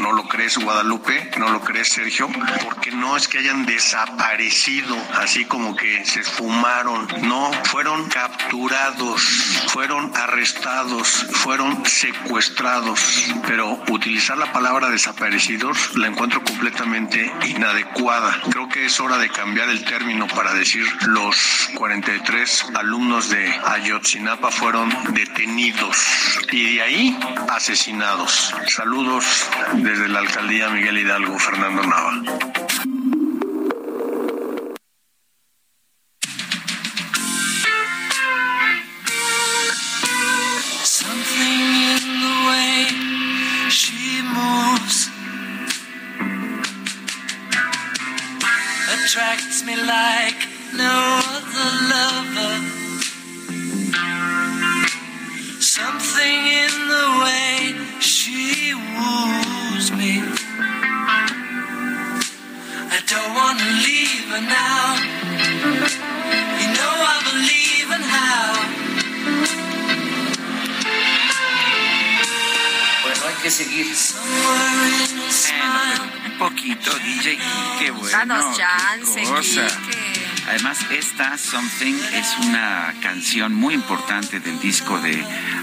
[0.00, 1.30] ¿No lo crees, Guadalupe?
[1.36, 2.28] ¿No lo crees, Sergio?
[2.64, 7.06] Porque no es que hayan desaparecido, así como que se esfumaron.
[7.22, 9.22] No, fueron capturados,
[9.68, 13.00] fueron arrestados, fueron secuestrados.
[13.46, 18.40] Pero utilizar la palabra desaparecidos la encuentro completamente inadecuada.
[18.50, 24.50] Creo que es hora de cambiar el término para decir los 43 alumnos de Ayotzinapa
[24.50, 25.96] fueron detenidos
[26.50, 27.18] y de ahí
[27.48, 28.54] asesinados.
[28.66, 29.09] Saludos
[29.74, 32.69] desde la alcaldía Miguel Hidalgo, Fernando Nava.
[81.50, 85.20] Something es una canción muy importante del disco de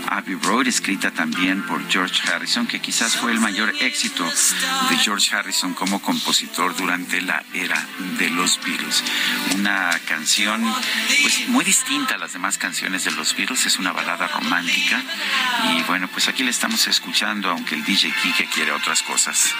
[0.09, 5.33] Abbey Road, escrita también por George Harrison, que quizás fue el mayor éxito de George
[5.33, 7.81] Harrison como compositor durante la era
[8.19, 9.01] de los Beatles.
[9.55, 10.61] Una canción
[11.21, 15.01] pues muy distinta a las demás canciones de los Beatles, es una balada romántica
[15.71, 19.53] y bueno, pues aquí le estamos escuchando, aunque el DJ Kike quiere otras cosas.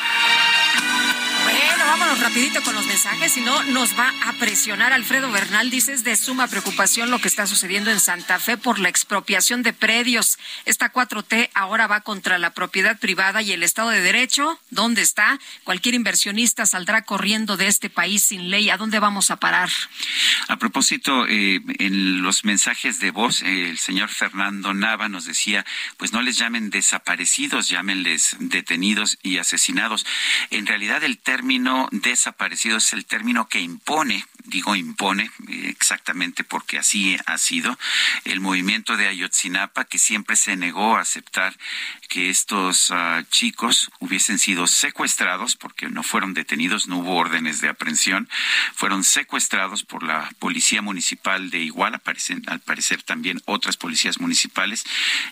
[1.99, 4.93] Vámonos rapidito con los mensajes, si no nos va a presionar.
[4.93, 8.87] Alfredo Bernal dice de suma preocupación lo que está sucediendo en Santa Fe por la
[8.87, 10.37] expropiación de predios.
[10.65, 14.59] Esta 4T ahora va contra la propiedad privada y el Estado de Derecho.
[14.69, 15.39] ¿Dónde está?
[15.63, 18.69] Cualquier inversionista saldrá corriendo de este país sin ley.
[18.69, 19.69] ¿A dónde vamos a parar?
[20.49, 25.65] A propósito, eh, en los mensajes de voz, eh, el señor Fernando Nava nos decía,
[25.97, 30.05] pues no les llamen desaparecidos, llámenles detenidos y asesinados.
[30.51, 37.17] En realidad el término desaparecido es el término que impone, digo impone exactamente porque así
[37.25, 37.77] ha sido,
[38.25, 41.57] el movimiento de Ayotzinapa que siempre se negó a aceptar
[42.07, 47.69] que estos ah, chicos hubiesen sido secuestrados porque no fueron detenidos, no hubo órdenes de
[47.69, 48.29] aprehensión,
[48.73, 52.01] fueron secuestrados por la policía municipal de Iguala,
[52.47, 54.85] al parecer también otras policías municipales,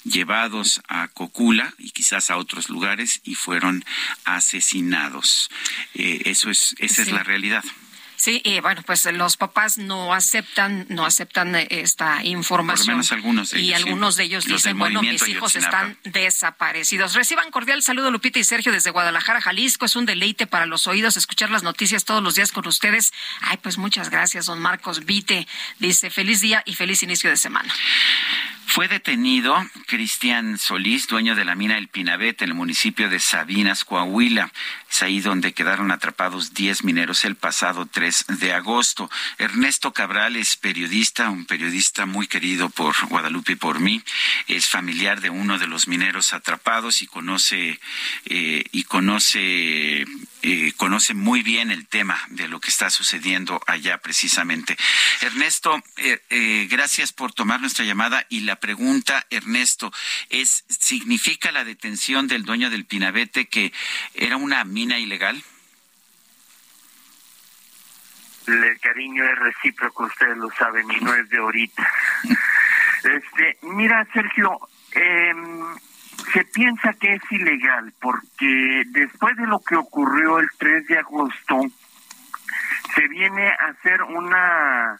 [0.03, 3.83] llevados a Cocula y quizás a otros lugares y fueron
[4.25, 5.49] asesinados.
[5.93, 7.63] Eh, eso es, esa es la realidad.
[8.25, 12.87] Sí, y bueno, pues los papás no aceptan, no aceptan eh, esta información.
[12.87, 13.69] Por menos algunos de ellos.
[13.69, 17.13] Y algunos de ellos dicen, bueno, mis hijos están desaparecidos.
[17.13, 19.85] Reciban cordial saludo Lupita y Sergio desde Guadalajara, Jalisco.
[19.85, 23.13] Es un deleite para los oídos escuchar las noticias todos los días con ustedes.
[23.41, 25.47] Ay, pues muchas gracias, don Marcos Vite.
[25.77, 27.71] Dice, feliz día y feliz inicio de semana.
[28.67, 33.85] Fue detenido Cristian Solís, dueño de la mina El Pinabete, en el municipio de Sabinas,
[33.85, 34.51] Coahuila.
[34.91, 39.09] Es ahí donde quedaron atrapados 10 mineros el pasado 3 de agosto.
[39.37, 44.01] Ernesto Cabral es periodista, un periodista muy querido por Guadalupe y por mí.
[44.47, 47.79] Es familiar de uno de los mineros atrapados y conoce
[48.25, 50.05] eh, y conoce
[50.41, 54.77] eh, conoce muy bien el tema de lo que está sucediendo allá precisamente.
[55.21, 59.91] Ernesto, eh, gracias por tomar nuestra llamada y la pregunta, Ernesto,
[60.29, 63.73] es ¿significa la detención del dueño del Pinabete que
[64.13, 65.43] era una mina ilegal?
[68.47, 71.87] El cariño es recíproco, ustedes lo saben, y no es de ahorita.
[73.03, 74.57] Este, mira, Sergio,
[74.93, 75.75] em,
[76.33, 81.61] se piensa que es ilegal porque después de lo que ocurrió el 3 de agosto,
[82.95, 84.99] se viene a hacer una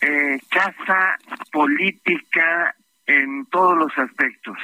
[0.00, 1.18] eh, casa
[1.50, 2.76] política
[3.06, 4.58] en todos los aspectos.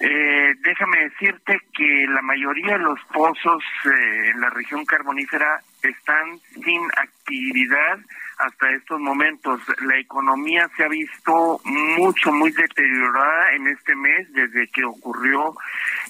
[0.00, 6.38] Eh, déjame decirte que la mayoría de los pozos eh, en la región carbonífera están
[6.62, 7.98] sin actividad
[8.38, 9.60] hasta estos momentos.
[9.80, 15.54] La economía se ha visto mucho, muy deteriorada en este mes desde que ocurrió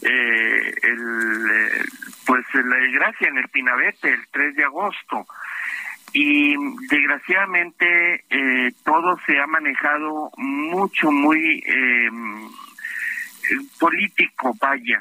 [0.03, 1.89] eh, el,
[2.27, 5.27] pues la desgracia en el Pinabete el 3 de agosto
[6.13, 6.55] y
[6.89, 12.11] desgraciadamente eh, todo se ha manejado mucho, muy eh,
[13.79, 15.01] político, vaya.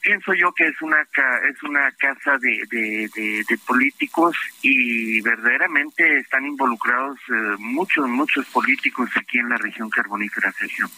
[0.00, 7.18] Pienso yo que es una es una casa de, de, políticos y verdaderamente están involucrados
[7.28, 10.88] eh, muchos, muchos políticos aquí en la región carbonífera, Sergio.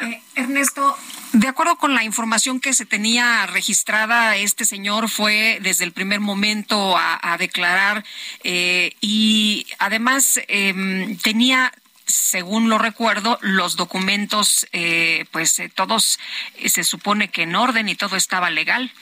[0.00, 0.96] Eh, Ernesto,
[1.32, 6.20] de acuerdo con la información que se tenía registrada, este señor fue desde el primer
[6.20, 8.04] momento a, declarar
[8.44, 11.72] eh, y además em, tenía
[12.12, 16.18] según lo recuerdo, los documentos, eh, pues todos
[16.64, 18.92] se supone que en orden y todo estaba legal.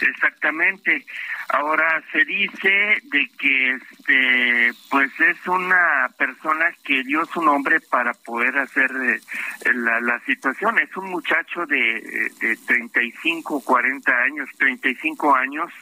[0.00, 1.04] Exactamente.
[1.50, 8.12] Ahora se dice de que este pues es una persona que dio su nombre para
[8.12, 9.20] poder hacer eh,
[9.72, 10.78] la, la, situación.
[10.78, 15.72] Es un muchacho de, de 35, 40 años, 35 años.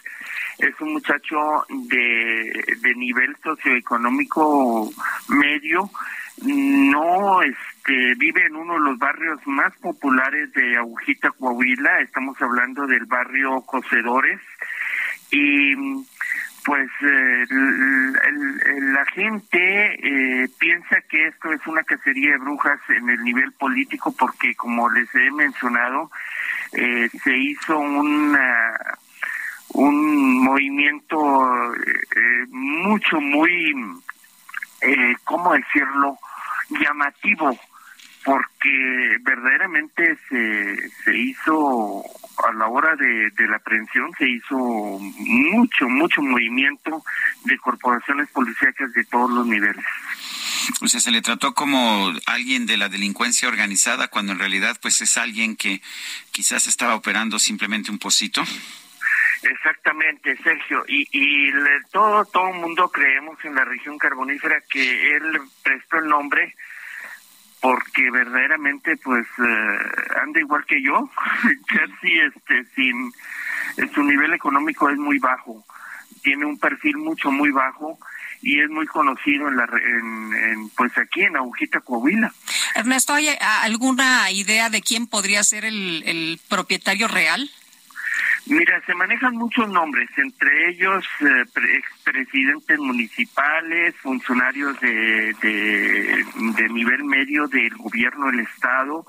[0.58, 4.90] Es un muchacho de, de nivel socioeconómico
[5.28, 5.90] medio.
[6.42, 12.00] No este vive en uno de los barrios más populares de Agujita, Coahuila.
[12.00, 14.40] Estamos hablando del barrio Cocedores
[15.30, 15.74] y
[16.66, 19.94] pues eh, la gente
[20.42, 24.90] eh, piensa que esto es una cacería de brujas en el nivel político porque como
[24.90, 26.10] les he mencionado
[26.72, 28.76] eh, se hizo una
[29.74, 31.16] un movimiento
[32.50, 33.74] mucho muy
[35.24, 36.18] cómo decirlo
[36.80, 37.58] llamativo
[38.26, 42.02] porque verdaderamente se, se hizo
[42.44, 47.04] a la hora de, de la aprehensión se hizo mucho, mucho movimiento
[47.44, 49.84] de corporaciones policíacas de todos los niveles.
[50.80, 55.00] O sea, se le trató como alguien de la delincuencia organizada cuando en realidad pues
[55.00, 55.80] es alguien que
[56.32, 58.42] quizás estaba operando simplemente un pocito.
[59.42, 60.84] Exactamente, Sergio.
[60.88, 61.50] Y, y
[61.92, 66.54] todo todo el mundo creemos en la región carbonífera que él prestó el nombre
[67.60, 69.78] porque verdaderamente pues eh,
[70.22, 71.10] anda igual que yo,
[71.66, 73.12] casi este sin
[73.94, 75.64] su nivel económico es muy bajo,
[76.22, 77.98] tiene un perfil mucho muy bajo
[78.42, 82.32] y es muy conocido en la en, pues aquí en Agujita Coahuila.
[82.74, 87.50] Ernesto, ¿hay alguna idea de quién podría ser el propietario real?
[88.48, 91.44] Mira, se manejan muchos nombres, entre ellos eh,
[91.74, 99.04] expresidentes municipales, funcionarios de, de, nivel medio del gobierno del Estado,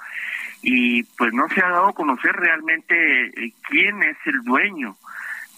[0.64, 4.96] y pues no se ha dado a conocer realmente eh, quién es el dueño.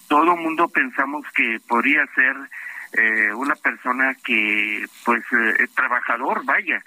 [0.10, 2.36] Todo mundo pensamos que podría ser
[2.92, 5.24] eh, una persona que, pues,
[5.58, 6.84] es trabajador, vaya,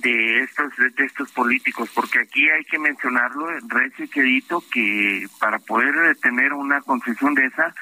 [0.00, 6.16] de estos de estos políticos porque aquí hay que mencionarlo recio quedito que para poder
[6.16, 7.74] tener una concesión de esa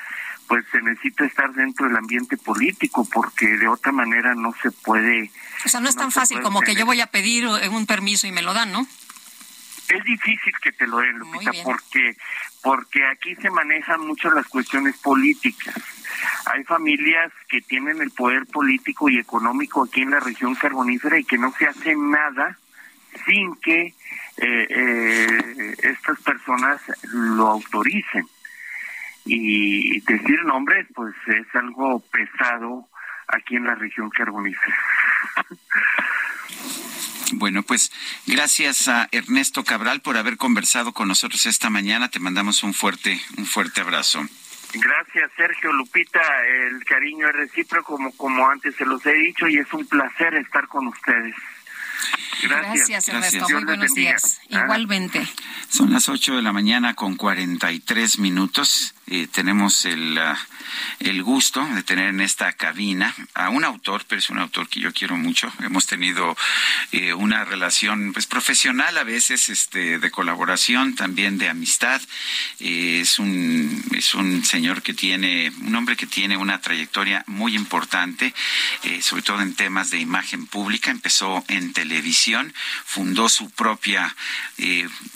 [0.49, 5.31] pues se necesita estar dentro del ambiente político porque de otra manera no se puede
[5.65, 8.33] o sea no es tan fácil como que yo voy a pedir un permiso y
[8.33, 8.87] me lo dan no
[9.89, 12.17] es difícil que te lo den Lupita porque
[12.63, 15.75] porque aquí se manejan mucho las cuestiones políticas
[16.47, 21.25] hay familias que tienen el poder político y económico aquí en la región carbonífera y
[21.25, 22.59] que no se hace nada
[23.27, 23.95] sin que eh,
[24.37, 26.81] eh, estas personas
[27.13, 28.27] lo autoricen.
[29.25, 32.89] Y decir nombres, pues es algo pesado
[33.29, 34.77] aquí en la región carbonífera.
[37.33, 37.91] Bueno, pues
[38.27, 42.11] gracias a Ernesto Cabral por haber conversado con nosotros esta mañana.
[42.11, 44.27] Te mandamos un fuerte, un fuerte abrazo.
[44.75, 46.21] Gracias, Sergio Lupita.
[46.47, 50.35] El cariño es recíproco, como, como antes se los he dicho, y es un placer
[50.35, 51.35] estar con ustedes.
[52.43, 53.49] Gracias, Gracias Ernesto.
[53.51, 54.41] Muy buenos días.
[54.51, 54.63] Ah.
[54.65, 55.27] Igualmente.
[55.69, 58.95] Son las 8 de la mañana con 43 minutos.
[59.07, 60.39] Eh, tenemos el, ah,
[61.01, 64.81] el gusto de tener en esta cabina a un autor, pero es un autor que
[64.81, 65.53] yo quiero mucho.
[65.61, 66.37] Hemos tenido
[66.93, 72.01] eh, una relación pues profesional a veces, este, de colaboración, también de amistad.
[72.61, 77.55] Eh, es un es un señor que tiene, un hombre que tiene una trayectoria muy
[77.55, 78.35] importante,
[79.01, 80.91] sobre todo en temas de imagen pública.
[80.91, 81.92] Empezó en televisión,
[82.85, 84.15] fundó su propia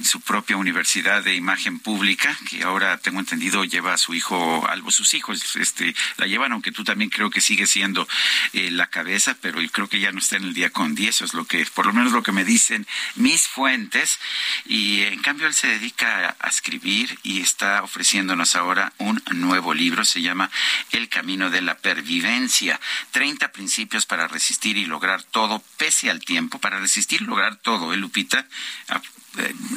[0.02, 4.90] su propia universidad de imagen pública, que ahora tengo entendido lleva a su hijo, algo
[4.90, 8.08] sus hijos este, la llevan, aunque tú también creo que sigue siendo
[8.52, 11.24] eh, la cabeza, pero creo que ya no está en el día con 10, eso
[11.24, 14.18] es lo que, por lo menos lo que me dicen mis fuentes,
[14.64, 20.04] y en cambio él se dedica a escribir y está ofreciéndonos ahora un nuevo libro,
[20.04, 20.50] se llama
[20.92, 22.80] El Camino de la Pervivencia,
[23.12, 27.96] 30 principios para resistir y lograr todo pese al tiempo, para resistir lograr todo, ¿eh,
[27.96, 28.44] Lupita?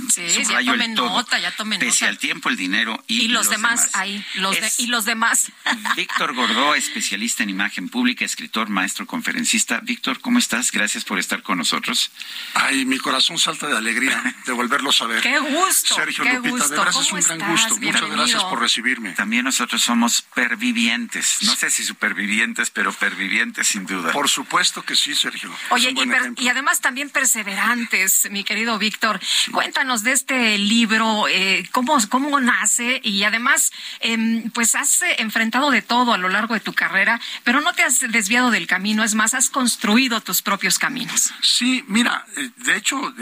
[0.10, 4.23] Sí, ya tomen nota, ya tomen pese al tiempo, el dinero y, los, demás, ahí,
[4.36, 5.52] los y los demás.
[5.95, 9.80] Víctor Gordó, especialista en imagen pública, escritor, maestro, conferencista.
[9.81, 10.72] Víctor, ¿cómo estás?
[10.72, 12.11] Gracias por estar con nosotros.
[12.53, 15.22] Ay, mi corazón salta de alegría de volverlos a ver.
[15.22, 15.95] Qué gusto.
[15.95, 16.69] Sergio qué Lupita, gusto.
[16.69, 17.77] de verdad es un gran gusto.
[17.77, 19.11] Muchas gracias por recibirme.
[19.14, 21.38] También nosotros somos pervivientes.
[21.41, 24.11] No sé si supervivientes, pero pervivientes sin duda.
[24.11, 25.53] Por supuesto que sí, Sergio.
[25.69, 29.19] Oye, y, y, además también perseverantes, mi querido Víctor.
[29.52, 35.72] Cuéntanos de este libro, eh, cómo, cómo nace y además, em, pues has eh, enfrentado
[35.72, 39.04] de todo a lo largo de tu carrera, pero no te has desviado del camino,
[39.04, 41.34] es más, has construido tus propios caminos.
[41.42, 43.14] Sí, mira, eh, de hecho,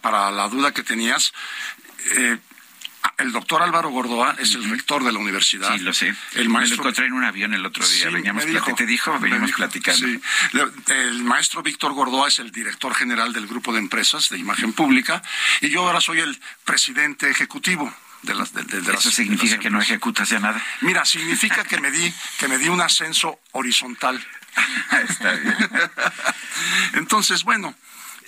[0.00, 1.32] para la duda que tenías,
[3.18, 5.76] el doctor Álvaro Gordoa es el rector de la universidad.
[5.76, 6.14] Sí, lo sé.
[6.34, 6.76] El maestro...
[6.78, 8.10] Me lo encontré en un avión el otro día.
[8.10, 10.06] Veníamos dijo, te dijo, veníamos platicando.
[10.06, 10.20] Sí.
[10.86, 15.22] El maestro Víctor Gordoa es el director general del grupo de empresas de imagen pública
[15.60, 17.92] y yo ahora soy el presidente ejecutivo
[18.22, 20.64] de las de, de, Eso significa que no ejecutas ya nada.
[20.80, 24.24] Mira, significa que me di que me di un ascenso horizontal.
[25.08, 25.56] Está bien.
[26.94, 27.74] Entonces, bueno,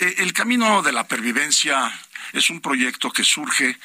[0.01, 1.93] eh, el camino de la pervivencia
[2.33, 3.79] es un proyecto que surge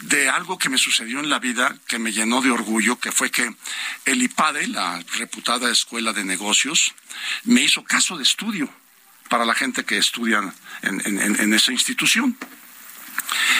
[0.00, 3.30] de algo que me sucedió en la vida que me llenó de orgullo, que fue
[3.30, 3.54] que
[4.04, 6.94] el IPADE, la reputada escuela de negocios,
[7.44, 8.68] me hizo caso de estudio
[9.28, 10.40] para la gente que estudia
[10.82, 12.36] en, esa institución.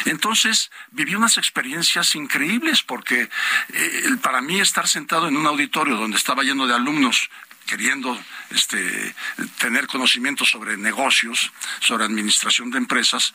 [0.07, 3.29] Entonces viví unas experiencias increíbles porque
[3.69, 7.29] eh, para mí estar sentado en un auditorio donde estaba lleno de alumnos
[7.69, 8.19] queriendo
[8.51, 9.15] este,
[9.59, 13.35] tener conocimiento sobre negocios, sobre administración de empresas,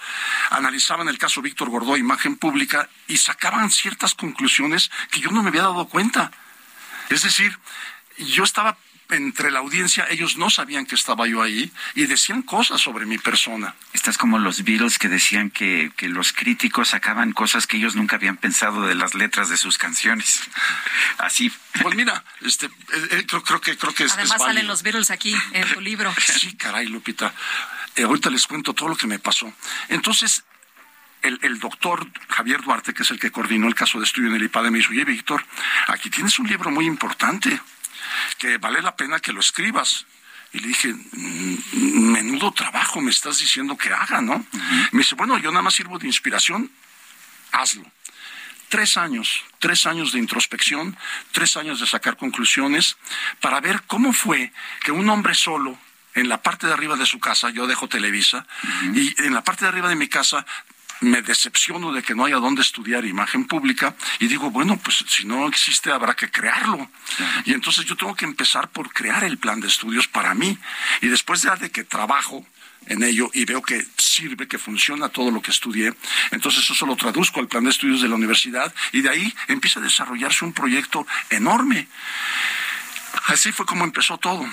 [0.50, 5.50] analizaban el caso Víctor Gordó, imagen pública, y sacaban ciertas conclusiones que yo no me
[5.50, 6.32] había dado cuenta.
[7.10, 7.58] Es decir,
[8.18, 8.78] yo estaba
[9.10, 13.18] entre la audiencia, ellos no sabían que estaba yo ahí y decían cosas sobre mi
[13.18, 13.76] persona.
[13.94, 18.16] Estás como los Beatles que decían que, que los críticos sacaban cosas que ellos nunca
[18.16, 20.42] habían pensado de las letras de sus canciones.
[21.18, 21.52] Así.
[21.82, 22.72] Pues mira, este, eh,
[23.12, 24.14] eh, creo, creo, que creo que es.
[24.14, 26.14] Además salen los Beatles aquí en tu libro.
[26.24, 27.34] Sí, caray, Lupita.
[27.96, 29.54] Eh, ahorita les cuento todo lo que me pasó.
[29.90, 30.44] Entonces,
[31.22, 34.36] el, el, doctor Javier Duarte, que es el que coordinó el caso de estudio en
[34.36, 35.46] el IPADE, me dijo, oye, Víctor,
[35.88, 37.62] aquí tienes un libro muy importante
[38.38, 40.06] que vale la pena que lo escribas.
[40.54, 44.46] Y le dije, mm, menudo trabajo me estás diciendo que haga, ¿no?
[44.92, 46.70] Me dice, bueno, yo nada más sirvo de inspiración,
[47.52, 47.86] hazlo.
[48.70, 50.98] Tres años, tres años de introspección,
[51.32, 52.98] tres años de sacar conclusiones
[53.40, 54.52] para ver cómo fue
[54.84, 55.78] que un hombre solo,
[56.16, 58.46] en la parte de arriba de su casa, yo dejo Televisa,
[58.94, 60.46] y en la parte de arriba de mi casa
[61.04, 65.26] me decepciono de que no haya dónde estudiar imagen pública y digo, bueno, pues si
[65.26, 66.90] no existe habrá que crearlo.
[67.46, 70.58] Y entonces yo tengo que empezar por crear el plan de estudios para mí.
[71.02, 72.46] Y después ya de que trabajo
[72.88, 75.94] en ello y veo que sirve, que funciona todo lo que estudié,
[76.32, 79.80] entonces eso lo traduzco al plan de estudios de la universidad y de ahí empieza
[79.80, 81.88] a desarrollarse un proyecto enorme.
[83.28, 84.46] Así fue como empezó todo.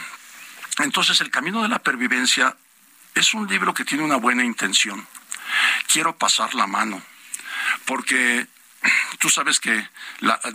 [0.78, 2.56] Entonces el camino de la pervivencia
[3.14, 5.06] es un libro que tiene una buena intención
[5.86, 7.02] quiero pasar la mano,
[7.84, 8.46] porque
[9.18, 9.88] tú sabes que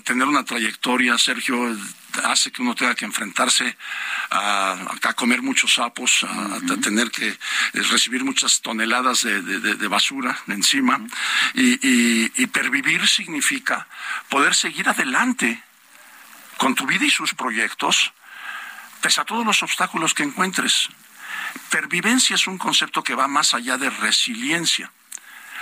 [0.03, 1.76] tener una trayectoria, Sergio,
[2.23, 3.77] hace que uno tenga que enfrentarse
[4.31, 4.77] a,
[5.15, 7.38] comer muchos sapos, a, tener que
[7.73, 10.99] recibir muchas toneladas de, basura encima.
[11.53, 13.88] y, pervivir significa
[14.30, 15.61] poder seguir adelante
[16.57, 18.13] con tu vida y sus proyectos,
[19.01, 20.89] pese a todos los obstáculos que encuentres
[21.69, 24.91] Pervivencia es un concepto que va más allá de resiliencia.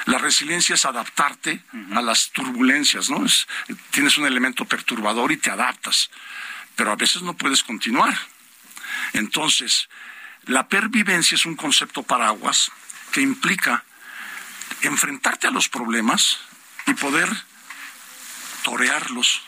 [0.06, 1.64] La resiliencia es adaptarte
[1.94, 3.26] a las turbulencias, ¿no?
[3.91, 6.10] tienes un elemento perturbador y te adaptas,
[6.76, 8.18] pero a veces no puedes continuar.
[9.14, 9.90] Entonces,
[10.45, 12.70] la pervivencia es un concepto paraguas
[13.14, 13.86] que implica
[14.82, 16.40] enfrentarte a los problemas
[16.86, 17.30] y poder
[18.64, 19.41] torearlos,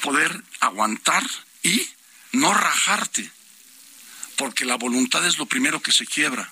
[0.00, 1.24] poder aguantar
[1.62, 1.88] y
[2.32, 3.30] no rajarte,
[4.38, 6.50] porque la voluntad es lo primero que se quiebra.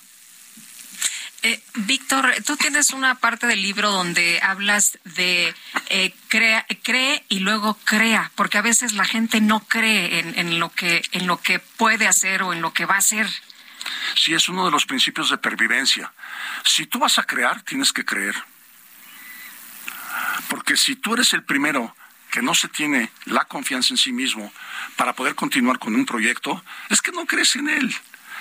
[1.43, 5.55] Eh, Víctor, tú tienes una parte del libro donde hablas de
[5.89, 11.03] eh, cree y luego crea, porque a veces la gente no cree en, lo que,
[11.13, 13.29] en lo que puede hacer o en lo que va a hacer.
[14.17, 16.13] Sí, es uno de los principios de pervivencia.
[16.65, 18.35] Si tú vas a crear, tienes que creer.
[20.49, 21.95] Porque si tú eres el primero
[22.37, 24.53] que no se tiene la confianza en sí mismo
[24.97, 27.97] para poder continuar con un proyecto, es que no crees en él.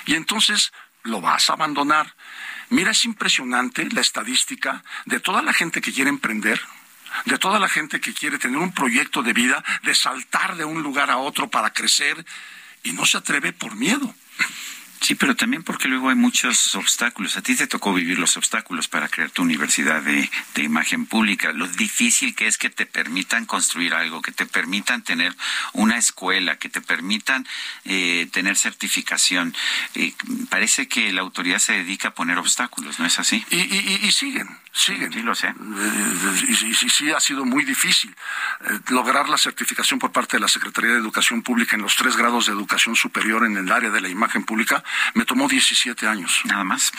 [0.05, 0.73] Y entonces
[1.03, 2.13] lo vas a abandonar.
[2.71, 6.59] Mira, es impresionante la estadística de toda la gente que quiere emprender,
[7.23, 10.83] de toda la gente que quiere tener un proyecto de vida, de saltar de un
[10.83, 12.25] lugar a otro para crecer
[12.83, 14.13] y no se atreve por miedo.
[15.01, 17.37] Sí, pero también porque luego hay muchos obstáculos.
[17.37, 21.51] A ti te tocó vivir los obstáculos para crear tu universidad de, imagen pública.
[21.53, 25.35] Lo difícil que es que te permitan construir algo, que te permitan tener
[25.73, 27.45] una escuela, que te permitan
[27.83, 29.55] eh, tener certificación.
[29.93, 30.13] Eh,
[30.49, 33.45] parece que la autoridad se dedica a poner obstáculos, ¿no es así?
[33.51, 33.57] Y,
[34.07, 35.11] y siguen, siguen.
[35.11, 35.47] Sí, lo sé.
[35.47, 35.53] Eh,
[36.49, 38.15] y, sí ha sido muy difícil
[38.89, 42.47] lograr la certificación por parte de la Secretaría de Educación Pública en los tres grados
[42.47, 44.83] de educación superior en el área de la imagen pública
[45.13, 46.41] me tomó 17 años.
[46.43, 46.91] Nada más.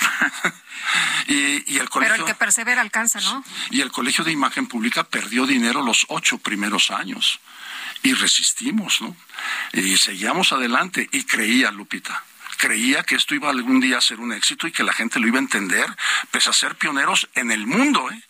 [1.27, 3.45] y, el colegio, Pero el que persevera alcanza, ¿no?
[3.71, 7.41] Y el Colegio de Imagen Pública perdió dinero los ocho primeros años.
[8.03, 9.17] Y resistimos, ¿no?
[9.73, 11.09] Y seguíamos adelante.
[11.13, 12.25] Y creía, Lupita,
[12.57, 15.29] creía que esto iba algún día a ser un éxito y que la gente lo
[15.29, 15.87] iba a entender,
[16.31, 18.11] pese a ser pioneros en el mundo.
[18.11, 18.23] ¿eh?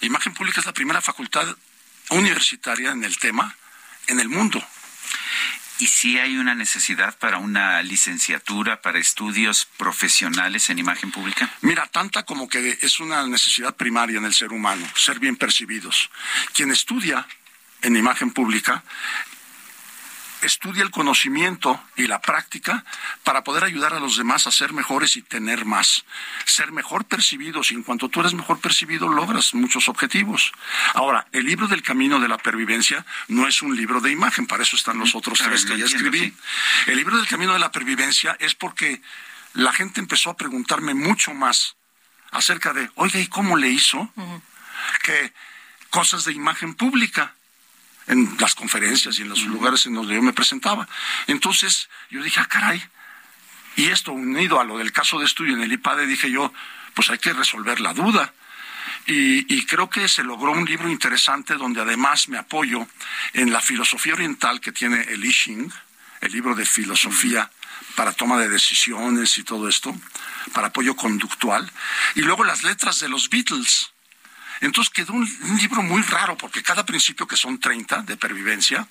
[0.00, 1.46] Imagen Pública es la primera facultad
[2.10, 3.56] universitaria en el tema
[4.06, 4.62] en el mundo.
[5.78, 11.50] ¿Y si hay una necesidad para una licenciatura, para estudios profesionales en imagen pública?
[11.60, 16.10] Mira, tanta como que es una necesidad primaria en el ser humano, ser bien percibidos.
[16.52, 17.26] Quien estudia
[17.82, 18.84] en imagen pública
[20.42, 22.84] estudia el conocimiento y la práctica
[23.24, 26.04] para poder ayudar a los demás a ser mejores y tener más.
[26.44, 30.52] Ser mejor percibidos y en cuanto tú eres mejor percibido logras muchos objetivos.
[30.94, 34.62] Ahora, el libro del camino de la pervivencia no es un libro de imagen, para
[34.62, 36.34] eso están los otros tres que ya escribí.
[36.86, 39.00] El libro del camino de la pervivencia es porque
[39.54, 41.76] la gente empezó a preguntarme mucho más
[42.30, 44.10] acerca de, oiga, ¿y cómo le hizo?
[45.04, 45.32] Que
[45.90, 47.34] cosas de imagen pública
[48.06, 50.88] en las conferencias y en los lugares en donde yo me presentaba.
[51.26, 52.82] Entonces yo dije, ah, caray,
[53.76, 56.52] y esto unido a lo del caso de estudio en el IPADE, dije yo,
[56.94, 58.32] pues hay que resolver la duda.
[59.06, 62.86] Y, creo que se logró un libro interesante donde además me apoyo
[63.32, 65.72] en la filosofía oriental que tiene el I Ching,
[66.20, 67.50] el libro de filosofía
[67.96, 69.94] para toma de decisiones y todo esto,
[70.52, 71.70] para apoyo conductual,
[72.14, 73.92] y luego las letras de los Beatles,
[74.66, 75.28] entonces quedó un,
[75.58, 78.88] libro muy raro porque cada principio, que son 30 de pervivencia,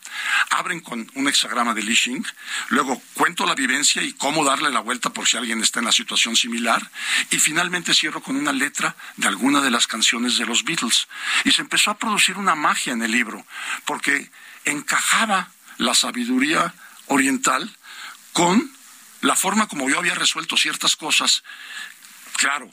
[0.49, 2.25] abren con un hexagrama de Lishing,
[2.69, 5.91] luego cuento la vivencia y cómo darle la vuelta por si alguien está en la
[5.91, 6.91] situación similar,
[7.29, 11.07] y finalmente cierro con una letra de alguna de las canciones de los Beatles.
[11.45, 13.45] Y se empezó a producir una magia en el libro,
[13.85, 14.29] porque
[14.65, 16.73] encajaba la sabiduría
[17.07, 17.75] oriental
[18.33, 18.71] con
[19.21, 21.43] la forma como yo había resuelto ciertas cosas,
[22.37, 22.69] claro,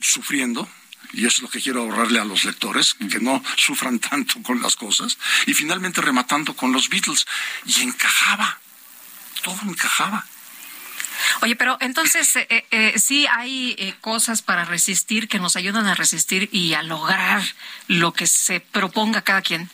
[0.00, 0.68] sufriendo,
[1.12, 4.62] y eso es lo que quiero ahorrarle a los lectores, que no sufran tanto con
[4.62, 7.26] las cosas, y finalmente rematando con los Beatles,
[7.66, 8.58] y encajaba,
[9.42, 10.26] todo encajaba.
[11.42, 15.86] Oye, pero entonces eh, eh, eh sí hay eh, cosas para resistir que nos ayudan
[15.86, 17.42] a resistir y a lograr
[17.86, 19.70] lo que se proponga cada quien.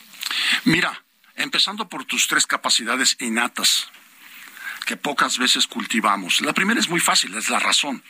[0.63, 1.03] Mira,
[1.35, 3.87] empezando por tus tres capacidades innatas
[4.85, 6.41] que pocas veces cultivamos.
[6.41, 8.03] La primera es muy fácil, es la razón.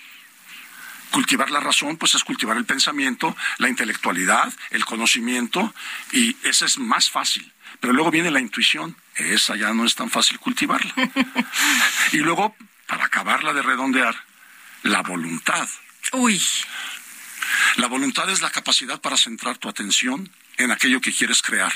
[1.12, 5.74] Cultivar la razón, pues es cultivar el pensamiento, la intelectualidad, el conocimiento,
[6.12, 7.52] y esa es más fácil.
[7.80, 10.94] Pero luego viene la intuición, esa ya no es tan fácil cultivarla.
[12.12, 12.56] y luego,
[12.88, 14.16] para acabarla de redondear,
[14.84, 15.68] la voluntad.
[16.14, 16.42] Uy.
[17.78, 21.74] La voluntad es la capacidad para centrar tu atención en aquello que quieres crear.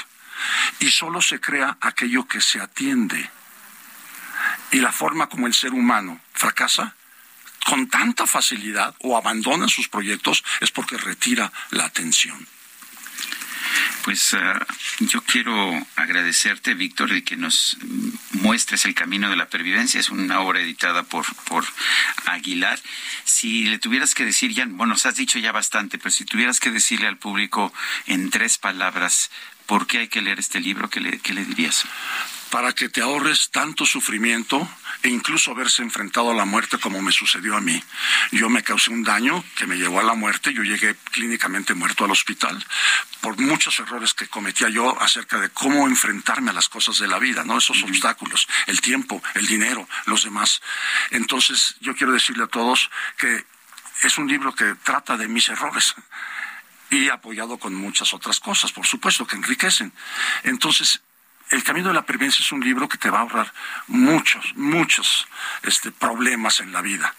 [0.79, 3.29] Y solo se crea aquello que se atiende.
[4.71, 6.95] Y la forma como el ser humano fracasa
[7.63, 12.47] con tanta facilidad o abandona sus proyectos es porque retira la atención.
[14.03, 14.65] Pues ah,
[14.99, 17.77] yo quiero agradecerte, Víctor, de que nos
[18.31, 19.99] muestres el camino de la pervivencia.
[19.99, 21.65] Es una obra editada por, por
[22.25, 22.79] Aguilar.
[23.23, 26.59] Si le tuvieras que decir ya, bueno, nos has dicho ya bastante, pero si tuvieras
[26.59, 27.73] que decirle al público
[28.05, 29.31] en tres palabras
[29.65, 31.85] por qué hay que leer este libro, ¿qué le, qué le dirías?
[32.53, 34.69] Para que te ahorres tanto sufrimiento
[35.01, 37.83] e incluso haberse enfrentado a la muerte como me sucedió a mí.
[38.31, 42.05] Yo me causé un daño que me llevó a la muerte, yo llegué clínicamente muerto
[42.05, 42.63] al hospital
[43.21, 47.17] por muchos errores que cometía yo acerca de cómo enfrentarme a las cosas de la
[47.17, 47.57] vida, ¿no?
[47.57, 50.61] Esos obstáculos, el tiempo, el dinero, los demás.
[51.09, 53.47] Entonces, yo quiero decirle a todos que
[54.03, 55.95] es un libro que trata de mis errores
[56.91, 59.91] y apoyado con muchas otras cosas, por supuesto, que enriquecen.
[60.43, 61.01] Entonces,
[61.53, 63.53] el Camino de la Pervivencia es un libro que te va a ahorrar
[63.87, 65.27] muchos, muchos
[65.63, 67.13] este, problemas en la vida.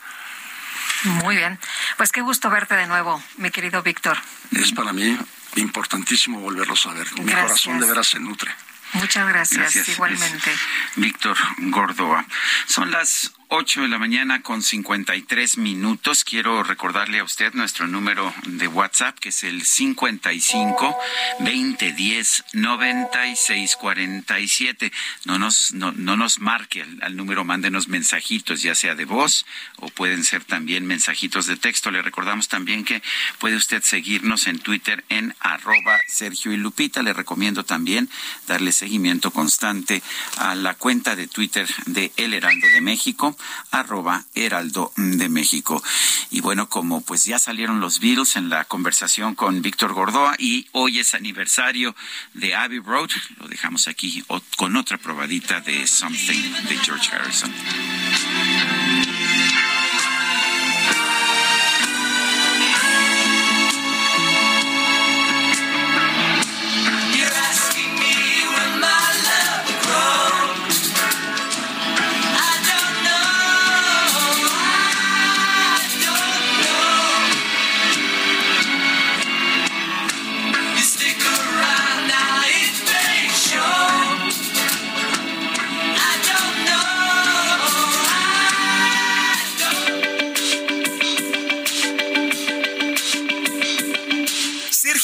[1.05, 1.59] Muy bien.
[1.97, 4.19] Pues qué gusto verte de nuevo, mi querido Víctor.
[4.53, 5.17] Es para mí
[5.57, 7.07] importantísimo volverlos a ver.
[7.21, 8.51] Mi corazón de veras se nutre.
[8.95, 10.53] Muchas gracias, igualmente.
[10.97, 12.25] Víctor Gordoa.
[12.67, 16.25] Son las 8 de la mañana con 53 minutos.
[16.25, 20.99] Quiero recordarle a usted nuestro número de WhatsApp, que es el 55
[21.39, 24.91] 2010 9647.
[25.27, 29.47] No nos, no, no nos marque al, al, número, mándenos mensajitos, ya sea de voz
[29.77, 31.93] o pueden ser también mensajitos de texto.
[31.93, 33.05] Le recordamos también que
[33.39, 37.05] puede usted seguirnos en Twitter en arroba Sergio y Lupita.
[37.05, 38.11] Le recomiendo también
[38.49, 40.03] darle seguimiento constante
[40.39, 43.39] a la cuenta de Twitter de El Heraldo de México
[43.71, 45.83] arroba Heraldo de México.
[46.31, 50.67] Y bueno, como pues ya salieron los Beatles en la conversación con Víctor Gordoa y
[50.73, 51.95] hoy es aniversario
[52.35, 54.25] de Abbey Road, lo dejamos aquí
[54.57, 57.53] con otra probadita de Something de George Harrison.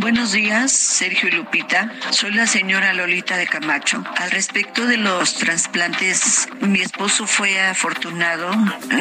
[0.00, 1.90] Buenos días, Sergio y Lupita.
[2.10, 4.04] Soy la señora Lolita de Camacho.
[4.16, 8.48] Al respecto de los trasplantes, mi esposo fue afortunado.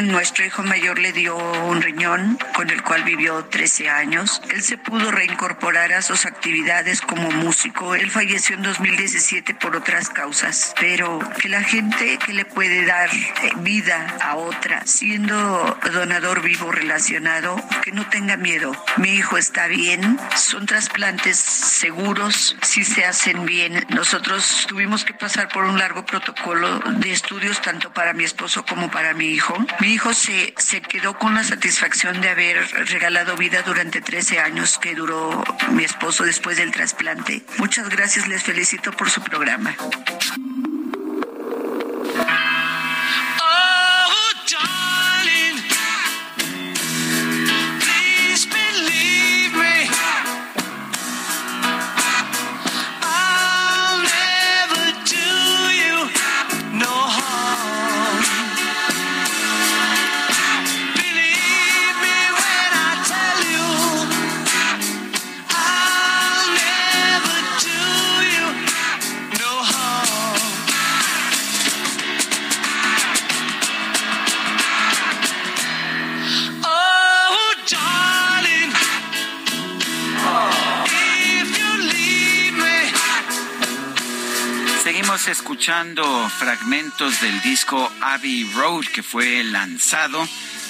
[0.01, 4.41] Nuestro hijo mayor le dio un riñón con el cual vivió 13 años.
[4.49, 7.93] Él se pudo reincorporar a sus actividades como músico.
[7.93, 13.09] Él falleció en 2017 por otras causas, pero que la gente que le puede dar
[13.13, 18.71] eh, vida a otra, siendo donador vivo relacionado, que no tenga miedo.
[18.97, 20.86] Mi hijo está bien, son trasplantes
[21.37, 23.85] seguros, si se hacen bien.
[23.89, 28.89] Nosotros tuvimos que pasar por un largo protocolo de estudios tanto para mi esposo como
[28.89, 29.55] para mi hijo.
[29.79, 32.57] Mi hijo se, se quedó con la satisfacción de haber
[32.89, 37.43] regalado vida durante 13 años que duró mi esposo después del trasplante.
[37.57, 39.75] Muchas gracias, les felicito por su programa.
[85.17, 90.23] Estamos escuchando fragmentos del disco Abbey Road que fue lanzado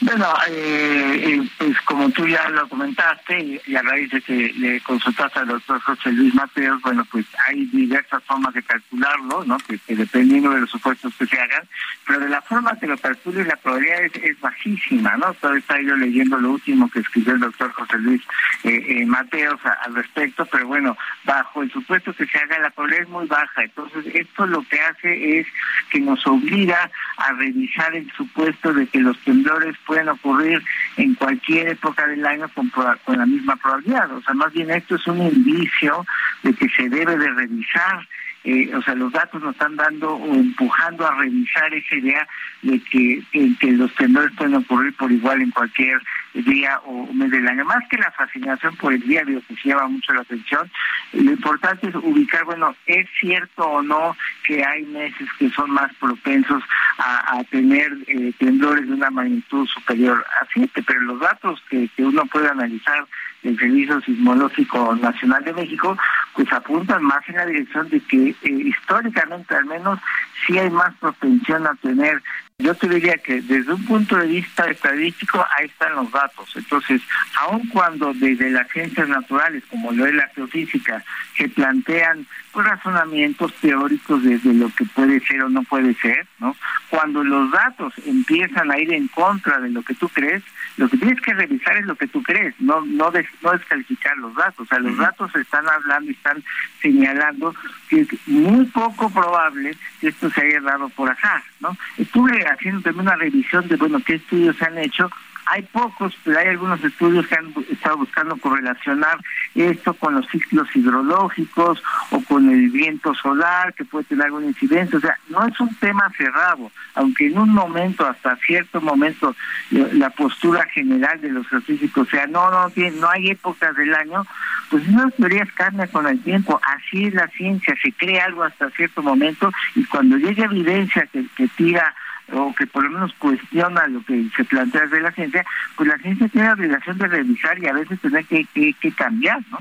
[0.00, 4.80] Bueno, eh, eh, pues como tú ya lo comentaste y, a raíz de que le
[4.80, 9.58] consultaste al doctor José Luis Mateos, bueno, pues hay diversas formas de calcularlo, ¿no?
[9.58, 11.62] Que, dependiendo de los supuestos que se hagan,
[12.04, 15.32] pero de la forma que lo calcules la probabilidad es, bajísima, ¿no?
[15.34, 18.22] Todavía está yo leyendo lo último que escribió el doctor José Luis
[18.64, 23.08] eh, Mateos al respecto, pero bueno, bajo el supuesto que se haga la probabilidad es
[23.08, 25.46] muy baja, entonces esto lo que hace es
[25.90, 29.51] que nos obliga a revisar el supuesto de que los temblores
[29.86, 30.62] pueden ocurrir
[30.96, 34.10] en cualquier época del año con, con la misma probabilidad.
[34.12, 36.04] O sea, más bien esto es un indicio
[36.42, 38.06] de que se debe de revisar
[38.44, 42.28] eh, o sea, los datos nos están dando o empujando a revisar esa idea
[42.62, 43.22] de que,
[43.60, 46.00] que los temblores pueden ocurrir por igual en cualquier
[46.34, 47.64] día o mes del año.
[47.64, 50.70] Más que la fascinación por el día, que se llama mucho la atención,
[51.12, 55.92] lo importante es ubicar, bueno, ¿es cierto o no que hay meses que son más
[55.94, 56.62] propensos
[56.98, 60.82] a, tener eh, temblores de una magnitud superior a 7?
[60.84, 63.06] Pero los datos que, que uno puede analizar
[63.42, 65.96] del Servicio Sismológico Nacional de México,
[66.34, 69.98] pues apuntan más en la dirección de que eh, históricamente al menos
[70.46, 72.22] sí hay más propensión a tener
[72.62, 76.48] yo te diría que desde un punto de vista estadístico ahí están los datos.
[76.54, 77.02] Entonces,
[77.40, 81.02] aun cuando desde las ciencias naturales, como lo es la geofísica,
[81.36, 86.54] se plantean pues, razonamientos teóricos desde lo que puede ser o no puede ser, ¿no?
[86.90, 90.42] Cuando los datos empiezan a ir en contra de lo que tú crees,
[90.76, 93.10] lo que tienes que revisar es lo que tú crees, no no
[93.42, 94.60] no descalificar los datos.
[94.60, 96.42] O sea, los datos están hablando y están
[96.80, 97.54] señalando
[97.88, 101.76] que es muy poco probable que esto se haya dado por azar, ¿no?
[101.96, 105.10] Estuve haciendo también una revisión de, bueno, qué estudios se han hecho
[105.52, 109.18] hay pocos, pero hay algunos estudios que han estado buscando correlacionar
[109.54, 114.96] esto con los ciclos hidrológicos o con el viento solar, que puede tener alguna incidencia.
[114.96, 119.36] O sea, no es un tema cerrado, aunque en un momento, hasta cierto momento,
[119.70, 124.24] la postura general de los científicos sea, no, no, no hay épocas del año,
[124.70, 126.58] pues esas teorías cambian con el tiempo.
[126.64, 131.26] Así es la ciencia, se cree algo hasta cierto momento y cuando llega evidencia que,
[131.36, 131.94] que tira
[132.30, 135.44] o que por lo menos cuestiona lo que se plantea de la ciencia,
[135.76, 139.40] pues la ciencia tiene la obligación de revisar y a veces tener que, que, cambiar,
[139.50, 139.58] ¿no?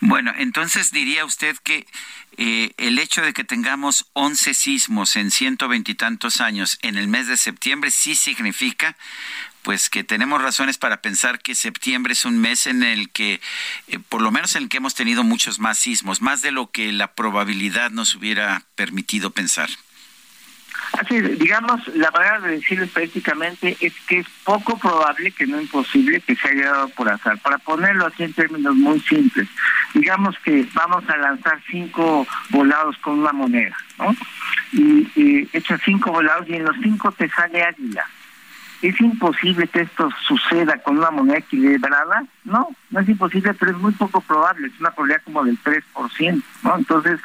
[0.00, 1.86] Bueno, entonces diría usted que
[2.36, 7.26] eh, el hecho de que tengamos 11 sismos en ciento veintitantos años en el mes
[7.26, 8.96] de septiembre sí significa
[9.62, 13.40] pues que tenemos razones para pensar que septiembre es un mes en el que,
[13.88, 16.70] eh, por lo menos en el que hemos tenido muchos más sismos, más de lo
[16.70, 19.68] que la probabilidad nos hubiera permitido pensar.
[20.92, 26.20] Así, digamos, la manera de decirlo prácticamente es que es poco probable, que no imposible,
[26.20, 27.38] que se haya dado por azar.
[27.38, 29.48] Para ponerlo así en términos muy simples,
[29.94, 34.14] digamos que vamos a lanzar cinco volados con una moneda, ¿no?
[34.72, 35.48] Y, y
[35.84, 38.04] cinco volados y en los cinco te sale águila.
[38.80, 42.24] ¿Es imposible que esto suceda con una moneda equilibrada?
[42.44, 46.42] No, no es imposible, pero es muy poco probable, es una probabilidad como del 3%,
[46.62, 46.76] ¿no?
[46.76, 47.18] Entonces,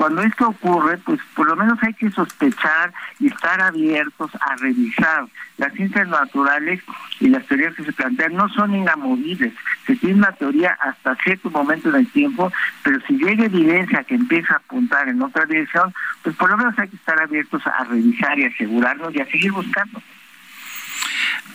[0.00, 5.26] cuando esto ocurre, pues por lo menos hay que sospechar y estar abiertos a revisar.
[5.58, 6.80] Las ciencias naturales
[7.20, 9.52] y las teorías que se plantean no son inamovibles.
[9.86, 12.50] Se tiene una teoría hasta cierto momento en el tiempo,
[12.82, 16.78] pero si llega evidencia que empieza a apuntar en otra dirección, pues por lo menos
[16.78, 20.00] hay que estar abiertos a revisar y asegurarnos y a seguir buscando.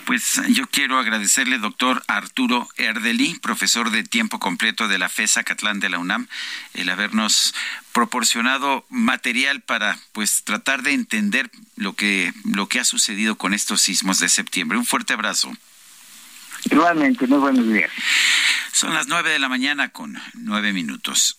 [0.04, 5.80] Pues yo quiero agradecerle, doctor Arturo Erdeli, profesor de tiempo completo de la FESA Catlán
[5.80, 6.28] de la UNAM,
[6.74, 7.54] el habernos
[7.92, 13.80] proporcionado material para pues tratar de entender lo que, lo que ha sucedido con estos
[13.80, 14.78] sismos de septiembre.
[14.78, 15.56] Un fuerte abrazo.
[16.70, 17.90] Igualmente, muy buenos días.
[18.72, 21.38] Son las nueve de la mañana con nueve minutos.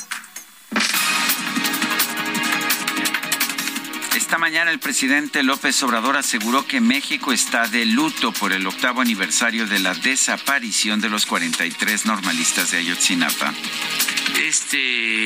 [4.31, 9.01] Esta mañana el presidente López Obrador aseguró que México está de luto por el octavo
[9.01, 13.53] aniversario de la desaparición de los 43 normalistas de Ayotzinapa.
[14.39, 14.77] Este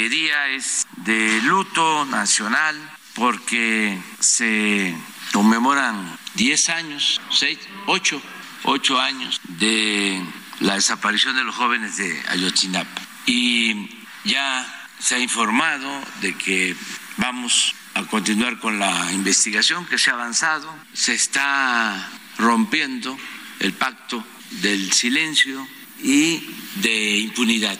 [0.09, 2.75] día es de luto nacional
[3.13, 4.95] porque se
[5.31, 8.21] conmemoran 10 años, 6, 8,
[8.63, 10.19] 8 años de
[10.61, 13.01] la desaparición de los jóvenes de Ayotzinapa.
[13.27, 13.87] Y
[14.23, 15.89] ya se ha informado
[16.21, 16.75] de que
[17.17, 20.73] vamos a continuar con la investigación que se ha avanzado.
[20.93, 23.17] Se está rompiendo
[23.59, 24.23] el pacto
[24.61, 25.67] del silencio
[26.03, 26.43] y
[26.75, 27.79] de impunidad.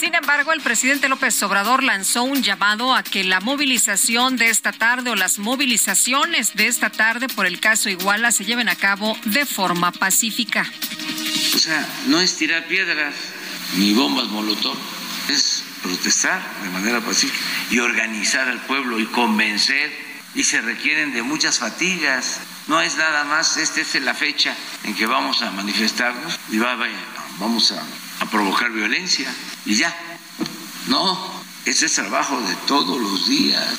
[0.00, 4.72] Sin embargo, el presidente López Obrador lanzó un llamado a que la movilización de esta
[4.72, 9.18] tarde o las movilizaciones de esta tarde por el caso Iguala se lleven a cabo
[9.24, 10.70] de forma pacífica.
[11.54, 13.14] O sea, no es tirar piedras
[13.76, 14.76] ni bombas molotov,
[15.28, 17.38] es protestar de manera pacífica
[17.70, 22.40] y organizar al pueblo y convencer y se requieren de muchas fatigas.
[22.66, 24.54] No es nada más, esta es la fecha
[24.84, 26.76] en que vamos a manifestarnos y va,
[27.38, 27.82] vamos a,
[28.20, 29.32] a provocar violencia
[29.64, 29.94] y ya.
[30.86, 33.74] No, ese es trabajo de todos los días.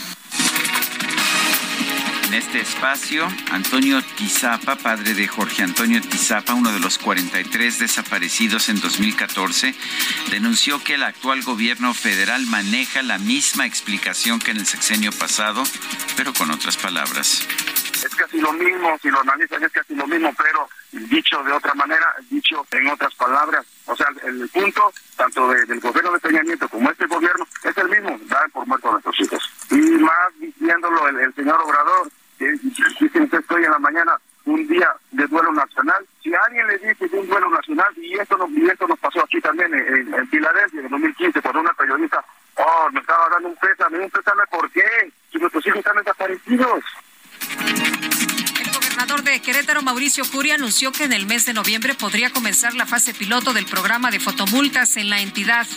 [2.30, 8.70] En este espacio, Antonio Tizapa, padre de Jorge Antonio Tizapa, uno de los 43 desaparecidos
[8.70, 9.74] en 2014,
[10.30, 15.64] denunció que el actual gobierno federal maneja la misma explicación que en el sexenio pasado,
[16.18, 17.48] pero con otras palabras.
[17.94, 21.74] Es casi lo mismo, si lo analizan es casi lo mismo, pero dicho de otra
[21.74, 23.66] manera, dicho en otras palabras.
[23.88, 27.76] O sea, el punto, tanto de, del gobierno de Peña Nieto como este gobierno, es
[27.76, 29.52] el mismo, dar por muerto a nuestros hijos.
[29.72, 32.10] Y más diciéndolo el, señor Obrador,
[33.00, 36.06] dicen que estoy en la mañana un día de duelo nacional.
[36.24, 39.22] Si alguien le dice que un duelo nacional, y esto, nos, y esto nos pasó
[39.22, 42.24] aquí también en, en, Filadelfia en el 2015, cuando una periodista,
[42.56, 45.12] oh, me estaba dando un pésame, un pésame, ¿por qué?
[45.32, 46.84] Si nuestros hijos están desaparecidos.
[48.60, 52.74] El gobernador de Querétaro, Mauricio Curia, anunció que en el mes de noviembre podría comenzar
[52.74, 55.68] la fase piloto del programa de fotomultas en la entidad.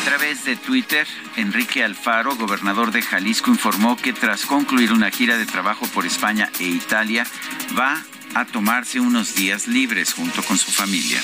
[0.00, 1.06] A través de Twitter,
[1.36, 6.50] Enrique Alfaro, gobernador de Jalisco, informó que tras concluir una gira de trabajo por España
[6.60, 7.26] e Italia,
[7.78, 8.02] va
[8.34, 11.20] a tomarse unos días libres junto con su familia.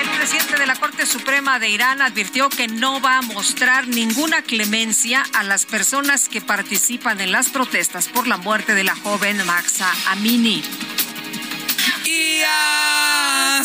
[0.00, 4.42] El presidente de la Corte Suprema de Irán advirtió que no va a mostrar ninguna
[4.42, 9.44] clemencia a las personas que participan en las protestas por la muerte de la joven
[9.46, 10.62] Maxa Amini.
[12.10, 12.40] Y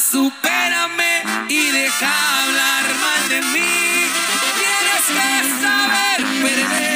[0.02, 2.12] supérame y deja
[2.42, 4.10] hablar mal de mí.
[4.60, 6.93] Tienes que saber perder.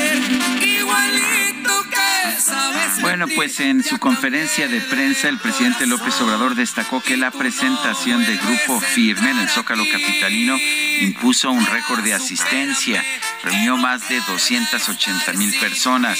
[3.02, 8.26] Bueno, pues en su conferencia de prensa, el presidente López Obrador destacó que la presentación
[8.26, 10.58] de Grupo Firme en el Zócalo Capitalino
[11.02, 13.04] impuso un récord de asistencia.
[13.44, 16.20] Reunió más de 280 mil personas.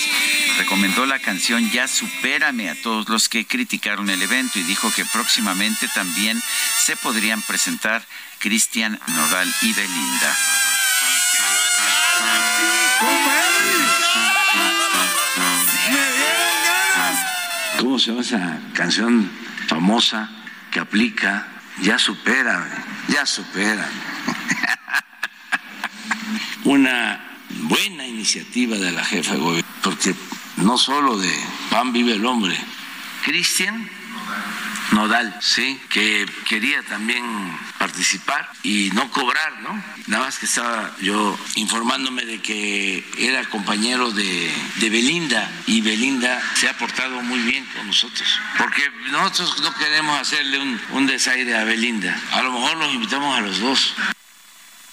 [0.58, 5.06] Recomendó la canción Ya Supérame a todos los que criticaron el evento y dijo que
[5.06, 6.42] próximamente también
[6.86, 8.06] se podrían presentar
[8.40, 10.38] Cristian Nodal y Belinda.
[17.80, 19.30] ¿Cómo se llama esa canción
[19.68, 20.30] famosa
[20.72, 21.48] que aplica?
[21.82, 23.88] Ya supera, ya supera.
[26.64, 27.24] Una
[27.64, 30.16] buena iniciativa de la jefa de gobierno, porque
[30.58, 31.32] no solo de
[31.70, 32.58] pan vive el hombre.
[33.24, 33.88] Cristian
[34.92, 37.24] Nodal, sí, que quería también
[37.78, 39.84] participar y no cobrar, ¿no?
[40.08, 46.42] Nada más que estaba yo informándome de que era compañero de, de Belinda y Belinda
[46.56, 48.28] se ha portado muy bien con nosotros,
[48.58, 48.82] porque
[49.12, 53.42] nosotros no queremos hacerle un, un desaire a Belinda, a lo mejor los invitamos a
[53.42, 53.94] los dos.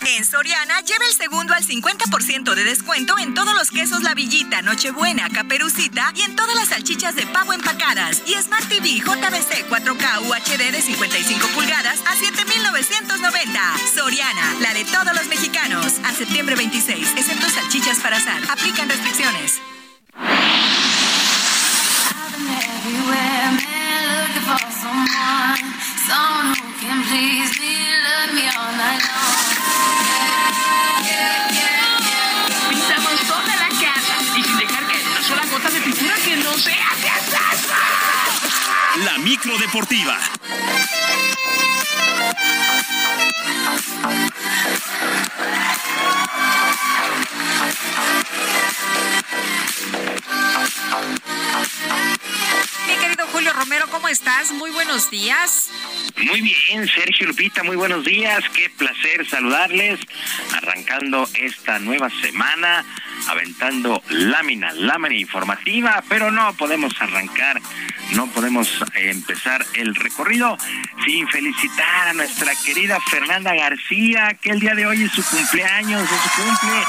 [0.06, 4.60] En Soriana, lleve el segundo al 50% de descuento en todos los quesos La Villita,
[4.60, 8.22] Nochebuena, Caperucita y en todas las salchichas de pavo empacadas.
[8.26, 13.60] Y Smart TV JBC 4K UHD de 55 pulgadas a 7,990.
[13.94, 15.94] Soriana, la de todos los mexicanos.
[16.04, 18.42] A septiembre 26, excepto salchichas para azar.
[18.50, 19.60] Aplican restricciones.
[29.04, 29.43] Pintamos
[39.04, 40.16] La micro deportiva.
[52.86, 54.52] Mi querido Julio Romero, ¿cómo estás?
[54.52, 55.70] Muy buenos días.
[56.16, 58.44] Muy bien, Sergio Lupita, muy buenos días.
[58.54, 59.98] Qué placer saludarles.
[60.52, 62.84] Arrancando esta nueva semana,
[63.28, 67.60] aventando lámina, lámina informativa, pero no podemos arrancar,
[68.12, 70.56] no podemos eh, empezar el recorrido
[71.04, 76.02] sin felicitar a nuestra querida Fernanda García, que el día de hoy es su cumpleaños,
[76.02, 76.84] es su cumple.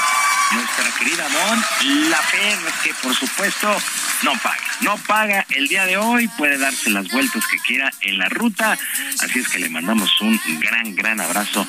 [0.52, 3.76] Nuestra querida Mon Lafer, que por supuesto
[4.22, 8.18] no paga, no paga el día de hoy, puede darse las vueltas que quiera en
[8.18, 8.78] la ruta,
[9.20, 11.66] así es que le mandamos un gran, gran abrazo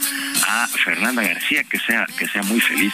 [0.48, 2.94] a Fernanda García, que sea, que sea muy feliz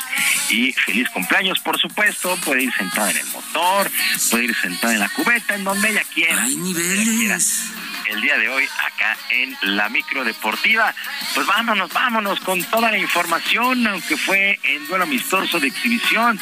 [0.49, 3.91] y feliz cumpleaños, por supuesto, puede ir sentada en el motor,
[4.31, 6.43] puede ir sentada en la cubeta, en donde ella quiera.
[6.43, 7.73] Hay niveles
[8.13, 10.93] el día de hoy acá en la micro deportiva.
[11.33, 16.39] Pues vámonos, vámonos con toda la información, aunque fue en duelo amistoso de exhibición.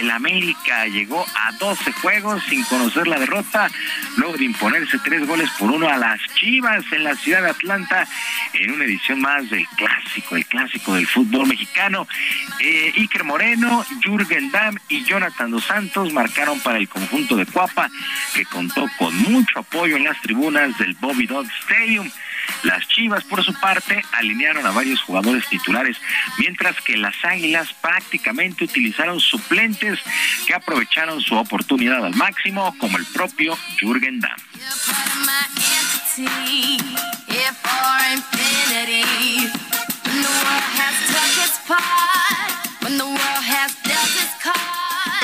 [0.00, 3.70] El América llegó a 12 juegos sin conocer la derrota,
[4.16, 8.06] luego de imponerse tres goles por uno a las Chivas en la ciudad de Atlanta
[8.54, 12.06] en una edición más del clásico, el clásico del fútbol mexicano.
[12.60, 17.90] Eh, Iker Moreno, Jürgen Damm y Jonathan Dos Santos marcaron para el conjunto de Cuapa,
[18.34, 22.10] que contó con mucho apoyo en las tribunas del Bobby Dodd Stadium.
[22.62, 25.96] Las Chivas, por su parte, alinearon a varios jugadores titulares,
[26.38, 29.98] mientras que las Águilas prácticamente utilizaron suplentes
[30.46, 34.40] que aprovecharon su oportunidad al máximo, como el propio Jürgen Damm.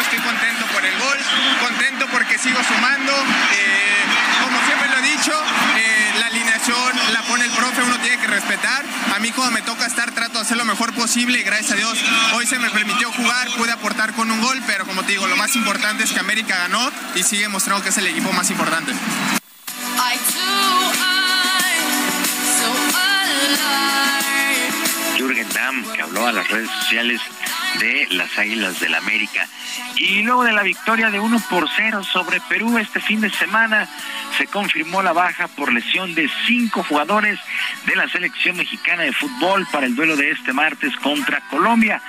[0.01, 1.19] Estoy contento por el gol,
[1.61, 3.13] contento porque sigo sumando.
[3.53, 4.28] Eh,
[5.19, 5.33] dicho,
[5.77, 8.85] eh, la alineación la pone el profe, uno tiene que respetar.
[9.15, 11.77] A mí cuando me toca estar trato de hacer lo mejor posible y gracias a
[11.77, 11.99] Dios
[12.35, 15.37] hoy se me permitió jugar, pude aportar con un gol, pero como te digo, lo
[15.37, 18.93] más importante es que América ganó y sigue mostrando que es el equipo más importante.
[25.17, 27.21] Jürgen Damm, que habló a las redes sociales
[27.79, 29.47] de las Águilas del América.
[29.97, 33.89] Y luego de la victoria de 1 por 0 sobre Perú este fin de semana,
[34.37, 37.39] se confirmó la baja por lesión de cinco jugadores
[37.87, 42.01] de la selección mexicana de fútbol para el duelo de este martes contra Colombia.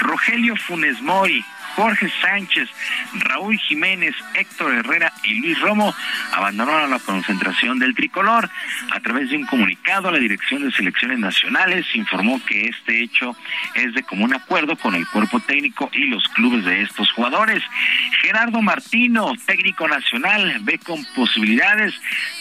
[0.00, 1.44] Rogelio Funes Mori,
[1.76, 2.70] Jorge Sánchez,
[3.12, 5.94] Raúl Jiménez, Héctor Herrera y Luis Romo
[6.32, 8.48] abandonaron la concentración del tricolor.
[8.92, 13.36] A través de un comunicado, la Dirección de Selecciones Nacionales informó que este hecho
[13.74, 17.62] es de común acuerdo con el cuerpo técnico y los clubes de estos jugadores.
[18.22, 21.94] Gerardo Martino, técnico nacional, ve con posibilidades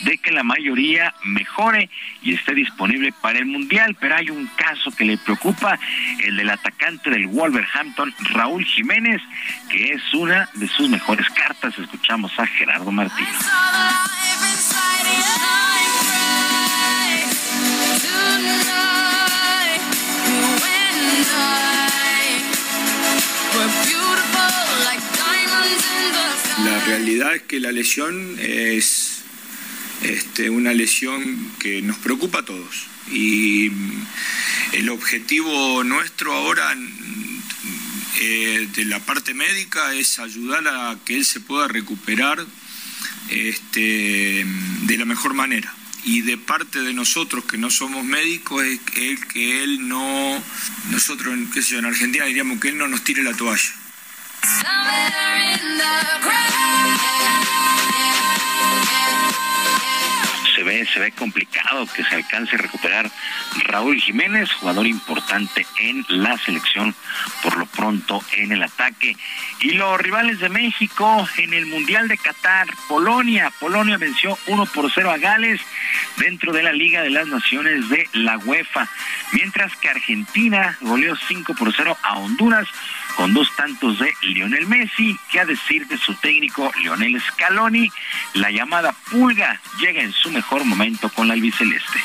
[0.06, 1.90] de que la mayoría mejore
[2.22, 5.78] y esté disponible para el Mundial, pero hay un caso que le preocupa,
[6.24, 9.22] el del atacante del Wolverhampton, Raúl Jiménez,
[9.70, 11.78] que es una de sus mejores cartas.
[11.78, 13.34] Escuchamos a Gerardo Martínez.
[26.64, 29.24] La realidad es que la lesión es
[30.04, 32.88] este, una lesión que nos preocupa a todos.
[33.12, 33.72] Y
[34.74, 36.76] el objetivo nuestro ahora
[38.20, 42.46] eh, de la parte médica es ayudar a que él se pueda recuperar
[43.30, 44.46] este,
[44.84, 45.74] de la mejor manera.
[46.04, 50.44] Y de parte de nosotros que no somos médicos es el que él no,
[50.92, 53.74] nosotros en Argentina diríamos que él no nos tire la toalla.
[60.56, 63.12] Se ve, se ve complicado que se alcance a recuperar
[63.66, 66.96] Raúl Jiménez, jugador importante en la selección,
[67.44, 69.16] por lo pronto en el ataque.
[69.62, 73.52] Y los rivales de México en el Mundial de Qatar, Polonia.
[73.60, 75.62] Polonia venció 1 por 0 a Gales
[76.18, 78.88] dentro de la Liga de las Naciones de la UEFA,
[79.34, 82.68] mientras que Argentina goleó 5 por 0 a Honduras
[83.16, 87.90] con dos tantos de Lionel Messi, que a decir de su técnico Lionel Scaloni,
[88.34, 92.00] la llamada pulga llega en su mejor momento con la albiceleste.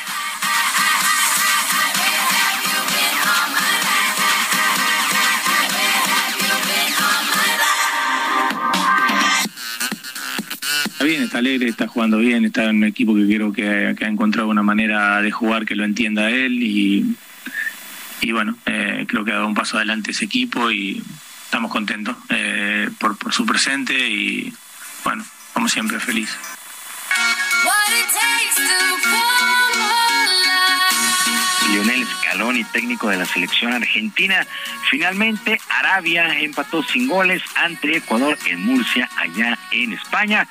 [10.85, 14.05] Está bien, está alegre, está jugando bien, está en un equipo que creo que, que
[14.05, 17.15] ha encontrado una manera de jugar que lo entienda él y,
[18.21, 21.03] y bueno, eh, creo que ha dado un paso adelante ese equipo y
[21.45, 24.53] estamos contentos eh, por, por su presente y
[25.03, 26.29] bueno, como siempre, feliz.
[32.31, 34.45] Scaloni, técnico de la selección argentina.
[34.89, 40.47] Finalmente, Arabia empató sin goles ante Ecuador en Murcia, allá en España.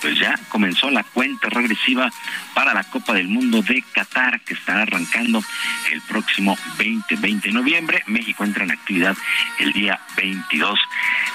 [0.00, 2.10] Pues ya comenzó la cuenta regresiva
[2.54, 5.42] para la Copa del Mundo de Qatar, que estará arrancando
[5.90, 8.02] el próximo 20-20 de noviembre.
[8.06, 9.16] México entra en actividad
[9.58, 10.78] el día 22.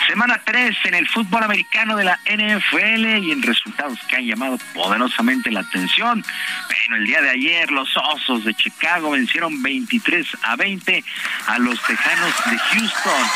[0.07, 4.57] Semana 3 en el fútbol americano de la NFL y en resultados que han llamado
[4.73, 6.23] poderosamente la atención.
[6.67, 11.03] Bueno, el día de ayer los Osos de Chicago vencieron 23 a 20
[11.47, 13.29] a los Tejanos de Houston.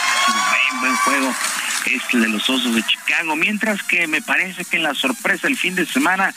[0.51, 1.35] Buen, buen juego
[1.85, 5.57] este de los Osos de Chicago, mientras que me parece que en la sorpresa del
[5.57, 6.33] fin de semana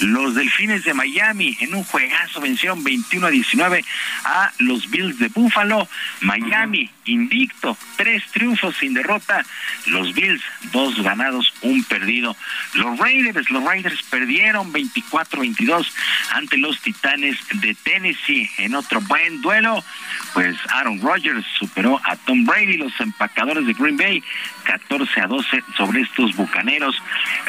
[0.00, 3.84] los Delfines de Miami en un juegazo vencieron 21 a 19
[4.24, 5.88] a los Bills de Buffalo.
[6.20, 9.44] Miami invicto, tres triunfos sin derrota.
[9.86, 10.42] Los Bills,
[10.72, 12.36] dos ganados, un perdido.
[12.74, 15.86] Los Raiders, los Raiders perdieron 24-22
[16.32, 19.82] ante los Titanes de Tennessee en otro buen duelo.
[20.34, 24.22] Pues Aaron Rodgers superó a Tom Brady, los empacadores de Green Bay,
[24.66, 27.00] 14 a 12 sobre estos bucaneros.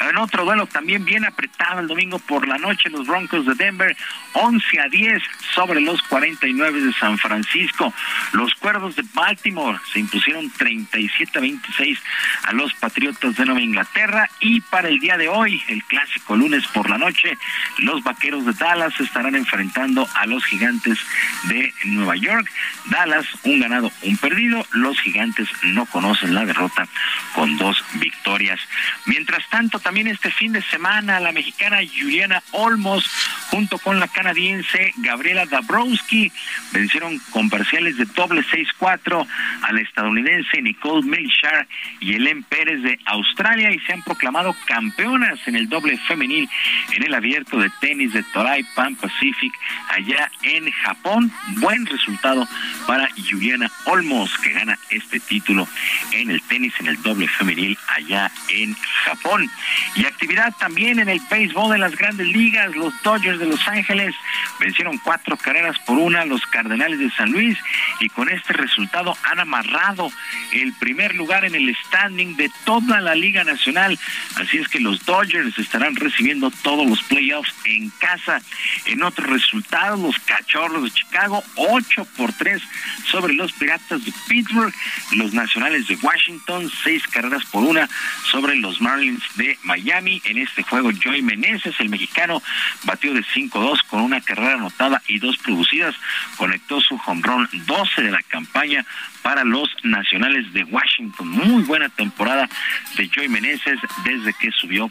[0.09, 3.95] En otro duelo también bien apretado el domingo por la noche, los Broncos de Denver,
[4.33, 5.23] 11 a 10
[5.53, 7.93] sobre los 49 de San Francisco.
[8.33, 11.99] Los Cuervos de Baltimore se impusieron 37 a 26
[12.43, 14.29] a los Patriotas de Nueva Inglaterra.
[14.39, 17.37] Y para el día de hoy, el clásico lunes por la noche,
[17.79, 20.99] los Vaqueros de Dallas estarán enfrentando a los Gigantes
[21.43, 22.47] de Nueva York.
[22.85, 24.65] Dallas, un ganado, un perdido.
[24.71, 26.87] Los Gigantes no conocen la derrota
[27.33, 28.59] con dos victorias.
[29.05, 33.09] Mientras tanto, también este fin de semana, la mexicana Juliana Olmos,
[33.49, 36.31] junto con la canadiense Gabriela Dabrowski,
[36.71, 39.27] vencieron con parciales de doble 6-4
[39.61, 41.67] a la estadounidense Nicole Melchar
[41.99, 46.49] y Helen Pérez de Australia y se han proclamado campeonas en el doble femenil
[46.93, 49.53] en el abierto de tenis de Toray Pan Pacific
[49.89, 51.31] allá en Japón.
[51.57, 52.47] Buen resultado
[52.85, 55.67] para Juliana Olmos, que gana este título
[56.11, 58.75] en el tenis en el doble femenil allá en
[59.05, 59.49] Japón.
[59.95, 62.75] Y actividad también en el béisbol de las grandes ligas.
[62.75, 64.15] Los Dodgers de Los Ángeles
[64.59, 67.57] vencieron cuatro carreras por una los Cardenales de San Luis
[67.99, 70.11] y con este resultado han amarrado
[70.53, 73.97] el primer lugar en el standing de toda la Liga Nacional.
[74.35, 78.41] Así es que los Dodgers estarán recibiendo todos los playoffs en casa.
[78.85, 82.61] En otros resultados, los Cachorros de Chicago, 8 por 3
[83.05, 84.73] sobre los Piratas de Pittsburgh.
[85.13, 87.89] Los Nacionales de Washington, seis carreras por una
[88.31, 90.21] sobre los Marlins de Miami.
[90.23, 92.41] En este juego, Joey Meneses, el mexicano,
[92.85, 95.95] batió de 5-2 con una carrera anotada y dos producidas.
[96.37, 98.85] Conectó su jonrón 12 de la campaña
[99.27, 101.27] para los Nacionales de Washington.
[101.27, 102.47] Muy buena temporada
[102.95, 104.89] de Joey Meneses desde que subió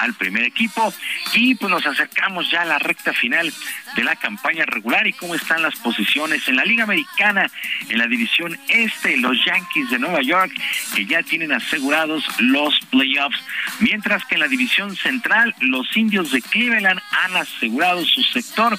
[0.00, 0.92] al primer equipo.
[1.32, 3.50] Y pues nos acercamos ya a la recta final
[3.96, 7.50] de la campaña regular y cómo están las posiciones en la Liga Americana,
[7.88, 10.52] en la división este, los Yankees de Nueva York,
[10.94, 13.42] que ya tienen asegurados los playoffs,
[13.80, 18.78] mientras que en la división central, los indios de Cleveland han asegurado su sector,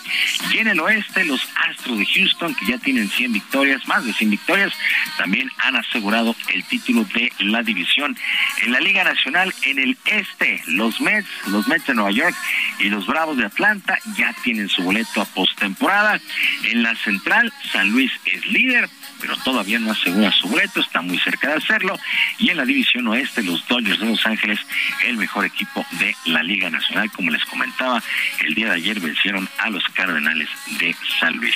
[0.53, 4.13] y en el oeste, los Astros de Houston, que ya tienen 100 victorias, más de
[4.13, 4.71] 100 victorias,
[5.17, 8.17] también han asegurado el título de la división.
[8.63, 12.35] En la Liga Nacional, en el este, los Mets, los Mets de Nueva York
[12.79, 16.19] y los Bravos de Atlanta ya tienen su boleto a postemporada.
[16.63, 18.89] En la central, San Luis es líder,
[19.19, 21.97] pero todavía no asegura su boleto, está muy cerca de hacerlo.
[22.37, 24.59] Y en la división oeste, los Dodgers de Los Ángeles,
[25.05, 28.01] el mejor equipo de la Liga Nacional, como les comentaba,
[28.45, 30.49] el día de ayer vencieron a los Cardenales
[30.79, 31.55] de San Luis.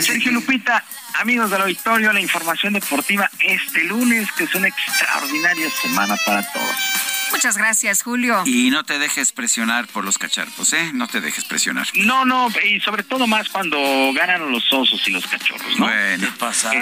[0.00, 6.16] Sergio Lupita, amigos del auditorio, la información deportiva este lunes, que es una extraordinaria semana
[6.24, 6.76] para todos.
[7.32, 8.42] Muchas gracias, Julio.
[8.44, 10.90] Y no te dejes presionar por los cacharpos, ¿eh?
[10.92, 11.88] No te dejes presionar.
[11.94, 13.78] No, no, y sobre todo más cuando
[14.14, 15.86] ganan los osos y los cachorros, ¿no?
[15.86, 16.28] Bueno,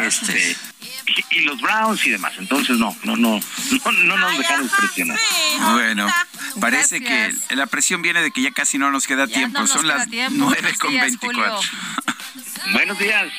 [0.02, 0.56] Este,
[1.30, 2.32] y, y los Browns y demás.
[2.38, 5.18] Entonces, no, no, no, no, no nos dejamos presionar.
[5.72, 6.12] Bueno,
[6.60, 9.54] parece que la presión viene de que ya casi no nos queda tiempo.
[9.54, 10.52] no nos Son queda las tiempo.
[10.80, 11.16] con días.
[11.20, 11.60] Julio.
[12.72, 13.32] Buenos días.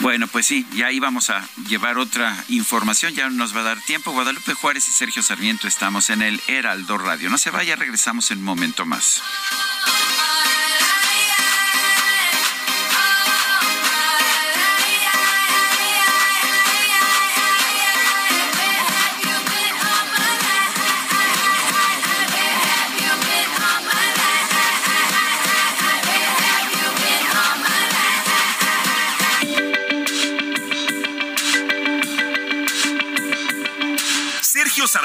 [0.00, 4.12] Bueno, pues sí, ya íbamos a llevar otra información, ya nos va a dar tiempo.
[4.12, 7.30] Guadalupe Juárez y Sergio Sarmiento estamos en el Heraldo Radio.
[7.30, 9.22] No se vaya, regresamos en un momento más.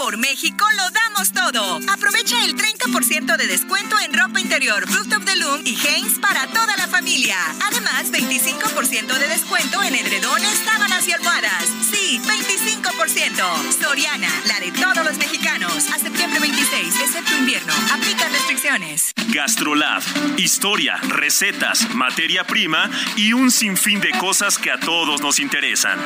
[0.00, 1.78] Por México, lo damos todo.
[1.92, 6.74] Aprovecha el 30% de descuento en ropa interior, of the Loom y Hanes para toda
[6.78, 7.36] la familia.
[7.66, 11.66] Además, 25% de descuento en edredones, sábanas y almohadas.
[11.90, 13.82] Sí, 25%.
[13.82, 15.90] Soriana, la de todos los mexicanos.
[15.92, 17.74] A septiembre 26, excepto invierno.
[17.92, 19.12] Aplica restricciones.
[19.28, 20.02] Gastrolab,
[20.38, 25.98] historia, recetas, materia prima y un sinfín de cosas que a todos nos interesan.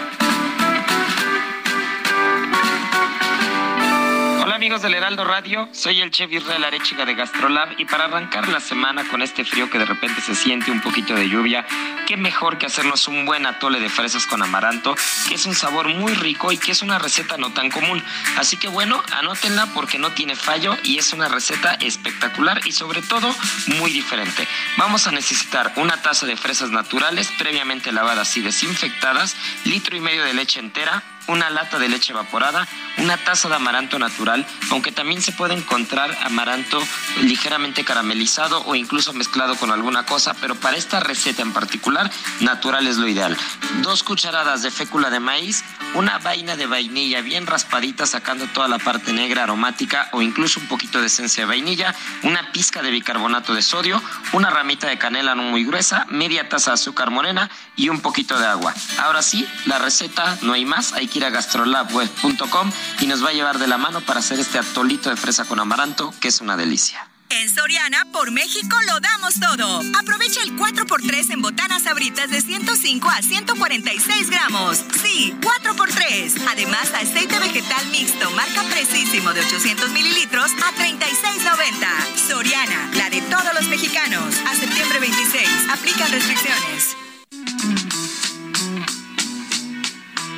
[4.54, 8.46] Hola amigos del Heraldo Radio, soy el chef Israel Arechiga de Gastrolab y para arrancar
[8.46, 11.66] la semana con este frío que de repente se siente un poquito de lluvia,
[12.06, 14.94] qué mejor que hacernos un buen atole de fresas con amaranto,
[15.28, 18.00] que es un sabor muy rico y que es una receta no tan común.
[18.36, 23.02] Así que bueno, anótenla porque no tiene fallo y es una receta espectacular y sobre
[23.02, 23.34] todo
[23.80, 24.46] muy diferente.
[24.76, 30.22] Vamos a necesitar una taza de fresas naturales previamente lavadas y desinfectadas, litro y medio
[30.22, 32.66] de leche entera, una lata de leche evaporada,
[32.98, 36.82] una taza de amaranto natural, aunque también se puede encontrar amaranto
[37.22, 42.10] ligeramente caramelizado o incluso mezclado con alguna cosa, pero para esta receta en particular,
[42.40, 43.36] natural es lo ideal.
[43.82, 45.64] Dos cucharadas de fécula de maíz,
[45.94, 50.66] una vaina de vainilla bien raspadita sacando toda la parte negra aromática o incluso un
[50.66, 54.02] poquito de esencia de vainilla, una pizca de bicarbonato de sodio,
[54.32, 58.38] una ramita de canela no muy gruesa, media taza de azúcar morena y un poquito
[58.38, 58.74] de agua.
[58.98, 63.30] Ahora sí, la receta no hay más, hay que ir a gastrolabweb.com y nos va
[63.30, 66.40] a llevar de la mano para hacer este atolito de fresa con amaranto, que es
[66.40, 67.08] una delicia.
[67.30, 69.80] En Soriana, por México, lo damos todo.
[69.98, 74.84] Aprovecha el 4x3 en botanas sabritas de 105 a 146 gramos.
[75.02, 76.42] Sí, 4x3.
[76.48, 82.28] Además, aceite vegetal mixto, marca Precisísimo de 800 mililitros a 36.90.
[82.28, 84.34] Soriana, la de todos los mexicanos.
[84.46, 85.48] A septiembre 26.
[85.70, 87.03] Aplican restricciones.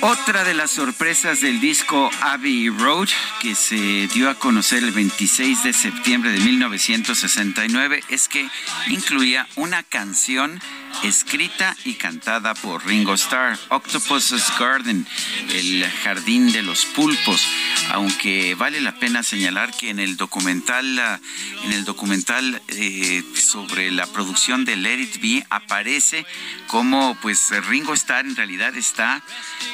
[0.00, 3.08] Otra de las sorpresas del disco Abbey Road,
[3.40, 8.48] que se dio a conocer el 26 de septiembre de 1969, es que
[8.88, 10.60] incluía una canción
[11.02, 15.06] escrita y cantada por Ringo Starr, Octopus's Garden,
[15.50, 17.46] el jardín de los pulpos,
[17.90, 21.20] aunque vale la pena señalar que en el documental,
[21.64, 26.24] en el documental eh, sobre la producción de Let It Be aparece
[26.68, 29.20] como pues Ringo Starr en realidad está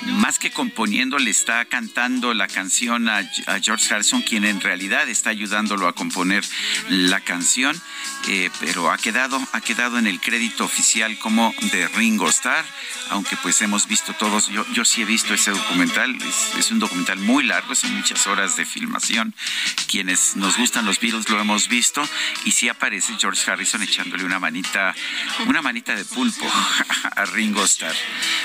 [0.06, 3.28] más que componiendo, le está cantando la canción a,
[3.60, 6.42] George Harrison, quien en realidad está ayudándolo a componer
[6.88, 7.78] la canción,
[8.28, 12.64] eh, pero ha quedado, ha quedado en el crédito oficial como de Ringo Starr,
[13.10, 16.78] aunque pues hemos visto todos, yo, yo sí he visto ese documental, es, es un
[16.78, 19.34] documental muy largo, son muchas horas de filmación,
[19.88, 22.02] quienes nos gustan los Beatles lo hemos visto,
[22.46, 24.94] y sí aparece George Harrison echándole una manita,
[25.46, 26.46] una manita de pulpo
[27.16, 27.89] a Ringo Starr.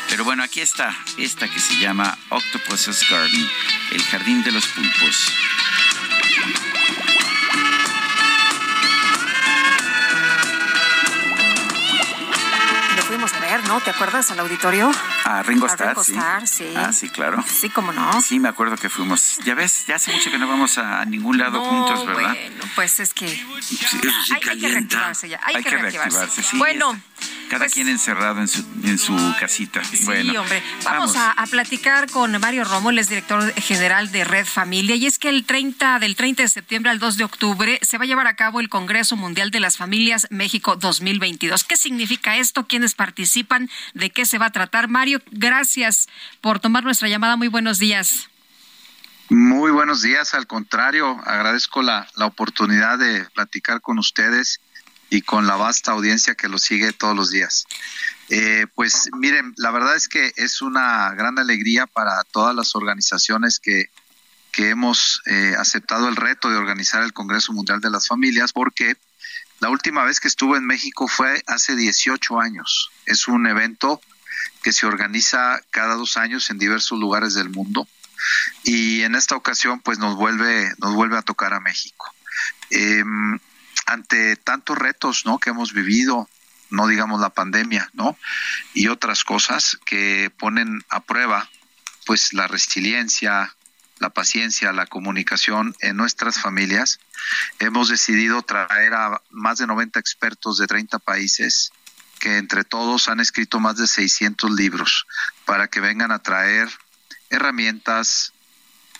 [0.09, 3.49] Pero bueno, aquí está esta que se llama Octopus's Garden,
[3.91, 5.31] el jardín de los pulpos.
[12.95, 13.81] Lo fuimos a ver, ¿no?
[13.81, 14.91] ¿Te acuerdas al auditorio?
[15.25, 16.11] A Ringo A Starr, Ringo sí.
[16.13, 16.73] Starr, sí.
[16.77, 17.43] Ah, sí, claro.
[17.47, 18.21] Sí, cómo no.
[18.21, 19.37] Sí, me acuerdo que fuimos.
[19.43, 22.33] Ya ves, ya hace mucho que no vamos a ningún lado No, juntos, ¿verdad?
[22.33, 25.39] Bueno, pues es que Sí, eso sí hay, hay que reactivarse ya.
[25.43, 26.97] Hay, Hay que, reactivarse, sí, bueno,
[27.49, 29.83] Cada quien encerrado en su, en su casita.
[29.83, 30.61] sí, bueno, hombre.
[30.83, 34.95] Vamos, A, a platicar con Mario Romo, él es director general de Red Familia.
[34.95, 38.03] Y es que el 30, del 30 de septiembre al 2 de octubre se va
[38.03, 41.63] a llevar a cabo el Congreso Mundial de las Familias México 2022.
[41.63, 42.65] ¿Qué significa esto?
[42.67, 43.69] ¿Quiénes participan?
[43.93, 44.87] ¿De qué se va a tratar?
[44.87, 46.07] Mario, gracias
[46.41, 47.35] por tomar nuestra llamada.
[47.35, 48.29] Muy buenos días.
[49.29, 54.61] Muy buenos días, al contrario, agradezco la, la oportunidad de platicar con ustedes
[55.09, 57.65] y con la vasta audiencia que lo sigue todos los días.
[58.29, 63.59] Eh, pues miren, la verdad es que es una gran alegría para todas las organizaciones
[63.59, 63.89] que,
[64.51, 68.95] que hemos eh, aceptado el reto de organizar el Congreso Mundial de las Familias, porque
[69.59, 72.91] la última vez que estuve en México fue hace 18 años.
[73.05, 74.01] Es un evento
[74.63, 77.87] que se organiza cada dos años en diversos lugares del mundo
[78.63, 82.11] y en esta ocasión pues nos vuelve nos vuelve a tocar a México
[82.71, 83.03] Eh,
[83.85, 86.29] ante tantos retos no que hemos vivido
[86.69, 88.17] no digamos la pandemia no
[88.73, 91.49] y otras cosas que ponen a prueba
[92.05, 93.55] pues la resiliencia
[93.99, 96.99] la paciencia la comunicación en nuestras familias.
[97.59, 101.71] Hemos decidido traer a más de 90 expertos de 30 países
[102.19, 105.05] que entre todos han escrito más de 600 libros
[105.45, 106.69] para que vengan a traer
[107.29, 108.33] herramientas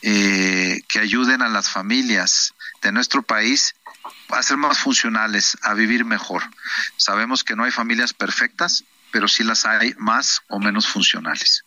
[0.01, 3.75] eh, que ayuden a las familias de nuestro país
[4.30, 6.44] a ser más funcionales, a vivir mejor.
[6.98, 11.64] Sabemos que no hay familias perfectas, pero sí las hay más o menos funcionales.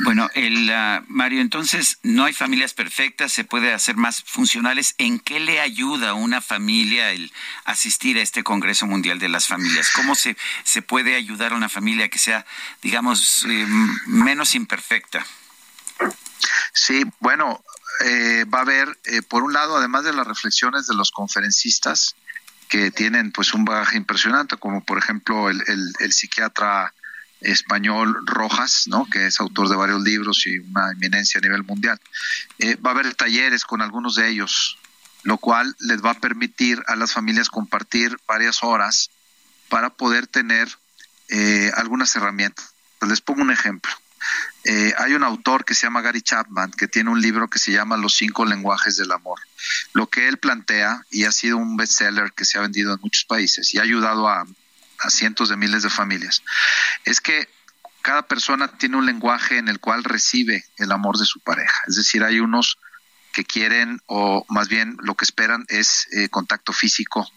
[0.00, 4.94] Bueno, el, ah, Mario, entonces no hay familias perfectas, se puede hacer más funcionales.
[4.98, 7.32] ¿En qué le ayuda a una familia el
[7.64, 9.90] asistir a este Congreso Mundial de las Familias?
[9.94, 12.44] ¿Cómo se, se puede ayudar a una familia que sea,
[12.82, 13.66] digamos, eh,
[14.06, 15.26] menos imperfecta?
[16.72, 17.64] Sí, bueno,
[18.04, 22.14] eh, va a haber, eh, por un lado, además de las reflexiones de los conferencistas,
[22.68, 26.92] que tienen pues un bagaje impresionante, como por ejemplo el, el- psiquiatra
[27.40, 29.04] español Rojas, ¿no?
[29.08, 32.00] que es autor de varios libros y una eminencia a nivel mundial.
[32.58, 34.78] Eh, va a haber talleres con algunos de ellos,
[35.22, 39.10] lo cual les va a permitir a las familias compartir varias horas
[39.68, 40.68] para poder tener
[41.28, 42.74] eh, algunas herramientas.
[43.06, 43.92] Les pongo un ejemplo.
[44.64, 47.70] Eh, hay un autor que se llama Gary Chapman que tiene un libro que se
[47.70, 49.40] llama Los cinco lenguajes del amor.
[49.92, 53.24] Lo que él plantea, y ha sido un bestseller que se ha vendido en muchos
[53.24, 54.44] países y ha ayudado a,
[55.08, 56.42] cientos de miles de familias,
[57.04, 57.48] es que
[58.02, 61.82] cada persona tiene un lenguaje en el cual recibe el amor de su pareja.
[61.86, 62.78] Es decir, hay unos
[63.32, 67.30] que quieren o más bien lo que esperan es eh, contacto físico,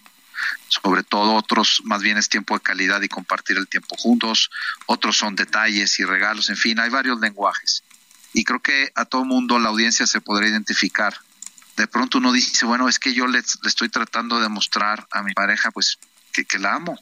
[0.67, 4.49] sobre todo otros más bien es tiempo de calidad y compartir el tiempo juntos,
[4.85, 7.83] otros son detalles y regalos, en fin, hay varios lenguajes.
[8.33, 11.15] Y creo que a todo mundo la audiencia se podrá identificar.
[11.77, 15.23] De pronto uno dice, bueno, es que yo le, le estoy tratando de mostrar a
[15.23, 15.97] mi pareja pues
[16.31, 16.99] que, que la amo,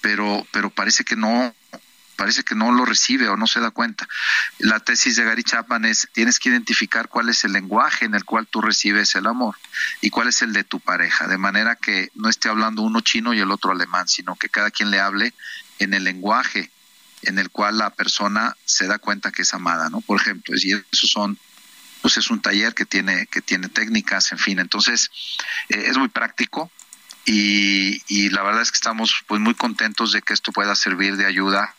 [0.00, 1.54] pero, pero parece que no,
[2.18, 4.08] parece que no lo recibe o no se da cuenta.
[4.58, 8.24] La tesis de Gary Chapman es, tienes que identificar cuál es el lenguaje en el
[8.24, 9.54] cual tú recibes el amor
[10.00, 13.34] y cuál es el de tu pareja, de manera que no esté hablando uno chino
[13.34, 15.32] y el otro alemán, sino que cada quien le hable
[15.78, 16.72] en el lenguaje
[17.22, 20.00] en el cual la persona se da cuenta que es amada, ¿no?
[20.00, 21.38] Por ejemplo, y eso son
[22.02, 25.08] pues es un taller que tiene que tiene técnicas, en fin, entonces
[25.68, 26.70] eh, es muy práctico
[27.24, 31.16] y, y la verdad es que estamos pues muy contentos de que esto pueda servir
[31.16, 31.76] de ayuda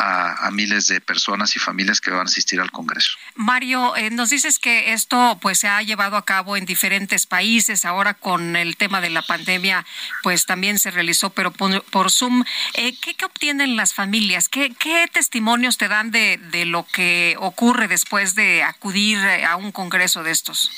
[0.00, 3.12] a, a miles de personas y familias que van a asistir al Congreso.
[3.34, 7.84] Mario, eh, nos dices que esto pues se ha llevado a cabo en diferentes países.
[7.84, 9.84] Ahora con el tema de la pandemia,
[10.22, 12.44] pues también se realizó, pero por, por Zoom.
[12.74, 14.48] Eh, ¿qué, qué obtienen las familias?
[14.48, 19.56] ¿Qué, qué testimonios te dan de, de lo que ocurre después de acudir eh, a
[19.56, 20.70] un congreso de estos?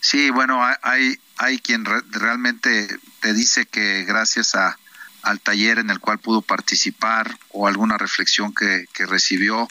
[0.00, 2.88] Sí, bueno, hay- hay, hay quien re- realmente
[3.20, 4.78] te dice que gracias a,
[5.22, 9.68] al taller en el cual pudo participar o alguna reflexión que, que recibió,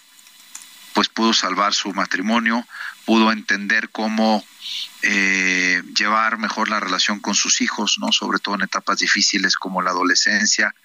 [0.93, 2.65] pues pudo salvar su matrimonio,
[3.05, 4.43] pudo entender cómo
[5.01, 8.11] eh, llevar mejor la relación con sus hijos, ¿no?
[8.11, 10.75] Sobre todo en etapas difíciles como la adolescencia.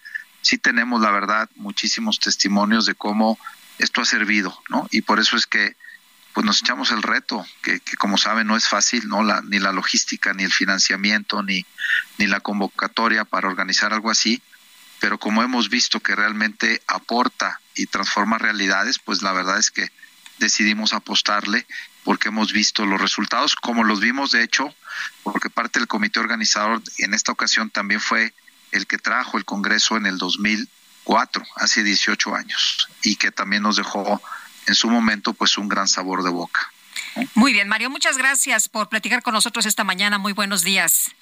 [0.41, 3.39] Sí tenemos, la verdad, muchísimos testimonios de cómo
[3.79, 4.87] esto ha servido, ¿no?
[4.91, 5.77] Y por eso es que
[6.33, 9.23] pues nos echamos el reto, que, que como saben no es fácil, ¿no?
[9.23, 11.65] La, ni la logística, ni el financiamiento, ni,
[12.19, 14.43] ni la convocatoria para organizar algo así,
[15.05, 19.93] pero como hemos visto que realmente aporta y transforma realidades, pues la verdad es que
[20.39, 21.67] decidimos apostarle
[22.05, 24.75] porque hemos visto los resultados, como los vimos de hecho,
[25.23, 28.33] porque parte del comité organizador en esta ocasión también fue
[28.73, 33.77] el que trajo el Congreso en el 2004, hace 18 años, y que también nos
[33.77, 34.23] dejó
[34.67, 36.73] en su momento pues un gran sabor de boca.
[37.35, 40.17] Muy bien, Mario, muchas gracias por platicar con nosotros esta mañana.
[40.17, 41.15] Muy buenos días.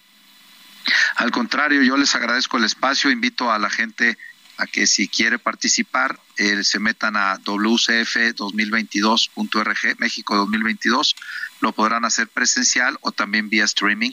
[1.16, 4.16] Al contrario, yo les agradezco el espacio, invito a la gente
[4.58, 11.16] a que si quiere participar eh, se metan a wcf2022.org, México 2022,
[11.60, 14.12] lo podrán hacer presencial o también vía streaming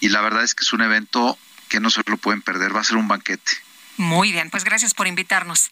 [0.00, 1.36] y la verdad es que es un evento
[1.68, 3.52] que no se lo pueden perder, va a ser un banquete.
[3.96, 5.70] Muy bien, pues gracias por invitarnos.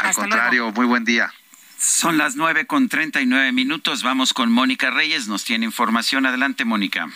[0.00, 0.76] Al Hasta contrario, luego.
[0.76, 1.32] muy buen día.
[1.78, 4.02] Son las nueve con treinta y nueve minutos.
[4.02, 5.28] Vamos con Mónica Reyes.
[5.28, 6.26] Nos tiene información.
[6.26, 7.08] Adelante, Mónica.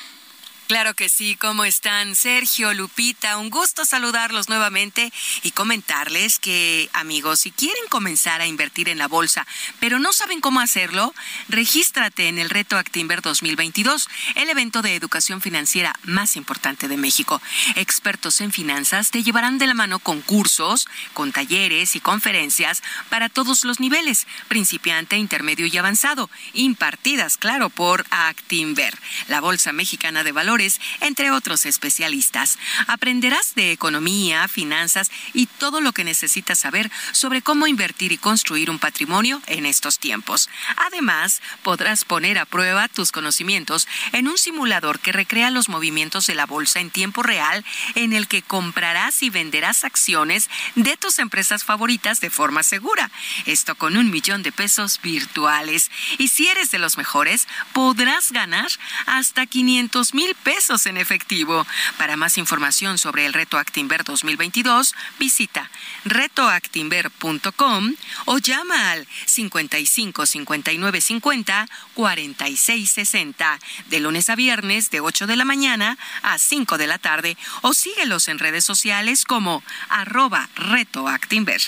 [0.73, 2.16] Claro que sí, ¿cómo están?
[2.16, 5.12] Sergio, Lupita, un gusto saludarlos nuevamente
[5.43, 9.47] y comentarles que, amigos, si quieren comenzar a invertir en la bolsa,
[9.81, 11.15] pero no saben cómo hacerlo,
[11.51, 17.43] regístrate en el Reto Actinver 2022, el evento de educación financiera más importante de México.
[17.77, 23.28] Expertos en finanzas te llevarán de la mano con cursos, con talleres y conferencias para
[23.28, 28.97] todos los niveles, principiante, intermedio y avanzado, impartidas, claro, por Actinver,
[29.28, 30.61] la Bolsa Mexicana de Valores
[31.01, 32.59] entre otros especialistas.
[32.86, 38.70] Aprenderás de economía, finanzas y todo lo que necesitas saber sobre cómo invertir y construir
[38.70, 40.48] un patrimonio en estos tiempos.
[40.76, 46.34] Además, podrás poner a prueba tus conocimientos en un simulador que recrea los movimientos de
[46.34, 47.64] la bolsa en tiempo real
[47.94, 53.10] en el que comprarás y venderás acciones de tus empresas favoritas de forma segura.
[53.47, 55.90] Esto con un millón de pesos virtuales.
[56.18, 58.70] Y si eres de los mejores, podrás ganar
[59.06, 61.66] hasta 500 mil pesos en efectivo.
[61.98, 65.70] Para más información sobre el Reto Actinver 2022, visita
[66.05, 67.94] retoactinver.com
[68.27, 73.59] o llama al 55 59 50 46 60
[73.89, 77.74] de lunes a viernes de 8 de la mañana a 5 de la tarde o
[77.74, 81.60] síguelos en redes sociales como arroba retoactinver.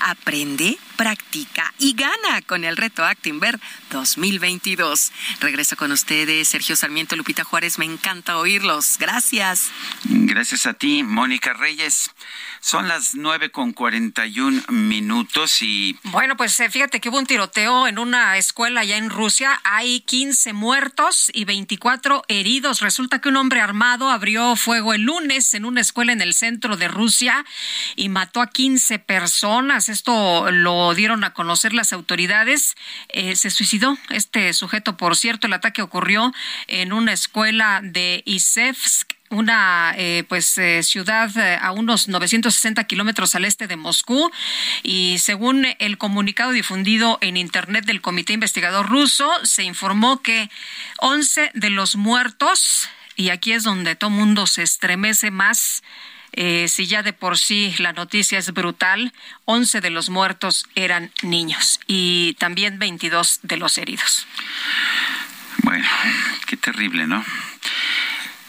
[0.00, 3.58] Aprende, practica y gana con el Reto Actinver
[3.90, 5.12] 2022.
[5.40, 7.78] Regreso con ustedes, Sergio Sarmiento, Lupita Juárez.
[7.78, 8.96] Me encanta oírlos.
[8.98, 9.70] Gracias.
[10.04, 12.10] Gracias a ti, Mónica Reyes.
[12.60, 17.18] Son las nueve con cuarenta y un minutos y Bueno, pues eh, fíjate que hubo
[17.18, 19.60] un tiroteo en una escuela allá en Rusia.
[19.64, 22.80] Hay 15 muertos y 24 heridos.
[22.80, 26.76] Resulta que un hombre armado abrió fuego el lunes en una escuela en el centro
[26.76, 27.46] de Rusia
[27.96, 29.88] y mató a 15 personas.
[29.88, 32.76] Esto lo dieron a conocer las autoridades.
[33.08, 35.46] Eh, se suicidó este sujeto, por cierto.
[35.46, 36.32] El ataque ocurrió
[36.66, 43.34] en una escuela de Isevsk una eh, pues eh, ciudad eh, a unos 960 kilómetros
[43.34, 44.30] al este de Moscú
[44.82, 50.50] y según el comunicado difundido en internet del comité investigador ruso se informó que
[50.98, 55.82] 11 de los muertos y aquí es donde todo mundo se estremece más
[56.32, 59.12] eh, si ya de por sí la noticia es brutal,
[59.46, 64.26] 11 de los muertos eran niños y también 22 de los heridos.
[65.62, 65.88] Bueno,
[66.46, 67.24] qué terrible, ¿no?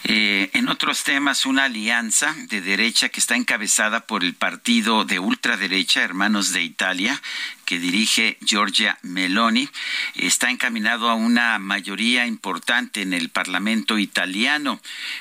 [0.04, 5.20] Eh, en otros temas, una alianza de derecha que está encabezada por el partido de
[5.20, 7.20] ultraderecha, Hermanos de Italia,
[7.72, 9.66] que dirige Giorgia Meloni,
[10.16, 14.78] está encaminado a una mayoría importante en el Parlamento italiano.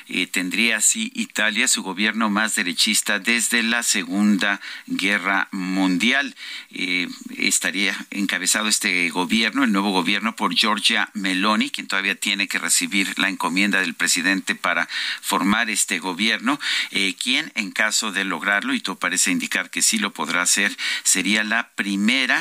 [0.09, 6.35] Eh, tendría así Italia su gobierno más derechista desde la Segunda Guerra Mundial.
[6.71, 7.07] Eh,
[7.37, 13.17] estaría encabezado este gobierno, el nuevo gobierno, por Giorgia Meloni, quien todavía tiene que recibir
[13.17, 14.89] la encomienda del presidente para
[15.21, 16.59] formar este gobierno,
[16.91, 20.75] eh, quien en caso de lograrlo, y todo parece indicar que sí lo podrá hacer,
[21.03, 22.40] sería la primera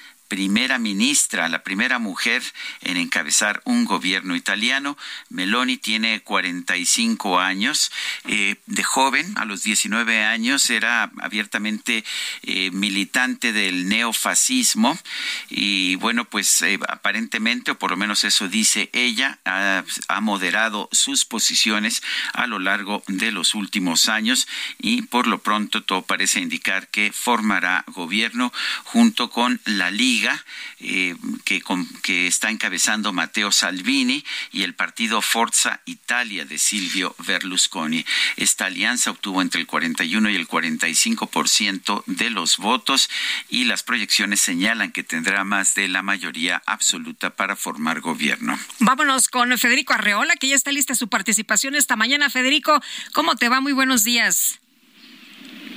[0.31, 2.41] primera ministra, la primera mujer
[2.79, 4.97] en encabezar un gobierno italiano.
[5.27, 7.91] Meloni tiene 45 años.
[8.23, 12.05] Eh, de joven, a los 19 años, era abiertamente
[12.43, 14.97] eh, militante del neofascismo
[15.49, 20.87] y bueno, pues eh, aparentemente, o por lo menos eso dice ella, ha, ha moderado
[20.93, 24.47] sus posiciones a lo largo de los últimos años
[24.79, 28.53] y por lo pronto todo parece indicar que formará gobierno
[28.85, 30.43] junto con la Liga Liga
[30.79, 31.61] eh, que,
[32.03, 38.05] que está encabezando Matteo Salvini y el partido Forza Italia de Silvio Berlusconi.
[38.37, 43.09] Esta alianza obtuvo entre el 41 y el 45% de los votos
[43.49, 48.59] y las proyecciones señalan que tendrá más de la mayoría absoluta para formar gobierno.
[48.79, 52.29] Vámonos con Federico Arreola, que ya está lista su participación esta mañana.
[52.29, 52.79] Federico,
[53.13, 53.59] ¿cómo te va?
[53.59, 54.59] Muy buenos días.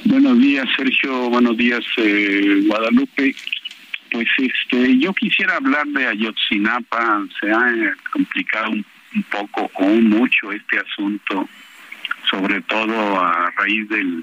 [0.05, 1.31] Buenos días, Sergio.
[1.31, 3.35] Buenos días, eh, Guadalupe.
[4.15, 7.25] Pues este, yo quisiera hablar de Ayotzinapa.
[7.41, 8.87] Se ha eh, complicado un,
[9.29, 11.49] poco o mucho este asunto,
[12.31, 14.23] sobre todo a raíz del,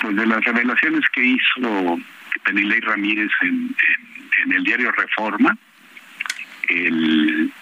[0.00, 1.98] pues de las revelaciones que hizo
[2.44, 5.58] Penilei Ramírez en el diario Reforma.
[6.68, 7.52] El,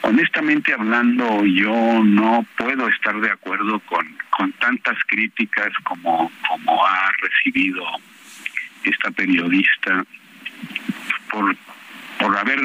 [0.00, 7.12] honestamente hablando, yo no puedo estar de acuerdo con, con tantas críticas como, como ha
[7.20, 7.84] recibido
[8.84, 10.06] esta periodista
[11.30, 11.56] por,
[12.18, 12.60] por haber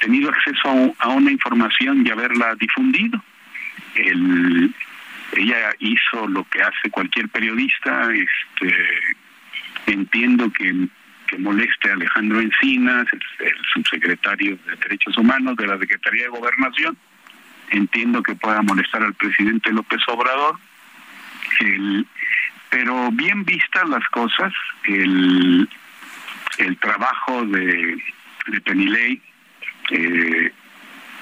[0.00, 3.22] tenido acceso a, una información y haberla difundido.
[3.94, 4.74] El,
[5.32, 8.74] ella hizo lo que hace cualquier periodista, este
[9.86, 10.88] entiendo que,
[11.38, 16.96] moleste a Alejandro Encinas, el, subsecretario de Derechos Humanos de la Secretaría de Gobernación,
[17.70, 20.56] entiendo que pueda molestar al presidente López Obrador,
[22.70, 24.52] pero bien vistas las cosas,
[24.84, 25.68] el,
[26.58, 27.96] el trabajo de,
[28.46, 29.20] de Penilei
[29.90, 30.52] eh,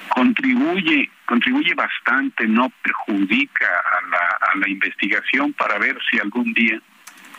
[0.09, 6.79] contribuye contribuye bastante, no perjudica a la, a la investigación para ver si algún día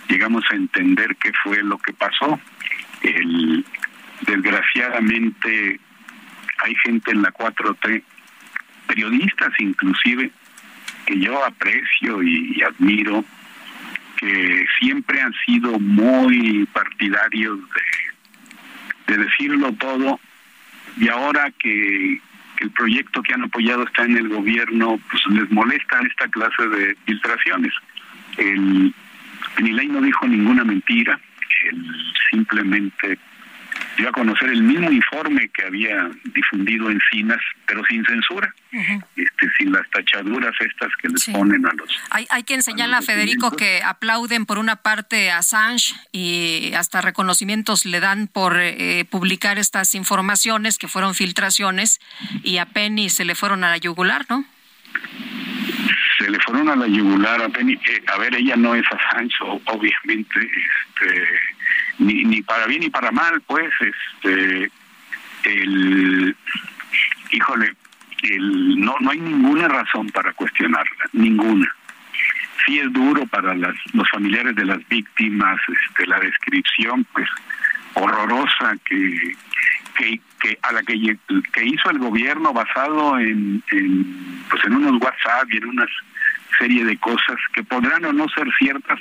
[0.09, 2.41] llegamos a entender qué fue lo que pasó.
[3.03, 3.65] El,
[4.23, 5.81] desgraciadamente
[6.65, 8.03] hay gente en la 4T,
[8.89, 10.31] periodistas inclusive,
[11.07, 13.25] que yo aprecio y, y admiro,
[14.17, 17.59] que siempre han sido muy partidarios
[19.07, 20.21] de, de decirlo todo
[20.99, 22.21] y ahora que,
[22.61, 26.97] el proyecto que han apoyado está en el gobierno, pues les molesta esta clase de
[27.05, 27.73] filtraciones.
[28.39, 28.95] El
[29.55, 31.21] Penilei no dijo ninguna mentira,
[31.65, 33.19] él simplemente
[33.97, 39.73] dio a conocer el mismo informe que había difundido Encinas, pero sin censura, este, sin
[39.73, 41.33] las tachaduras estas que les Sí.
[41.33, 45.95] ponen a los Hay, hay quien señala, Federico, que aplauden por una parte a Assange
[46.13, 52.01] y hasta reconocimientos le dan por eh, publicar estas informaciones que fueron filtraciones
[52.43, 54.45] y a Penny se le fueron a la yugular, ¿no?
[56.19, 57.75] se le fueron a la yugular a Penny.
[57.75, 59.35] Eh, a ver, ella no es Assange,
[59.67, 61.39] obviamente, este,
[61.99, 64.71] ni, ni para bien ni para mal, pues, este,
[65.45, 66.37] el,
[67.31, 67.75] híjole,
[68.23, 71.67] el, no, no hay ninguna razón para cuestionarla, ninguna.
[72.65, 77.29] Sí es duro para las, los familiares de las víctimas, este, la descripción, pues,
[77.95, 79.37] horrorosa que,
[79.97, 81.17] que, que a la que,
[81.53, 85.87] que hizo el gobierno basado en, en pues en unos WhatsApp y en una
[86.59, 89.01] serie de cosas que podrán o no ser ciertas,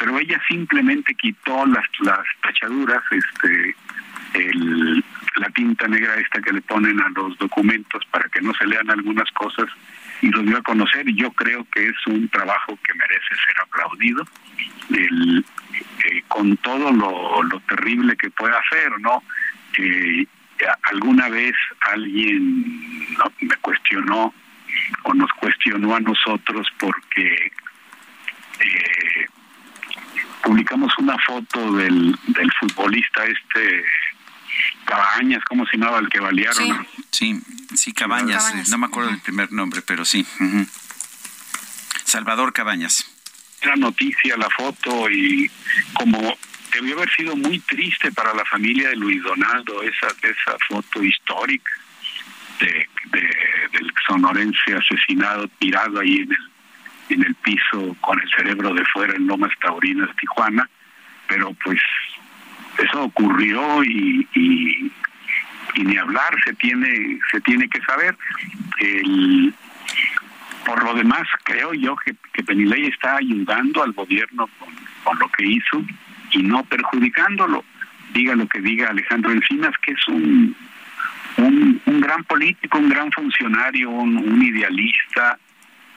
[0.00, 3.76] pero ella simplemente quitó las las tachaduras, este
[4.32, 5.04] el,
[5.36, 8.88] la tinta negra esta que le ponen a los documentos para que no se lean
[8.90, 9.66] algunas cosas
[10.22, 13.60] y los dio a conocer y yo creo que es un trabajo que merece ser
[13.62, 14.24] aplaudido
[14.96, 19.22] eh, con todo lo, lo terrible que puede hacer, ¿no?
[19.76, 20.24] Eh,
[20.84, 21.54] alguna vez
[21.92, 22.64] alguien
[23.40, 24.32] me cuestionó
[25.02, 27.52] o nos cuestionó a nosotros porque
[28.60, 29.26] eh,
[30.42, 33.84] publicamos una foto del, del futbolista este
[34.84, 36.86] Cabañas, ¿cómo se llamaba el que balearon?
[37.10, 37.40] Sí,
[37.74, 38.66] sí, Cabañas, Cabañas.
[38.68, 40.26] eh, no me acuerdo del primer nombre, pero sí.
[42.04, 43.04] Salvador Cabañas.
[43.62, 45.50] Era noticia la foto y
[45.92, 46.36] como
[46.72, 51.70] debió haber sido muy triste para la familia de Luis Donaldo esa esa foto histórica
[52.60, 56.49] de, de- del sonorense asesinado tirado ahí en el
[57.10, 60.68] en el piso con el cerebro de fuera en Lomas Taurinas, Tijuana,
[61.28, 61.80] pero pues
[62.78, 64.26] eso ocurrió y,
[65.76, 68.16] ni hablar se tiene se tiene que saber.
[68.78, 69.54] El
[70.64, 74.48] por lo demás creo yo que, que está ayudando al gobierno
[75.04, 75.82] con, lo que hizo
[76.32, 77.64] y no perjudicándolo.
[78.12, 80.54] Diga lo que diga Alejandro Encinas que es un
[81.38, 85.38] un, gran político un gran funcionario un, un idealista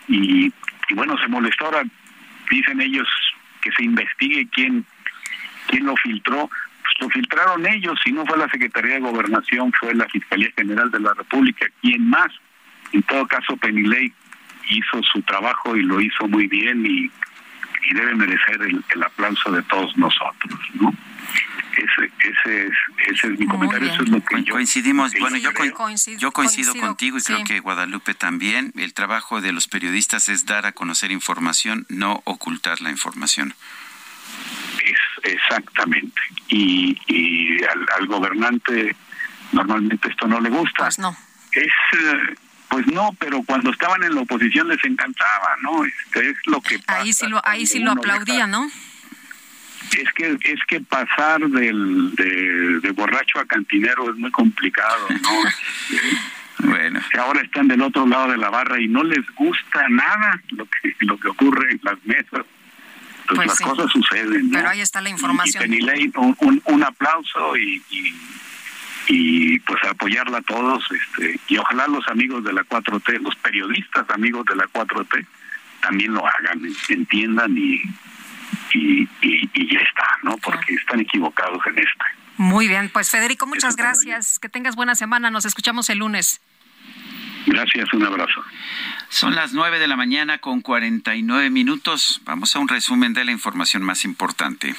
[0.08, 0.51] y,
[0.90, 1.66] y bueno se molestó.
[1.66, 1.84] Ahora
[2.50, 3.08] dicen ellos
[3.62, 4.86] que se investigue quién
[5.68, 6.50] quién lo filtró.
[6.50, 10.92] Pues lo filtraron ellos si no fue la Secretaría de Gobernación fue la Fiscalía General
[10.92, 12.28] de la República quién más
[12.92, 14.12] en todo caso Penilei
[14.70, 17.10] hizo su trabajo y lo hizo muy bien y,
[17.90, 20.94] y debe merecer el, el aplauso de todos nosotros no
[21.77, 22.74] ese ese es
[23.08, 24.53] ese es mi comentario, eso es lo que yo...
[24.53, 25.74] Coincidimos, bueno, yo, creo.
[25.74, 28.72] coin- yo coincido, coincido, contigo y creo que Guadalupe también.
[28.77, 33.53] El trabajo de los periodistas es dar a conocer información, no ocultar la información.
[34.85, 36.22] Es, exactamente.
[36.50, 38.95] Y, y al, al gobernante
[39.52, 40.85] normalmente esto no le gusta.
[40.85, 41.16] Pues no.
[41.53, 41.68] Es,
[42.00, 42.35] eh,
[42.69, 45.85] pues no, pero cuando estaban en la oposición les encantaba, ¿no?
[45.85, 47.02] Este es lo que pasa.
[47.02, 48.68] Ahí sí lo, ahí sí lo aplaudía, ¿no?
[49.92, 55.30] Es que es que pasar del de, de borracho a cantinero es muy complicado, ¿no?
[56.70, 57.00] bueno.
[57.12, 60.66] Que ahora están del otro lado de la barra y no les gusta nada lo
[60.66, 62.45] que lo que ocurre en las mesas.
[63.28, 63.64] Pues, Pues las sí.
[63.64, 64.58] cosas suceden, ¿no?
[64.58, 65.70] Pero ahí está la Y información.
[65.70, 68.16] Lane, un, un, un aplauso y, y,
[69.08, 74.10] y, pues apoyarla a todos este y ojalá los amigos de la 4T, los periodistas
[74.10, 75.26] amigos de la 4T
[75.82, 77.82] también lo hagan, entiendan y
[78.74, 80.38] y, y, y ya está, ¿no?
[80.38, 82.06] Porque están equivocados en esta.
[82.38, 84.40] Muy bien, pues Federico, muchas gracias.
[84.40, 85.30] Que tengas buena semana.
[85.30, 86.42] Nos escuchamos el lunes.
[87.46, 88.44] Gracias, un abrazo.
[89.10, 92.22] Son las 9 de la mañana con 49 minutos.
[92.24, 94.76] Vamos a un resumen de la información más importante.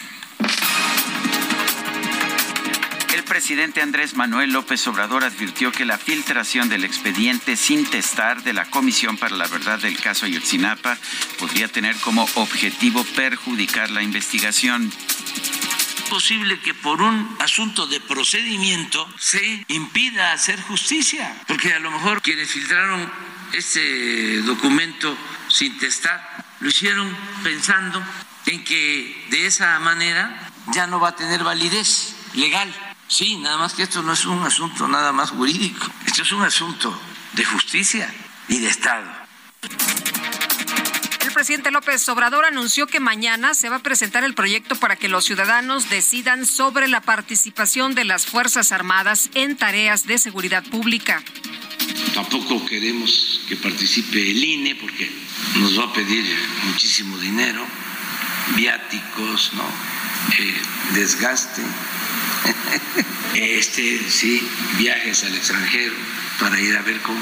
[3.24, 8.66] Presidente Andrés Manuel López Obrador advirtió que la filtración del expediente sin testar de la
[8.66, 10.96] Comisión para la Verdad del caso Ayotzinapa
[11.38, 14.92] podría tener como objetivo perjudicar la investigación.
[16.10, 22.22] posible que por un asunto de procedimiento se impida hacer justicia, porque a lo mejor
[22.22, 23.10] quienes filtraron
[23.52, 25.16] este documento
[25.48, 28.02] sin testar lo hicieron pensando
[28.46, 32.72] en que de esa manera ya no va a tener validez legal.
[33.14, 36.42] Sí, nada más que esto no es un asunto nada más jurídico, esto es un
[36.42, 36.92] asunto
[37.34, 38.12] de justicia
[38.48, 39.08] y de Estado.
[41.20, 45.06] El presidente López Obrador anunció que mañana se va a presentar el proyecto para que
[45.06, 51.22] los ciudadanos decidan sobre la participación de las Fuerzas Armadas en tareas de seguridad pública.
[52.14, 55.08] Tampoco queremos que participe el INE porque
[55.54, 56.26] nos va a pedir
[56.64, 57.64] muchísimo dinero,
[58.56, 59.62] viáticos, ¿no?
[60.36, 60.62] Eh,
[60.94, 61.62] desgaste,
[63.34, 64.46] este, sí,
[64.78, 65.94] viajes al extranjero
[66.40, 67.20] para ir a ver cómo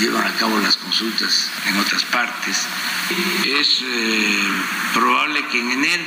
[0.00, 2.66] llevan a cabo las consultas en otras partes.
[3.44, 4.38] Es eh,
[4.94, 6.04] probable que en enero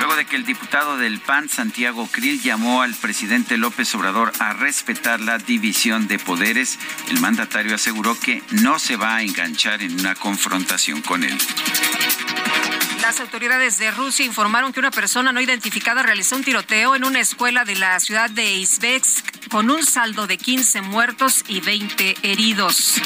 [0.00, 4.54] Luego de que el diputado del PAN, Santiago Krill, llamó al presidente López Obrador a
[4.54, 6.78] respetar la división de poderes,
[7.10, 11.36] el mandatario aseguró que no se va a enganchar en una confrontación con él.
[13.10, 17.18] Las autoridades de Rusia informaron que una persona no identificada realizó un tiroteo en una
[17.18, 23.02] escuela de la ciudad de Izbeksk con un saldo de 15 muertos y 20 heridos.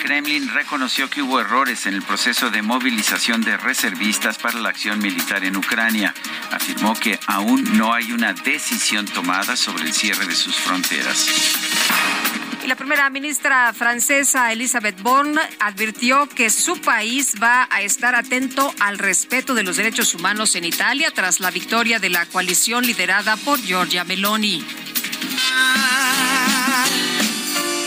[0.00, 5.00] Kremlin reconoció que hubo errores en el proceso de movilización de reservistas para la acción
[5.00, 6.14] militar en Ucrania.
[6.52, 12.23] Afirmó que aún no hay una decisión tomada sobre el cierre de sus fronteras.
[12.64, 18.72] Y la primera ministra francesa Elisabeth Borne advirtió que su país va a estar atento
[18.80, 23.36] al respeto de los derechos humanos en Italia tras la victoria de la coalición liderada
[23.36, 24.64] por Giorgia Meloni.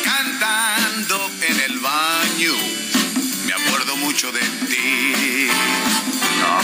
[0.03, 2.53] Cantando en el baño,
[3.47, 5.76] me acuerdo mucho de ti.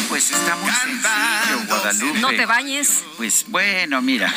[0.03, 2.19] No, pues está muy sencillo, Guadalupe.
[2.19, 3.03] No te bañes.
[3.17, 4.33] Pues bueno, mira,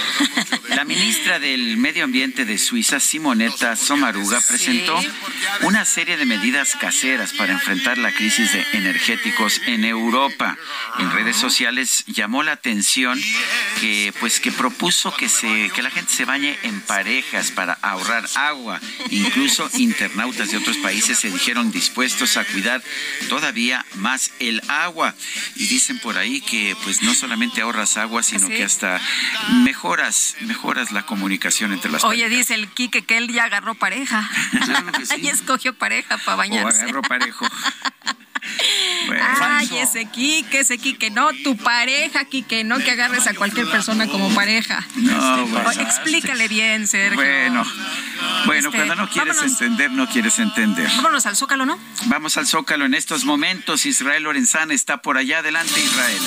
[0.69, 4.99] la ministra del Medio Ambiente de Suiza, Simonetta Sommaruga, presentó
[5.63, 10.57] una serie de medidas caseras para enfrentar la crisis de energéticos en Europa.
[10.99, 13.21] En redes sociales llamó la atención
[13.81, 18.29] que pues que propuso que se que la gente se bañe en parejas para ahorrar
[18.35, 18.81] agua.
[19.11, 22.83] Incluso internautas de otros países se dijeron dispuestos a cuidar
[23.29, 25.15] todavía más el agua
[25.57, 28.55] y dicen por ahí que pues no solamente ahorras agua, sino Sí.
[28.55, 29.01] que hasta
[29.65, 32.39] mejoras mejoras la comunicación entre las Oye, parejas.
[32.39, 34.29] dice el Quique que él ya agarró pareja.
[35.19, 36.83] y escogió pareja para o bañarse.
[36.83, 37.47] agarró parejo.
[39.07, 39.25] Bueno.
[39.41, 44.07] Ay, ese Quique, ese Quique, no, tu pareja, Quique, no que agarres a cualquier persona
[44.09, 44.85] como pareja.
[44.97, 45.69] No, bueno.
[45.69, 47.17] O- Explícale bien, Sergio.
[47.17, 47.65] Bueno,
[48.47, 49.61] bueno, Este, cuando no quieres vámonos.
[49.61, 50.89] entender, no quieres entender.
[50.97, 51.79] Vámonos al Zócalo, ¿no?
[52.07, 53.87] Vamos al Zócalo en estos momentos.
[53.87, 55.39] Israel Lorenzana está por allá.
[55.39, 56.21] Adelante, Israel.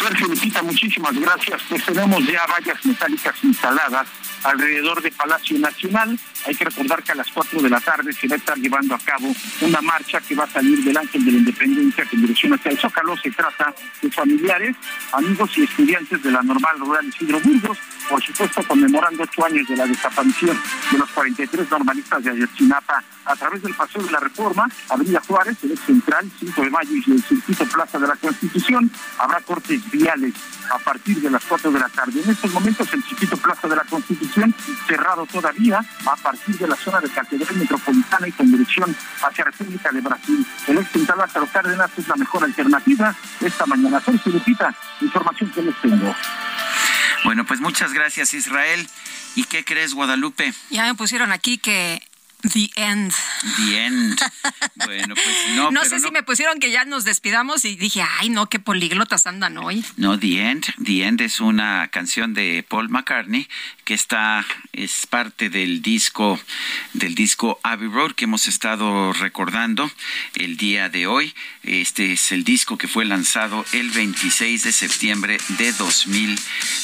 [0.00, 1.60] Sergio Lupita, muchísimas gracias.
[1.68, 4.08] Pues tenemos ya vallas metálicas instaladas
[4.42, 6.18] alrededor de Palacio Nacional.
[6.46, 8.94] Hay que recordar que a las 4 de la tarde se va a estar llevando
[8.94, 12.54] a cabo una marcha que va a salir del Ángel de la Independencia con dirección
[12.54, 13.16] hacia el Zócalo.
[13.16, 14.76] Se trata de familiares,
[15.12, 19.76] amigos y estudiantes de la Normal Rural Isidro Burgos, por supuesto conmemorando ocho años de
[19.76, 20.58] la desaparición
[20.90, 25.56] de los 43 normalistas de Ayotzinapa a través del Paseo de la Reforma, Avenida Juárez,
[25.62, 28.90] el central, 5 de mayo y el circuito Plaza de la Constitución.
[29.18, 30.34] Habrá cortes viales
[30.70, 32.20] a partir de las 4 de la tarde.
[32.22, 34.54] En estos momentos el circuito Plaza de la Constitución
[34.86, 40.00] cerrado todavía a de la zona de Catedral Metropolitana y con dirección hacia República de
[40.00, 40.46] Brasil.
[40.66, 44.00] El ex central Lázaro Cárdenas es la mejor alternativa esta mañana.
[44.00, 46.14] Sergio Lupita, información que les tengo.
[47.24, 48.88] Bueno, pues muchas gracias Israel.
[49.34, 50.52] ¿Y qué crees, Guadalupe?
[50.70, 52.02] Ya me pusieron aquí que
[52.42, 53.12] The End.
[53.56, 54.20] The End.
[54.74, 55.70] Bueno, pues no.
[55.72, 58.58] No pero sé si me pusieron que ya nos despidamos y dije, ay, no, qué
[58.58, 59.84] políglotas andan hoy.
[59.96, 60.66] No, The End.
[60.84, 63.48] The End es una canción de Paul McCartney
[63.84, 66.38] que está, es parte del disco,
[66.92, 69.90] del disco Abbey Road que hemos estado recordando
[70.34, 71.34] el día de hoy.
[71.62, 76.38] Este es el disco que fue lanzado el 26 de septiembre de 2000,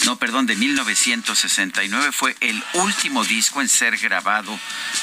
[0.05, 2.13] no, perdón, de 1969.
[2.13, 4.59] Fue el último disco en ser grabado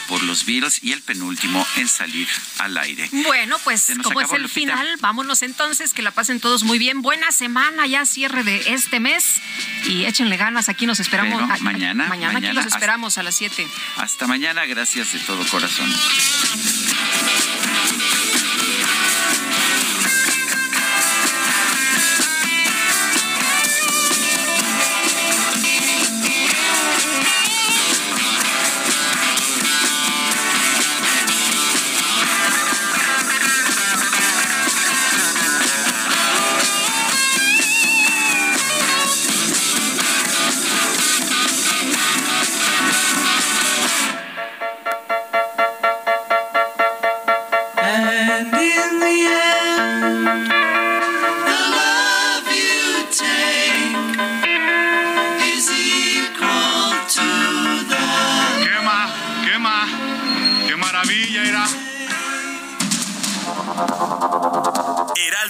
[0.08, 2.28] por los Beatles y el penúltimo en salir
[2.60, 3.10] al aire.
[3.12, 4.54] Bueno, pues como es el Lupita.
[4.60, 7.02] final, vámonos entonces, que la pasen todos muy bien.
[7.02, 9.42] Buena semana, ya cierre de este mes
[9.86, 11.42] y échenle ganas, aquí nos esperamos.
[11.44, 13.68] Ay, ay, mañana, mañana, aquí mañana, los hasta- esperamos a las 7.
[13.98, 15.92] Hasta mañana, gracias de todo corazón.